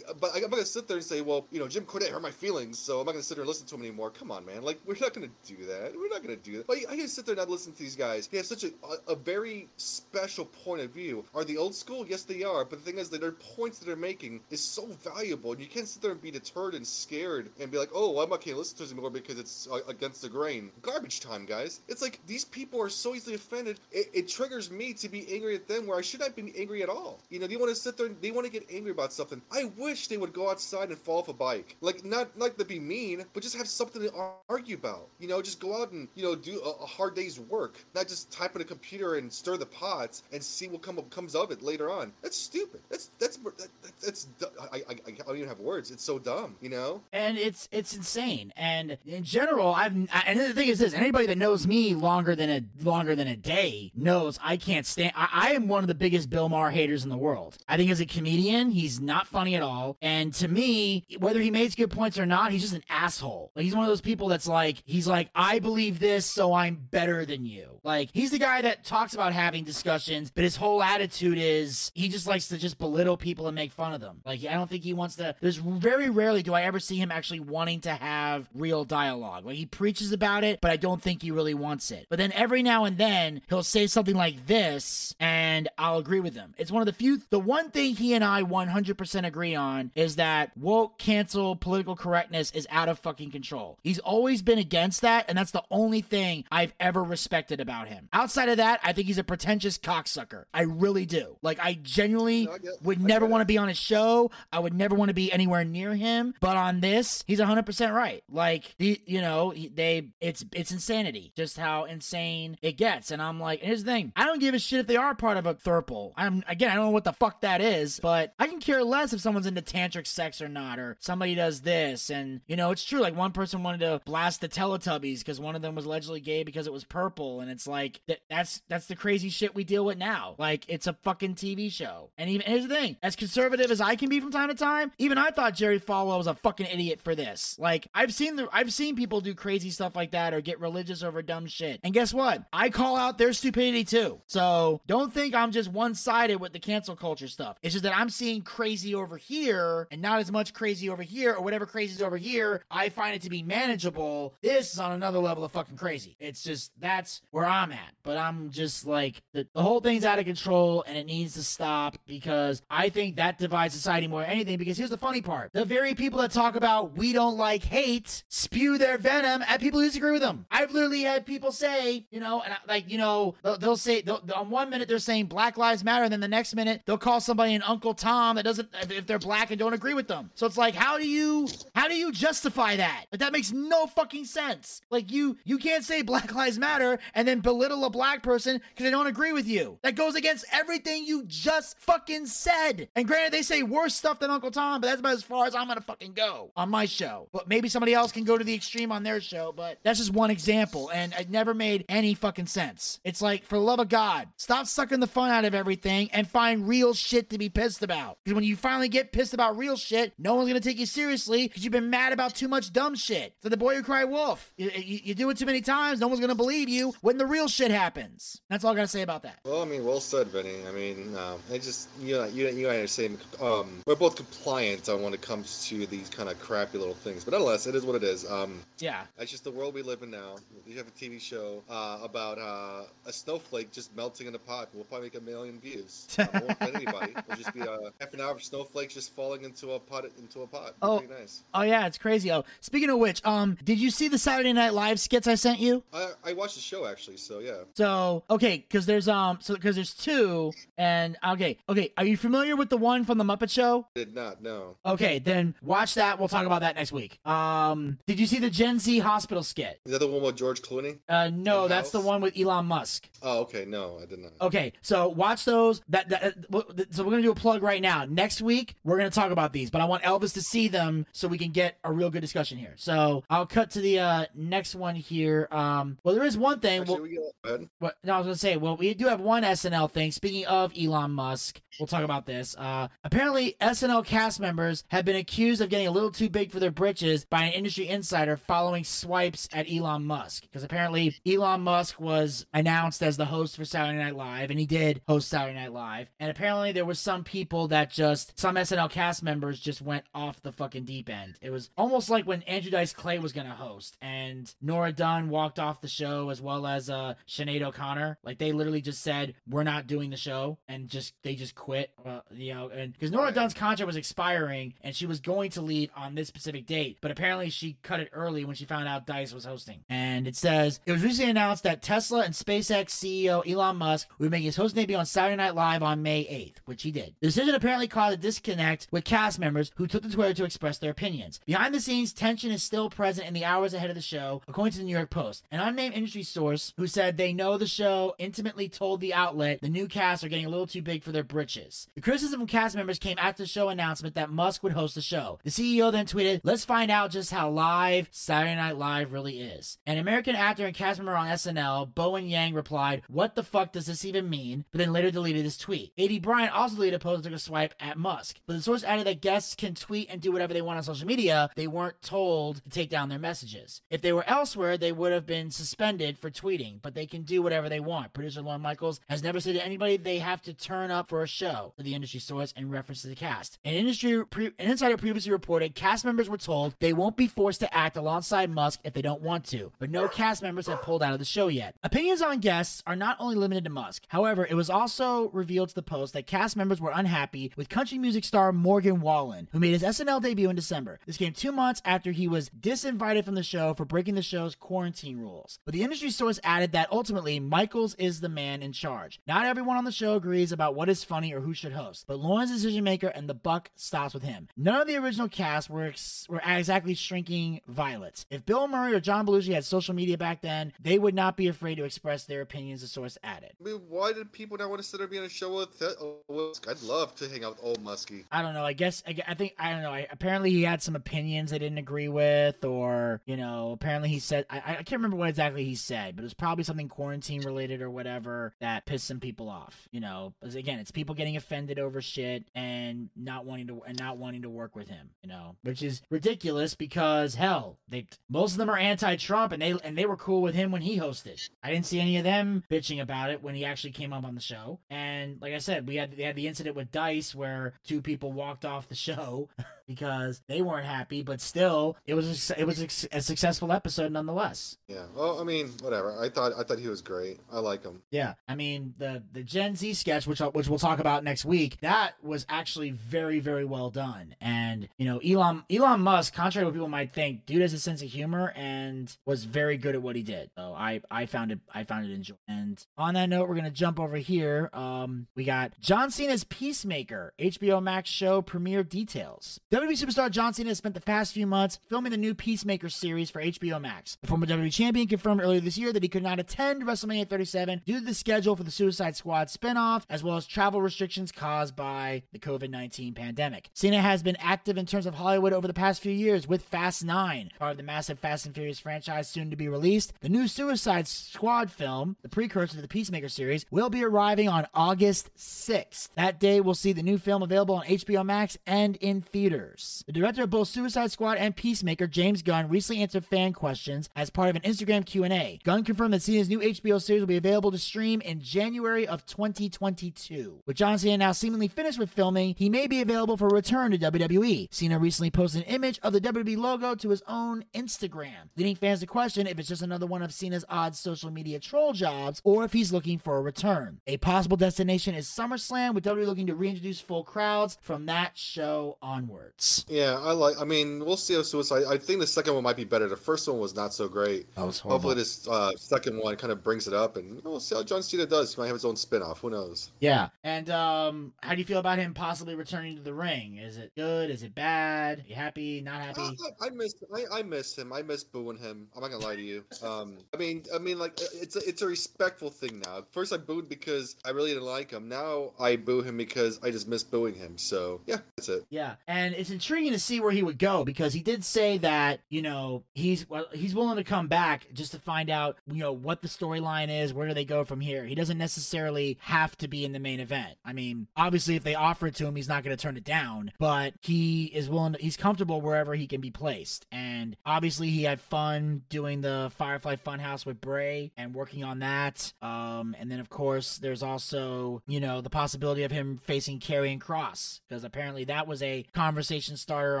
[0.20, 2.30] But I'm not gonna sit there and say, well, you know, Jim Cornette hurt my
[2.30, 4.10] feelings, so I'm not gonna sit there and listen to him anymore.
[4.10, 4.62] Come on, man.
[4.62, 5.92] Like, we're not gonna do that.
[5.96, 6.68] We're not gonna do that.
[6.68, 8.26] Like, I can sit there and not listen to these guys.
[8.26, 8.68] They have such a,
[9.08, 11.24] a, a very special point of view.
[11.34, 12.06] Are they old school?
[12.06, 12.64] Yes, they are.
[12.64, 15.66] But the thing is, that their points that they're making is so valuable, and you
[15.66, 18.44] can't sit there and be deterred and scared and be like, oh, well, I'm not
[18.44, 20.70] gonna listen to this anymore because it's uh, against the grain.
[20.82, 21.80] Garbage time, guys.
[21.88, 23.80] It's like these people are so easily offended.
[23.92, 26.82] It, it triggers me to be angry at them where I should not be angry
[26.82, 27.20] at all.
[27.30, 29.40] You know, they want to sit there and they want to get angry about something.
[29.52, 31.76] I wish they would go outside and fall off a bike.
[31.80, 34.12] Like, not like to be mean, but just have something to
[34.48, 35.08] argue about.
[35.18, 37.84] You know, just go out and, you know, do a, a hard day's work.
[37.94, 41.34] Not just type in a computer and stir the pots and see what come, comes
[41.34, 42.12] of it later on.
[42.22, 42.80] That's stupid.
[42.90, 43.68] That's, that's, that,
[44.02, 44.26] that's,
[44.72, 45.90] I, I, I don't even have words.
[45.90, 47.00] It's so dumb, you know?
[47.12, 48.52] and it's it's insane.
[48.56, 52.34] And in general, I've I, and the thing is this: anybody that knows me longer
[52.34, 55.12] than a longer than a day knows I can't stand.
[55.16, 57.56] I, I am one of the biggest Bill Maher haters in the world.
[57.68, 59.96] I think as a comedian, he's not funny at all.
[60.00, 63.52] And to me, whether he makes good points or not, he's just an asshole.
[63.54, 66.76] Like he's one of those people that's like he's like I believe this, so I'm
[66.90, 67.80] better than you.
[67.82, 72.08] Like he's the guy that talks about having discussions, but his whole attitude is he
[72.08, 74.20] just likes to just belittle people and make fun of them.
[74.24, 75.34] Like I don't think he wants to.
[75.40, 79.44] There's very rarely do I ever see him actually wanting to have real dialogue.
[79.44, 82.06] Like he preaches about it, but I don't think he really wants it.
[82.08, 86.34] But then every now and then he'll say something like this, and I'll agree with
[86.34, 86.54] him.
[86.58, 87.20] It's one of the few.
[87.30, 92.50] The one thing he and I 100% agree on is that woke, cancel, political correctness
[92.52, 93.78] is out of fucking control.
[93.82, 98.08] He's always been against that, and that's the only thing I've ever respected about him.
[98.12, 100.44] Outside of that, I think he's a pretentious cocksucker.
[100.52, 101.36] I really do.
[101.42, 104.30] Like I genuinely No, I get- would I never want to be on his show.
[104.52, 106.34] I would never want to be anywhere near him.
[106.40, 108.22] But on this, he's 100% right.
[108.30, 113.10] Like the you know, he- they it's it's insanity just how insane it gets.
[113.10, 114.12] And I'm like, here's the thing.
[114.16, 116.12] I don't give a shit if they are part of a thurple.
[116.16, 119.12] I'm again, I don't know what the fuck that is, but I can care less
[119.12, 122.84] if someone's into tantric sex or not or somebody does this and you know, it's
[122.84, 126.20] true like one person wanted to blast the Teletubbies because one of them was allegedly
[126.20, 129.64] gay because it was purple and it's like that that's that's the crazy shit we
[129.64, 130.34] deal with now.
[130.38, 132.10] Like it's a fucking TV show.
[132.16, 134.92] And even here's the thing, as conservative as I can be from time to time,
[134.98, 137.56] even I thought Jerry Falwell was a fucking idiot for this.
[137.58, 141.02] Like I've seen the I've seen people do crazy stuff like that or get religious
[141.02, 141.80] over dumb shit.
[141.82, 142.43] And guess what?
[142.52, 144.20] I call out their stupidity too.
[144.26, 147.58] So don't think I'm just one sided with the cancel culture stuff.
[147.62, 151.34] It's just that I'm seeing crazy over here and not as much crazy over here
[151.34, 152.62] or whatever crazy is over here.
[152.70, 154.34] I find it to be manageable.
[154.42, 156.16] This is on another level of fucking crazy.
[156.18, 157.94] It's just that's where I'm at.
[158.02, 161.42] But I'm just like the, the whole thing's out of control and it needs to
[161.42, 164.58] stop because I think that divides society more than anything.
[164.58, 168.24] Because here's the funny part the very people that talk about we don't like hate
[168.28, 170.46] spew their venom at people who disagree with them.
[170.50, 174.00] I've literally had people say, you know, and I, like, you know, they'll, they'll say,
[174.02, 176.98] they'll, on one minute they're saying Black Lives Matter, and then the next minute they'll
[176.98, 180.08] call somebody an Uncle Tom that doesn't, if- if they're black and don't agree with
[180.08, 180.30] them.
[180.34, 183.06] So it's like, how do you, how do you justify that?
[183.12, 184.80] Like, that makes no fucking sense.
[184.90, 188.84] Like, you, you can't say Black Lives Matter and then belittle a black person because
[188.84, 189.78] they don't agree with you.
[189.82, 192.88] That goes against everything you just fucking said.
[192.94, 195.54] And granted, they say worse stuff than Uncle Tom, but that's about as far as
[195.54, 197.28] I'm gonna fucking go on my show.
[197.32, 200.12] But maybe somebody else can go to the extreme on their show, but that's just
[200.12, 200.90] one example.
[200.90, 203.00] And it never made any fucking sense.
[203.04, 206.26] It's like, for the love of God, stop sucking the fun out of everything and
[206.26, 208.16] find real shit to be pissed about.
[208.24, 211.46] Because when you finally get pissed about real shit, no one's gonna take you seriously
[211.48, 213.34] because you've been mad about too much dumb shit.
[213.42, 216.08] So the boy who cried wolf, you, you, you do it too many times, no
[216.08, 218.40] one's gonna believe you when the real shit happens.
[218.48, 219.40] That's all I gotta say about that.
[219.44, 220.66] Well, I mean, well said, Vinny.
[220.66, 223.96] I mean, no, I just you know, you you and I are saying um, we're
[223.96, 227.66] both compliant on when it comes to these kind of crappy little things, but nonetheless,
[227.66, 228.24] it is what it is.
[228.30, 229.02] Um, Yeah.
[229.18, 230.36] that's just the world we live in now.
[230.66, 234.68] You have a TV show uh, about uh, a snowflake just melting in a pot.
[234.72, 236.06] We'll probably make a million views.
[236.24, 237.12] Uh, won't offend anybody.
[237.12, 240.42] It'll just be uh, half an hour of snowflakes just falling into a pot into
[240.42, 240.74] a pot.
[240.80, 241.02] Oh.
[241.10, 241.42] Nice.
[241.52, 242.32] Oh yeah, it's crazy.
[242.32, 245.58] Oh, speaking of which, um, did you see the Saturday Night Live skits I sent
[245.58, 245.82] you?
[245.92, 247.58] I, I watched the show actually, so yeah.
[247.74, 252.56] So okay, because there's um, so because there's two, and okay, okay, are you familiar
[252.56, 253.86] with the one from the Muppet Show?
[253.94, 254.76] Did not know.
[254.86, 256.18] Okay, then watch that.
[256.18, 257.18] We'll talk about that next week.
[257.26, 259.80] Um, did you see the Gen Z hospital skit?
[259.84, 260.98] Is that the one with George Clooney?
[261.08, 262.03] Uh, no, that's the?
[262.04, 263.08] One with Elon Musk.
[263.22, 263.64] Oh, okay.
[263.64, 264.32] No, I did not.
[264.40, 265.80] Okay, so watch those.
[265.88, 266.22] That, that
[266.52, 268.04] uh, so we're gonna do a plug right now.
[268.04, 271.26] Next week we're gonna talk about these, but I want Elvis to see them so
[271.26, 272.74] we can get a real good discussion here.
[272.76, 275.48] So I'll cut to the uh, next one here.
[275.50, 276.82] Um, well, there is one thing.
[276.82, 277.68] Actually, well, we get, go ahead.
[277.78, 278.56] what, no, I was gonna say.
[278.56, 280.12] Well, we do have one SNL thing.
[280.12, 282.54] Speaking of Elon Musk, we'll talk about this.
[282.58, 286.60] Uh, apparently, SNL cast members have been accused of getting a little too big for
[286.60, 290.42] their britches by an industry insider following swipes at Elon Musk.
[290.42, 294.66] Because apparently, Elon Musk was announced as the host for Saturday Night Live, and he
[294.66, 296.08] did host Saturday Night Live.
[296.18, 300.42] And apparently, there was some people that just some SNL cast members just went off
[300.42, 301.36] the fucking deep end.
[301.40, 305.58] It was almost like when Andrew Dice Clay was gonna host, and Nora Dunn walked
[305.58, 308.18] off the show as well as uh Sinead O'Connor.
[308.22, 311.90] Like they literally just said, "We're not doing the show," and just they just quit.
[312.04, 315.62] Uh, you know, and because Nora Dunn's contract was expiring, and she was going to
[315.62, 319.06] leave on this specific date, but apparently she cut it early when she found out
[319.06, 319.84] Dice was hosting.
[319.88, 324.28] And it says it was recently announced that Tesla and SpaceX CEO Elon Musk be
[324.28, 327.14] making his hosting debut on Saturday Night Live on May 8th, which he did.
[327.20, 330.78] The decision apparently caused a disconnect with cast members who took to Twitter to express
[330.78, 331.40] their opinions.
[331.46, 334.72] Behind the scenes, tension is still present in the hours ahead of the show, according
[334.72, 335.44] to the New York Post.
[335.50, 339.68] An unnamed industry source who said they know the show intimately told the outlet the
[339.68, 341.88] new cast are getting a little too big for their britches.
[341.94, 345.00] The criticism from cast members came after the show announcement that Musk would host the
[345.00, 345.38] show.
[345.44, 349.78] The CEO then tweeted, Let's find out just how live Saturday Night Live really is.
[349.86, 351.63] An American actor and cast member on SNL,
[351.94, 354.64] Bowen Yang, replied, What the fuck does this even mean?
[354.72, 355.92] But then later deleted his tweet.
[355.96, 358.40] Aidy Bryant also deleted a post and took a swipe at Musk.
[358.46, 361.06] But the source added that guests can tweet and do whatever they want on social
[361.06, 361.50] media.
[361.56, 363.82] They weren't told to take down their messages.
[363.90, 367.42] If they were elsewhere, they would have been suspended for tweeting, but they can do
[367.42, 368.12] whatever they want.
[368.12, 371.26] Producer Lorne Michaels has never said to anybody they have to turn up for a
[371.28, 373.58] show, the industry source in reference to the cast.
[373.64, 377.60] An industry pre- an insider previously reported cast members were told they won't be forced
[377.60, 381.02] to act alongside Musk if they don't want to, but no cast members have pulled
[381.02, 381.53] out of the show yet.
[381.82, 384.04] Opinions on guests are not only limited to Musk.
[384.08, 387.98] However, it was also revealed to the Post that cast members were unhappy with country
[387.98, 390.98] music star Morgan Wallen, who made his SNL debut in December.
[391.06, 394.54] This came two months after he was disinvited from the show for breaking the show's
[394.54, 395.58] quarantine rules.
[395.64, 399.20] But the industry source added that ultimately Michaels is the man in charge.
[399.26, 402.18] Not everyone on the show agrees about what is funny or who should host, but
[402.18, 404.48] Lorne's decision maker and the buck stops with him.
[404.56, 408.26] None of the original cast were ex- were exactly shrinking violets.
[408.30, 411.43] If Bill Murray or John Belushi had social media back then, they would not be
[411.48, 412.80] afraid to express their opinions.
[412.80, 413.52] The source added.
[413.60, 415.54] I mean, why did people not want to sit there and be on a show
[415.54, 415.78] with?
[415.78, 415.92] Th-
[416.30, 416.66] Musk?
[416.68, 418.24] I'd love to hang out with old Muskie.
[418.30, 418.64] I don't know.
[418.64, 419.90] I guess I, I think I don't know.
[419.90, 424.18] I, apparently, he had some opinions they didn't agree with, or you know, apparently he
[424.18, 427.42] said I, I can't remember what exactly he said, but it was probably something quarantine
[427.42, 429.88] related or whatever that pissed some people off.
[429.90, 434.18] You know, again, it's people getting offended over shit and not wanting to and not
[434.18, 435.10] wanting to work with him.
[435.22, 439.74] You know, which is ridiculous because hell, they most of them are anti-Trump and they
[439.82, 441.33] and they were cool with him when he hosted.
[441.62, 444.34] I didn't see any of them bitching about it when he actually came up on
[444.34, 444.80] the show.
[444.90, 448.32] And like I said, we had they had the incident with Dice where two people
[448.32, 449.48] walked off the show
[449.86, 454.12] because they weren't happy, but still, it was a, it was a, a successful episode
[454.12, 454.78] nonetheless.
[454.88, 455.04] Yeah.
[455.14, 456.16] Well, I mean, whatever.
[456.20, 457.40] I thought I thought he was great.
[457.52, 458.02] I like him.
[458.10, 461.78] Yeah, I mean the the Gen Z sketch, which which we'll talk about next week,
[461.80, 464.34] that was actually very very well done.
[464.40, 467.78] And you know, Elon Elon Musk, contrary to what people might think, dude has a
[467.78, 470.50] sense of humor and was very good at what he did.
[470.56, 472.40] So I I found it I found it enjoyable.
[472.48, 474.70] And on that note, we're gonna jump over here.
[474.72, 479.60] Um, we got John Cena's Peacemaker HBO Max show premiere details.
[479.74, 483.28] WWE superstar John Cena has spent the past few months filming the new Peacemaker series
[483.28, 484.16] for HBO Max.
[484.22, 487.82] The former WWE champion confirmed earlier this year that he could not attend WrestleMania 37
[487.84, 491.74] due to the schedule for the Suicide Squad spinoff, as well as travel restrictions caused
[491.74, 493.68] by the COVID 19 pandemic.
[493.74, 497.04] Cena has been active in terms of Hollywood over the past few years with Fast
[497.04, 500.12] 9, part of the massive Fast and Furious franchise soon to be released.
[500.20, 504.68] The new Suicide Squad film, the precursor to the Peacemaker series, will be arriving on
[504.72, 506.10] August 6th.
[506.14, 509.63] That day we'll see the new film available on HBO Max and in theaters.
[510.06, 514.30] The director of both Suicide Squad and Peacemaker, James Gunn, recently answered fan questions as
[514.30, 515.60] part of an Instagram Q&A.
[515.64, 519.26] Gunn confirmed that Cena's new HBO series will be available to stream in January of
[519.26, 520.62] 2022.
[520.66, 523.90] With John Cena now seemingly finished with filming, he may be available for a return
[523.90, 524.68] to WWE.
[524.70, 529.00] Cena recently posted an image of the WWE logo to his own Instagram, leading fans
[529.00, 532.64] to question if it's just another one of Cena's odd social media troll jobs or
[532.64, 534.00] if he's looking for a return.
[534.06, 538.98] A possible destination is SummerSlam, with WWE looking to reintroduce full crowds from that show
[539.02, 539.53] onward.
[539.54, 539.84] Hurts.
[539.88, 540.60] Yeah, I like.
[540.60, 541.84] I mean, we'll see how Suicide.
[541.88, 543.08] I think the second one might be better.
[543.08, 544.52] The first one was not so great.
[544.54, 544.98] That was horrible.
[544.98, 548.02] Hopefully, this uh, second one kind of brings it up, and we'll see how John
[548.02, 548.54] Cena does.
[548.54, 549.40] He might have his own spin-off.
[549.40, 549.90] Who knows?
[550.00, 550.28] Yeah.
[550.42, 553.58] And um, how do you feel about him possibly returning to the ring?
[553.58, 554.30] Is it good?
[554.30, 555.20] Is it bad?
[555.20, 555.80] Are you happy?
[555.80, 556.36] Not happy?
[556.60, 556.94] I, I miss.
[557.14, 557.92] I, I miss him.
[557.92, 558.88] I miss booing him.
[558.94, 559.64] I'm not gonna lie to you.
[559.82, 563.04] Um, I mean, I mean, like it's a, it's a respectful thing now.
[563.12, 565.08] First, I booed because I really didn't like him.
[565.08, 567.56] Now I boo him because I just miss booing him.
[567.58, 568.64] So yeah, that's it.
[568.70, 572.20] Yeah, and it's intriguing to see where he would go because he did say that
[572.30, 575.92] you know he's well, he's willing to come back just to find out you know
[575.92, 578.06] what the storyline is, where do they go from here.
[578.06, 580.56] He doesn't necessarily have to be in the main event.
[580.64, 583.04] I mean, obviously, if they offer it to him, he's not going to turn it
[583.04, 584.94] down, but he is willing.
[584.94, 589.52] To, he's comfortable wherever he can be placed, and obviously, he had fun doing the
[589.58, 592.32] Firefly Funhouse with Bray and working on that.
[592.40, 596.98] Um, and then of course, there's also you know the possibility of him facing Karrion
[596.98, 600.00] Kross because apparently that was a conversation starter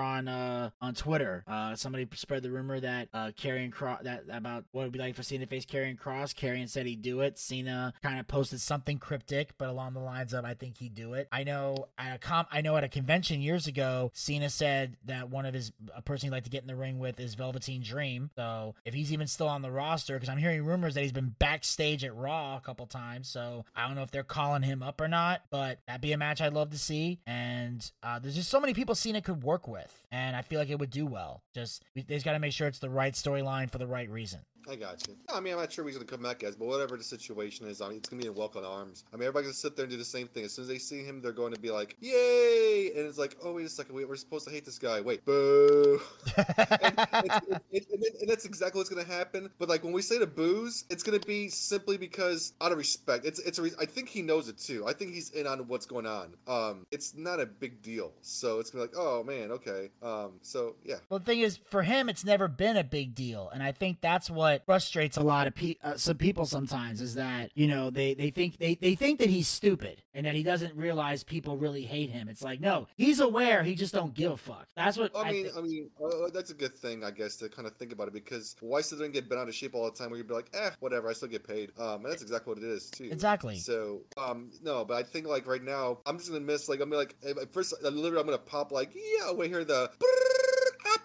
[0.00, 1.44] on uh on Twitter.
[1.46, 4.98] Uh, somebody spread the rumor that uh Karrion Kross that about what it would be
[4.98, 6.34] like for Cena to face Karrion Kross.
[6.34, 7.38] Karrion said he'd do it.
[7.38, 11.14] Cena kind of posted something cryptic, but along the lines of I think he'd do
[11.14, 11.28] it.
[11.32, 15.30] I know at a com I know at a convention years ago, Cena said that
[15.30, 17.82] one of his a person he'd like to get in the ring with is Velveteen
[17.82, 18.30] Dream.
[18.36, 21.34] So if he's even still on the roster, because I'm hearing rumors that he's been
[21.38, 25.00] backstage at Raw a couple times, so I don't know if they're calling him up
[25.00, 25.42] or not.
[25.50, 27.20] But that'd be a match I'd love to see.
[27.26, 30.70] And uh, there's just so many people Cena could work with, and I feel like
[30.70, 31.42] it would do well.
[31.54, 34.40] Just they just got to make sure it's the right storyline for the right reason.
[34.68, 35.16] I got you.
[35.32, 37.80] I mean, I'm not sure he's gonna come back as, but whatever the situation is,
[37.80, 39.04] I mean, it's gonna be in welcome arms.
[39.12, 40.44] I mean, everybody's gonna sit there and do the same thing.
[40.44, 43.36] As soon as they see him, they're going to be like, "Yay!" And it's like,
[43.42, 46.00] "Oh, wait a second, wait, we're supposed to hate this guy." Wait, boo.
[46.36, 49.50] and, it's, it, it, and, and that's exactly what's gonna happen.
[49.58, 53.26] But like when we say the booze, it's gonna be simply because out of respect.
[53.26, 54.86] It's it's a re- I think he knows it too.
[54.86, 56.34] I think he's in on what's going on.
[56.46, 60.32] Um, it's not a big deal, so it's gonna be like, "Oh man, okay." Um,
[60.42, 60.96] so yeah.
[61.08, 64.00] Well, the thing is, for him, it's never been a big deal, and I think
[64.00, 67.90] that's what frustrates a lot of pe- uh, some people sometimes is that you know
[67.90, 71.56] they they think they they think that he's stupid and that he doesn't realize people
[71.56, 72.28] really hate him.
[72.28, 74.66] It's like no, he's aware, he just don't give a fuck.
[74.76, 75.56] That's what I mean, think.
[75.56, 78.14] I mean, uh, that's a good thing, I guess, to kind of think about it
[78.14, 80.10] because why there and get bent out of shape all the time?
[80.10, 81.70] Where you'd be like, eh, whatever, I still get paid.
[81.78, 83.08] Um, and that's exactly what it is too.
[83.10, 83.56] Exactly.
[83.56, 86.90] So, um, no, but I think like right now, I'm just gonna miss like I'm
[86.90, 89.90] gonna like at first, uh, literally, I'm gonna pop like, yeah, I hear the.
[89.94, 90.33] Apple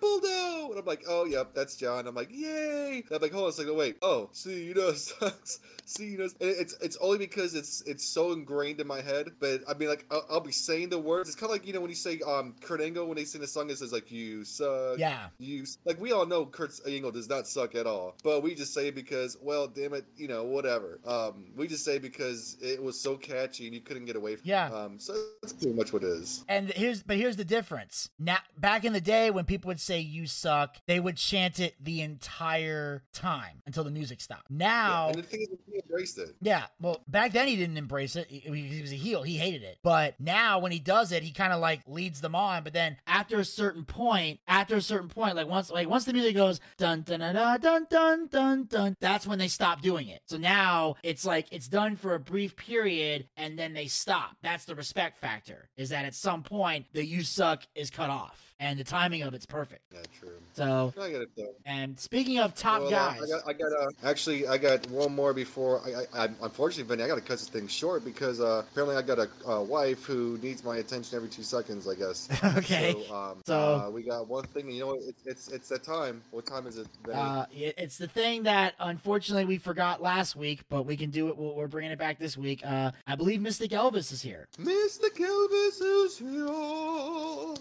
[0.04, 2.08] and I'm like, oh, yep, that's John.
[2.08, 3.04] I'm like, yay!
[3.08, 3.98] And I'm like, hold on a second, wait.
[4.02, 5.60] Oh, see Cena sucks.
[5.86, 6.24] Cena.
[6.24, 9.30] And It's it's only because it's it's so ingrained in my head.
[9.40, 11.30] But I mean, like, I'll, I'll be saying the words.
[11.30, 13.42] It's kind of like you know when you say um Kurt Angle when they sing
[13.42, 14.98] the song, it says like you suck.
[15.00, 18.56] yeah, You like we all know Kurt Angle does not suck at all, but we
[18.56, 21.00] just say it because well, damn it, you know, whatever.
[21.06, 24.48] Um, we just say because it was so catchy and you couldn't get away from.
[24.48, 24.70] Yeah.
[24.70, 26.44] Um, so that's pretty much what it is.
[26.48, 28.10] and here's but here's the difference.
[28.20, 31.74] Now, back in the day when people would say you suck, they would chant it
[31.84, 34.52] the entire time until the music stopped.
[34.52, 36.36] Now, yeah, and the thing is, he embraced it.
[36.42, 38.28] Yeah, well, back then he didn't embrace it.
[38.30, 39.24] He, he was a heel.
[39.24, 39.80] He hated it.
[39.82, 42.64] But now, when he does it, he kind of like leads them on.
[42.64, 46.14] But then after a certain point, after a certain point, like once, like once the
[46.14, 50.22] music goes dun dun dun dun dun dun dun, that's when they stop doing it.
[50.28, 54.36] So now it's like it's done for a brief period, and then they stop.
[54.44, 55.70] That's the respect factor.
[55.78, 59.34] Is that at some point the you suck is cut off and the timing of
[59.34, 59.82] it's perfect.
[59.94, 60.32] Yeah, true.
[60.54, 61.54] So I get it though.
[61.66, 64.90] and speaking of top Well, uh, guys, I got, I got, uh, actually, I got
[64.90, 65.82] one more before.
[65.86, 68.98] I, I, I unfortunately, Vinny, I got to cut this thing short because uh, apparently
[68.98, 71.88] I got a, a wife who needs my attention every two seconds.
[71.88, 72.28] I guess.
[72.58, 72.96] okay.
[73.08, 74.70] So, um, So- uh, we got one thing.
[74.70, 75.00] You know what?
[75.08, 76.22] It's it's it's that time.
[76.32, 76.88] What time is it?
[77.06, 77.18] Vinny?
[77.18, 81.38] Uh, it's the thing that unfortunately we forgot last week, but we can do it.
[81.38, 82.62] We're we're bringing it back this week.
[82.66, 84.48] Uh, I believe Mystic Elvis is here.
[84.60, 85.10] Mr.
[85.18, 86.48] Elvis is here.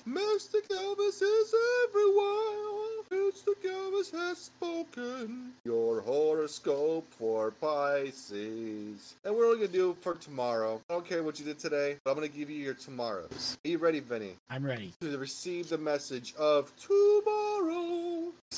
[0.06, 0.60] Mr.
[0.70, 1.54] Elvis is
[1.88, 2.68] everywhere.
[3.10, 4.18] Mr.
[4.18, 5.52] Has spoken.
[5.64, 9.16] Your horoscope for Pisces.
[9.24, 10.80] And we're only gonna do for tomorrow.
[10.88, 13.58] I don't care what you did today, but I'm gonna give you your tomorrows.
[13.64, 14.36] Are you ready, Vinny?
[14.48, 14.94] I'm ready.
[15.00, 17.97] to receive the message of tomorrow.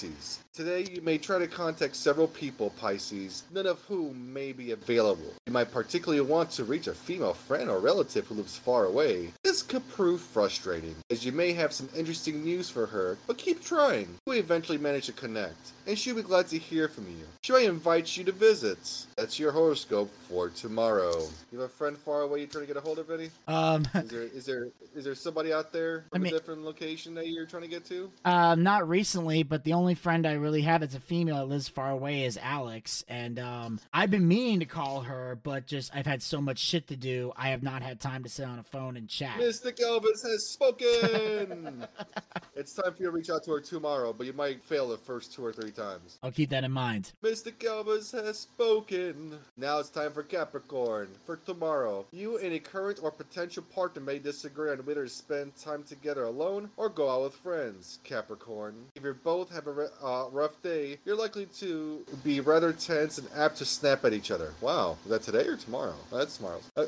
[0.01, 0.39] Pisces.
[0.55, 5.33] Today you may try to contact several people, Pisces, none of whom may be available.
[5.47, 9.33] You might particularly want to reach a female friend or relative who lives far away.
[9.43, 13.63] This could prove frustrating, as you may have some interesting news for her, but keep
[13.65, 14.07] trying.
[14.27, 17.25] You will eventually manage to connect, and she'll be glad to hear from you.
[17.43, 18.79] She may invite you to visit.
[19.17, 21.27] That's your horoscope for tomorrow.
[21.53, 23.31] You have a friend far away you're trying to get a hold of, Eddie?
[23.49, 26.63] Um, Is there is there is there somebody out there I from mean- a different
[26.65, 28.11] location that you're trying to get to?
[28.25, 31.47] uh, not recently, but the only only friend I really have that's a female that
[31.47, 35.91] lives far away is Alex, and um, I've been meaning to call her, but just
[35.97, 38.59] I've had so much shit to do, I have not had time to sit on
[38.59, 39.39] a phone and chat.
[39.39, 39.73] Mr.
[39.81, 41.87] Elvis has spoken.
[42.55, 44.99] it's time for you to reach out to her tomorrow, but you might fail the
[44.99, 46.19] first two or three times.
[46.23, 47.13] I'll keep that in mind.
[47.25, 47.51] Mr.
[47.53, 49.39] Elvis has spoken.
[49.57, 51.09] Now it's time for Capricorn.
[51.25, 55.57] For tomorrow, you and a current or potential partner may disagree on whether to spend
[55.57, 57.99] time together alone or go out with friends.
[58.05, 58.75] Capricorn.
[58.95, 63.19] If you both have a re- uh, rough day, you're likely to be rather tense
[63.19, 64.53] and apt to snap at each other.
[64.61, 65.95] Wow, is that today or tomorrow?
[66.13, 66.61] That's tomorrow.
[66.77, 66.87] Uh,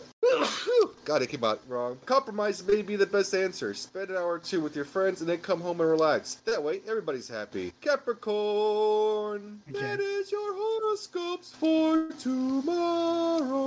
[1.04, 1.98] God, it came out wrong.
[2.06, 3.74] Compromise may be the best answer.
[3.74, 6.36] Spend an hour or two with your friends and then come home and relax.
[6.44, 7.72] That way, everybody's happy.
[7.80, 9.60] Capricorn.
[9.68, 9.80] Okay.
[9.80, 13.62] That is your horoscopes for tomorrow.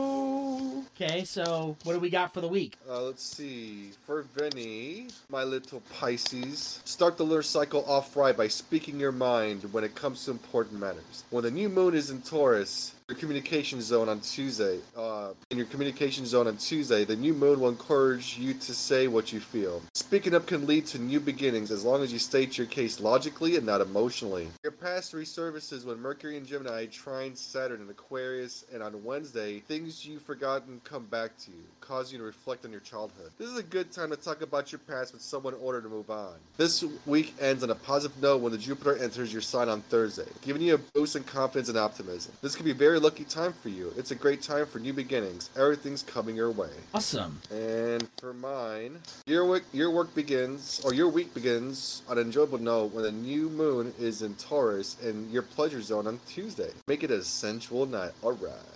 [0.95, 2.77] Okay, so what do we got for the week?
[2.89, 3.91] Uh, let's see.
[4.05, 9.63] For Vinny, my little Pisces, start the lunar cycle off right by speaking your mind
[9.73, 11.25] when it comes to important matters.
[11.31, 15.67] When the new moon is in Taurus, your communication zone on Tuesday, uh, in your
[15.67, 19.79] communication zone on Tuesday, the new moon will encourage you to say what you feel.
[19.93, 23.57] Speaking up can lead to new beginnings as long as you state your case logically
[23.57, 24.47] and not emotionally.
[24.63, 29.59] Your past three services when Mercury and Gemini trine Saturn in Aquarius, and on Wednesday,
[29.59, 33.29] things you've forgotten come back to you, cause you to reflect on your childhood.
[33.37, 35.89] This is a good time to talk about your past with someone in order to
[35.89, 36.33] move on.
[36.57, 40.25] This week ends on a positive note when the Jupiter enters your sign on Thursday,
[40.41, 42.33] giving you a boost in confidence and optimism.
[42.41, 43.91] This could be a very lucky time for you.
[43.97, 45.49] It's a great time for new beginnings.
[45.57, 46.69] Everything's coming your way.
[46.93, 47.41] Awesome.
[47.51, 52.57] And for mine, your week your work begins or your week begins on an enjoyable
[52.57, 56.71] note when the new moon is in Taurus and your pleasure zone on Tuesday.
[56.87, 58.11] Make it a sensual night.
[58.23, 58.74] Alright.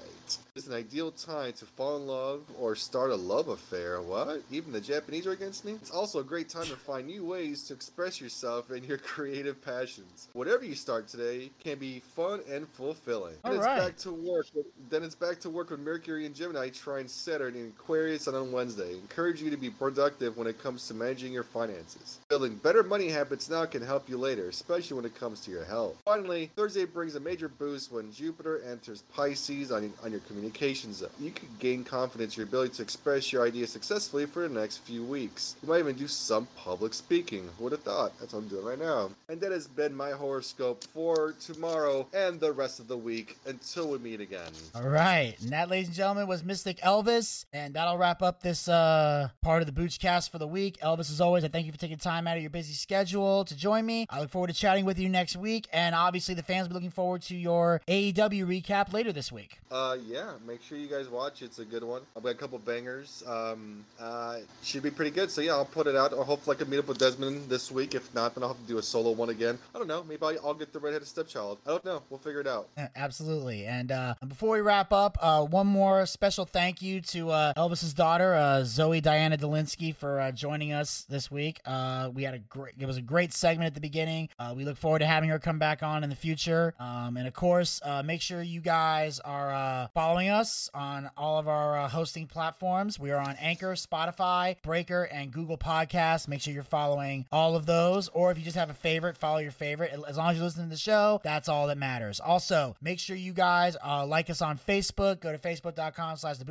[0.60, 4.02] It's an ideal time to fall in love or start a love affair.
[4.02, 4.41] What?
[4.52, 5.72] Even the Japanese are against me?
[5.72, 9.61] It's also a great time to find new ways to express yourself and your creative
[9.64, 10.27] passions.
[10.34, 13.36] Whatever you start today can be fun and fulfilling.
[13.45, 14.48] Then it's back to work.
[14.53, 18.36] with- Then it's back to work with Mercury and Gemini trying Saturn in Aquarius on
[18.36, 18.95] on Wednesday.
[18.95, 22.18] Encourage you to be productive when it comes to managing your finances.
[22.27, 25.64] Building better money habits now can help you later, especially when it comes to your
[25.64, 25.95] health.
[26.03, 30.19] Finally, Thursday brings a major boost when Jupiter enters Pisces on, on your
[30.49, 31.03] communications.
[31.19, 34.77] You can gain confidence in your ability to express your ideas successfully for the next
[34.80, 35.55] few weeks.
[35.61, 37.49] You might even do some public speaking.
[37.57, 38.17] Who would have thought?
[38.19, 39.11] That's what I'm doing right now.
[39.30, 43.89] And that has been my horoscope for tomorrow and the rest of the week until
[43.89, 44.51] we meet again.
[44.76, 48.67] All right, and that, ladies and gentlemen, was Mystic Elvis, and that'll wrap up this
[48.67, 50.80] uh, part of the Boochcast for the week.
[50.81, 53.55] Elvis, as always, I thank you for taking time out of your busy schedule to
[53.55, 54.07] join me.
[54.09, 56.73] I look forward to chatting with you next week, and obviously, the fans will be
[56.76, 59.59] looking forward to your AEW recap later this week.
[59.71, 61.41] Uh, yeah, make sure you guys watch.
[61.41, 62.01] It's a good one.
[62.15, 63.23] I've got a couple bangers.
[63.27, 65.31] Um, uh, should be pretty good.
[65.31, 66.14] So yeah, I'll put it out.
[66.14, 67.95] Or hopefully I can meet up with Desmond this week.
[67.95, 69.57] If not, then I'll have to do a solo one again.
[69.73, 70.03] I don't know.
[70.03, 71.60] Maybe I'll, I'll get the redheaded stepchild.
[71.65, 72.03] I don't know.
[72.10, 72.69] We'll figure it out.
[72.95, 73.65] Absolutely.
[73.65, 77.93] And uh, before we wrap up, uh, one more special thank you to uh, Elvis's
[77.93, 81.60] daughter, uh, Zoey Diana Dolinski, for uh, joining us this week.
[81.65, 84.30] Uh, we had a great, it was a great segment at the beginning.
[84.56, 86.73] We look forward to having her come back on in the future.
[86.80, 89.88] Um, and of course, make sure you guys are uh,
[90.19, 92.99] following us on all of our uh, hosting platforms.
[92.99, 96.27] We are on Anchor, Spotify, Breaker, and Google Podcasts.
[96.27, 98.09] Make sure you're following all of those.
[98.09, 99.97] Or if you just have a favorite, follow your favorite.
[100.09, 102.19] As long as you're listening to the show, that's all that matters.
[102.19, 105.21] Also, make sure you guys uh, like us on Facebook.
[105.21, 106.49] Go to facebook.com slash the.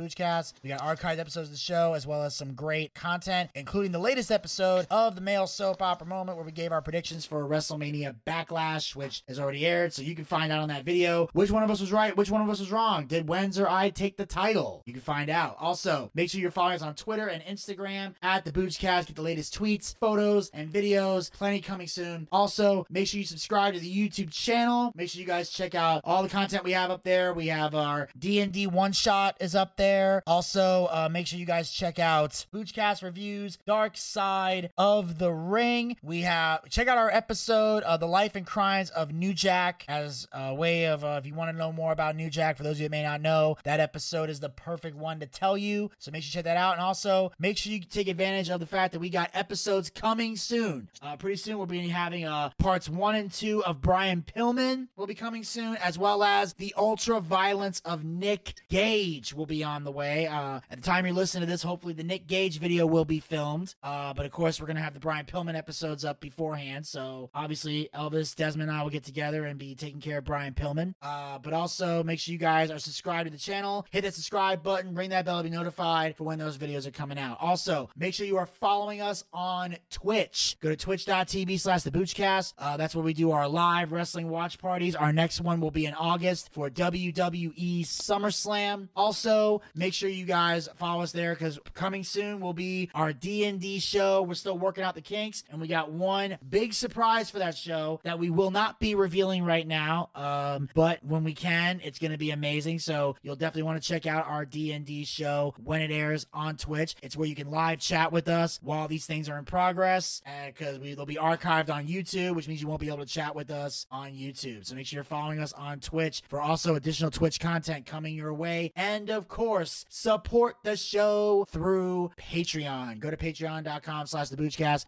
[0.63, 3.99] We got archived episodes of the show as well as some great content, including the
[3.99, 8.15] latest episode of the male soap opera moment where we gave our predictions for WrestleMania
[8.25, 9.93] Backlash, which has already aired.
[9.93, 12.31] So you can find out on that video which one of us was right, which
[12.31, 13.05] one of us was wrong.
[13.05, 14.83] Did Wenz or I take the title?
[14.85, 15.57] You can find out.
[15.59, 19.07] Also, make sure you're following us on Twitter and Instagram at the Boochcast.
[19.07, 21.31] Get the latest tweets, photos, and videos.
[21.31, 22.27] Plenty coming soon.
[22.31, 24.91] Also, make sure you subscribe to the YouTube channel.
[24.95, 27.33] Make sure you guys check out all the content we have up there.
[27.33, 30.23] We have our D&D one shot is up there.
[30.25, 35.97] Also, uh, make sure you guys check out Boochcast reviews, Dark Side of the Ring.
[36.01, 40.27] We have check out our episode of the life and crimes of New Jack as
[40.31, 42.57] a way of uh, if you want to know more about New Jack.
[42.57, 45.25] For those of you that may not know, that episode is the perfect one to
[45.25, 45.91] tell you.
[45.97, 48.59] So make sure you check that out, and also make sure you take advantage of
[48.59, 50.89] the fact that we got episodes coming soon.
[51.01, 55.07] Uh, pretty soon we'll be having uh, parts one and two of Brian Pillman will
[55.07, 59.83] be coming soon, as well as the ultra violence of Nick Gage will be on
[59.83, 60.27] the way.
[60.27, 63.19] Uh, at the time you're listening to this, hopefully the Nick Gage video will be
[63.19, 63.75] filmed.
[63.83, 66.85] Uh, but of course, we're gonna have the Brian Pillman episodes up beforehand.
[66.85, 70.53] So obviously, Elvis, Desmond, and I will get together and be taking care of Brian
[70.53, 70.93] Pillman.
[71.01, 73.85] Uh, but also make sure you guys are subscribed to the channel.
[73.91, 76.91] Hit that subscribe button, ring that bell to be notified for when those videos are
[76.91, 77.37] coming out.
[77.39, 80.57] Also, make sure you are following us on Twitch.
[80.61, 82.53] Go to twitch.tv slash the Boochcast.
[82.57, 84.95] Uh, that's where we do our live wrestling watch parties.
[84.95, 88.89] Our next one will be in August for WWE SummerSlam.
[88.95, 93.79] Also, make sure you guys follow us there because coming soon will be our D&D
[93.79, 94.23] show.
[94.23, 97.99] We're still working out the kinks, and we got one big surprise for that show
[98.03, 100.09] that we will not be revealing right now.
[100.15, 102.79] Um, but when we can, it's going to be amazing.
[102.79, 106.95] So you'll definitely want to check out our D&D show when it airs on Twitch.
[107.03, 110.79] It's where you can live chat with us while these things are in progress, because
[110.79, 113.85] they'll be archived on YouTube, which means you won't be able to chat with us
[113.91, 114.65] on YouTube.
[114.65, 118.33] So make sure you're following us on Twitch for also additional Twitch content coming your
[118.33, 118.71] way.
[118.75, 122.99] And of course, support the show through Patreon.
[122.99, 124.39] Go to patreon.com slash the.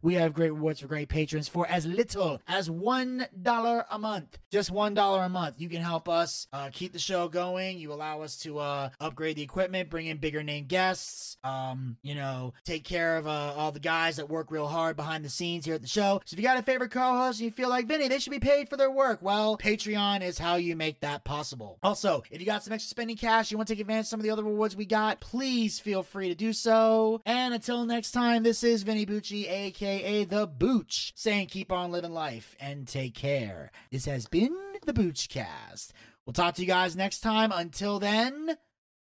[0.01, 4.39] We have great rewards for great patrons for as little as $1 a month.
[4.49, 5.55] Just $1 a month.
[5.59, 7.77] You can help us uh, keep the show going.
[7.77, 12.15] You allow us to uh, upgrade the equipment, bring in bigger name guests, um, you
[12.15, 15.65] know, take care of uh, all the guys that work real hard behind the scenes
[15.65, 16.21] here at the show.
[16.25, 18.39] So if you got a favorite co-host and you feel like, Vinny, they should be
[18.39, 21.79] paid for their work, well, Patreon is how you make that possible.
[21.83, 24.19] Also, if you got some extra spending cash, you want to take advantage of some
[24.19, 27.21] of the other rewards we got, please feel free to do so.
[27.25, 32.13] And until next time, this is Vinny Bucci, aka The Booch, saying keep on living
[32.13, 33.71] life and take care.
[33.91, 34.55] This has been
[34.85, 35.91] the Boochcast.
[36.25, 37.51] We'll talk to you guys next time.
[37.51, 38.57] Until then,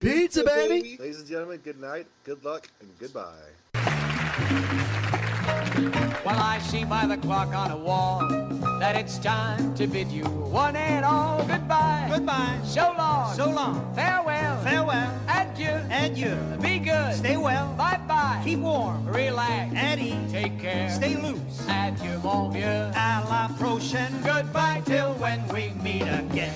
[0.01, 0.97] pizza, baby!
[0.99, 3.33] Ladies and gentlemen, good night, good luck, and goodbye.
[6.25, 8.27] Well, I see by the clock on the wall
[8.79, 12.09] that it's time to bid you one and all goodbye.
[12.11, 12.59] Goodbye.
[12.65, 13.33] So long.
[13.33, 13.95] So long.
[13.95, 14.61] Farewell.
[14.61, 15.13] Farewell.
[15.29, 15.79] Adieu.
[15.89, 16.35] Adieu.
[16.61, 17.15] Be good.
[17.15, 17.73] Stay well.
[17.77, 18.41] Bye bye.
[18.43, 19.05] Keep warm.
[19.05, 19.73] Relax.
[19.75, 20.31] At ease.
[20.31, 20.89] Take care.
[20.89, 21.65] Stay loose.
[21.69, 22.91] Adieu, mon vieux.
[22.93, 24.11] À la prochaine.
[24.23, 26.53] Goodbye till when we meet again.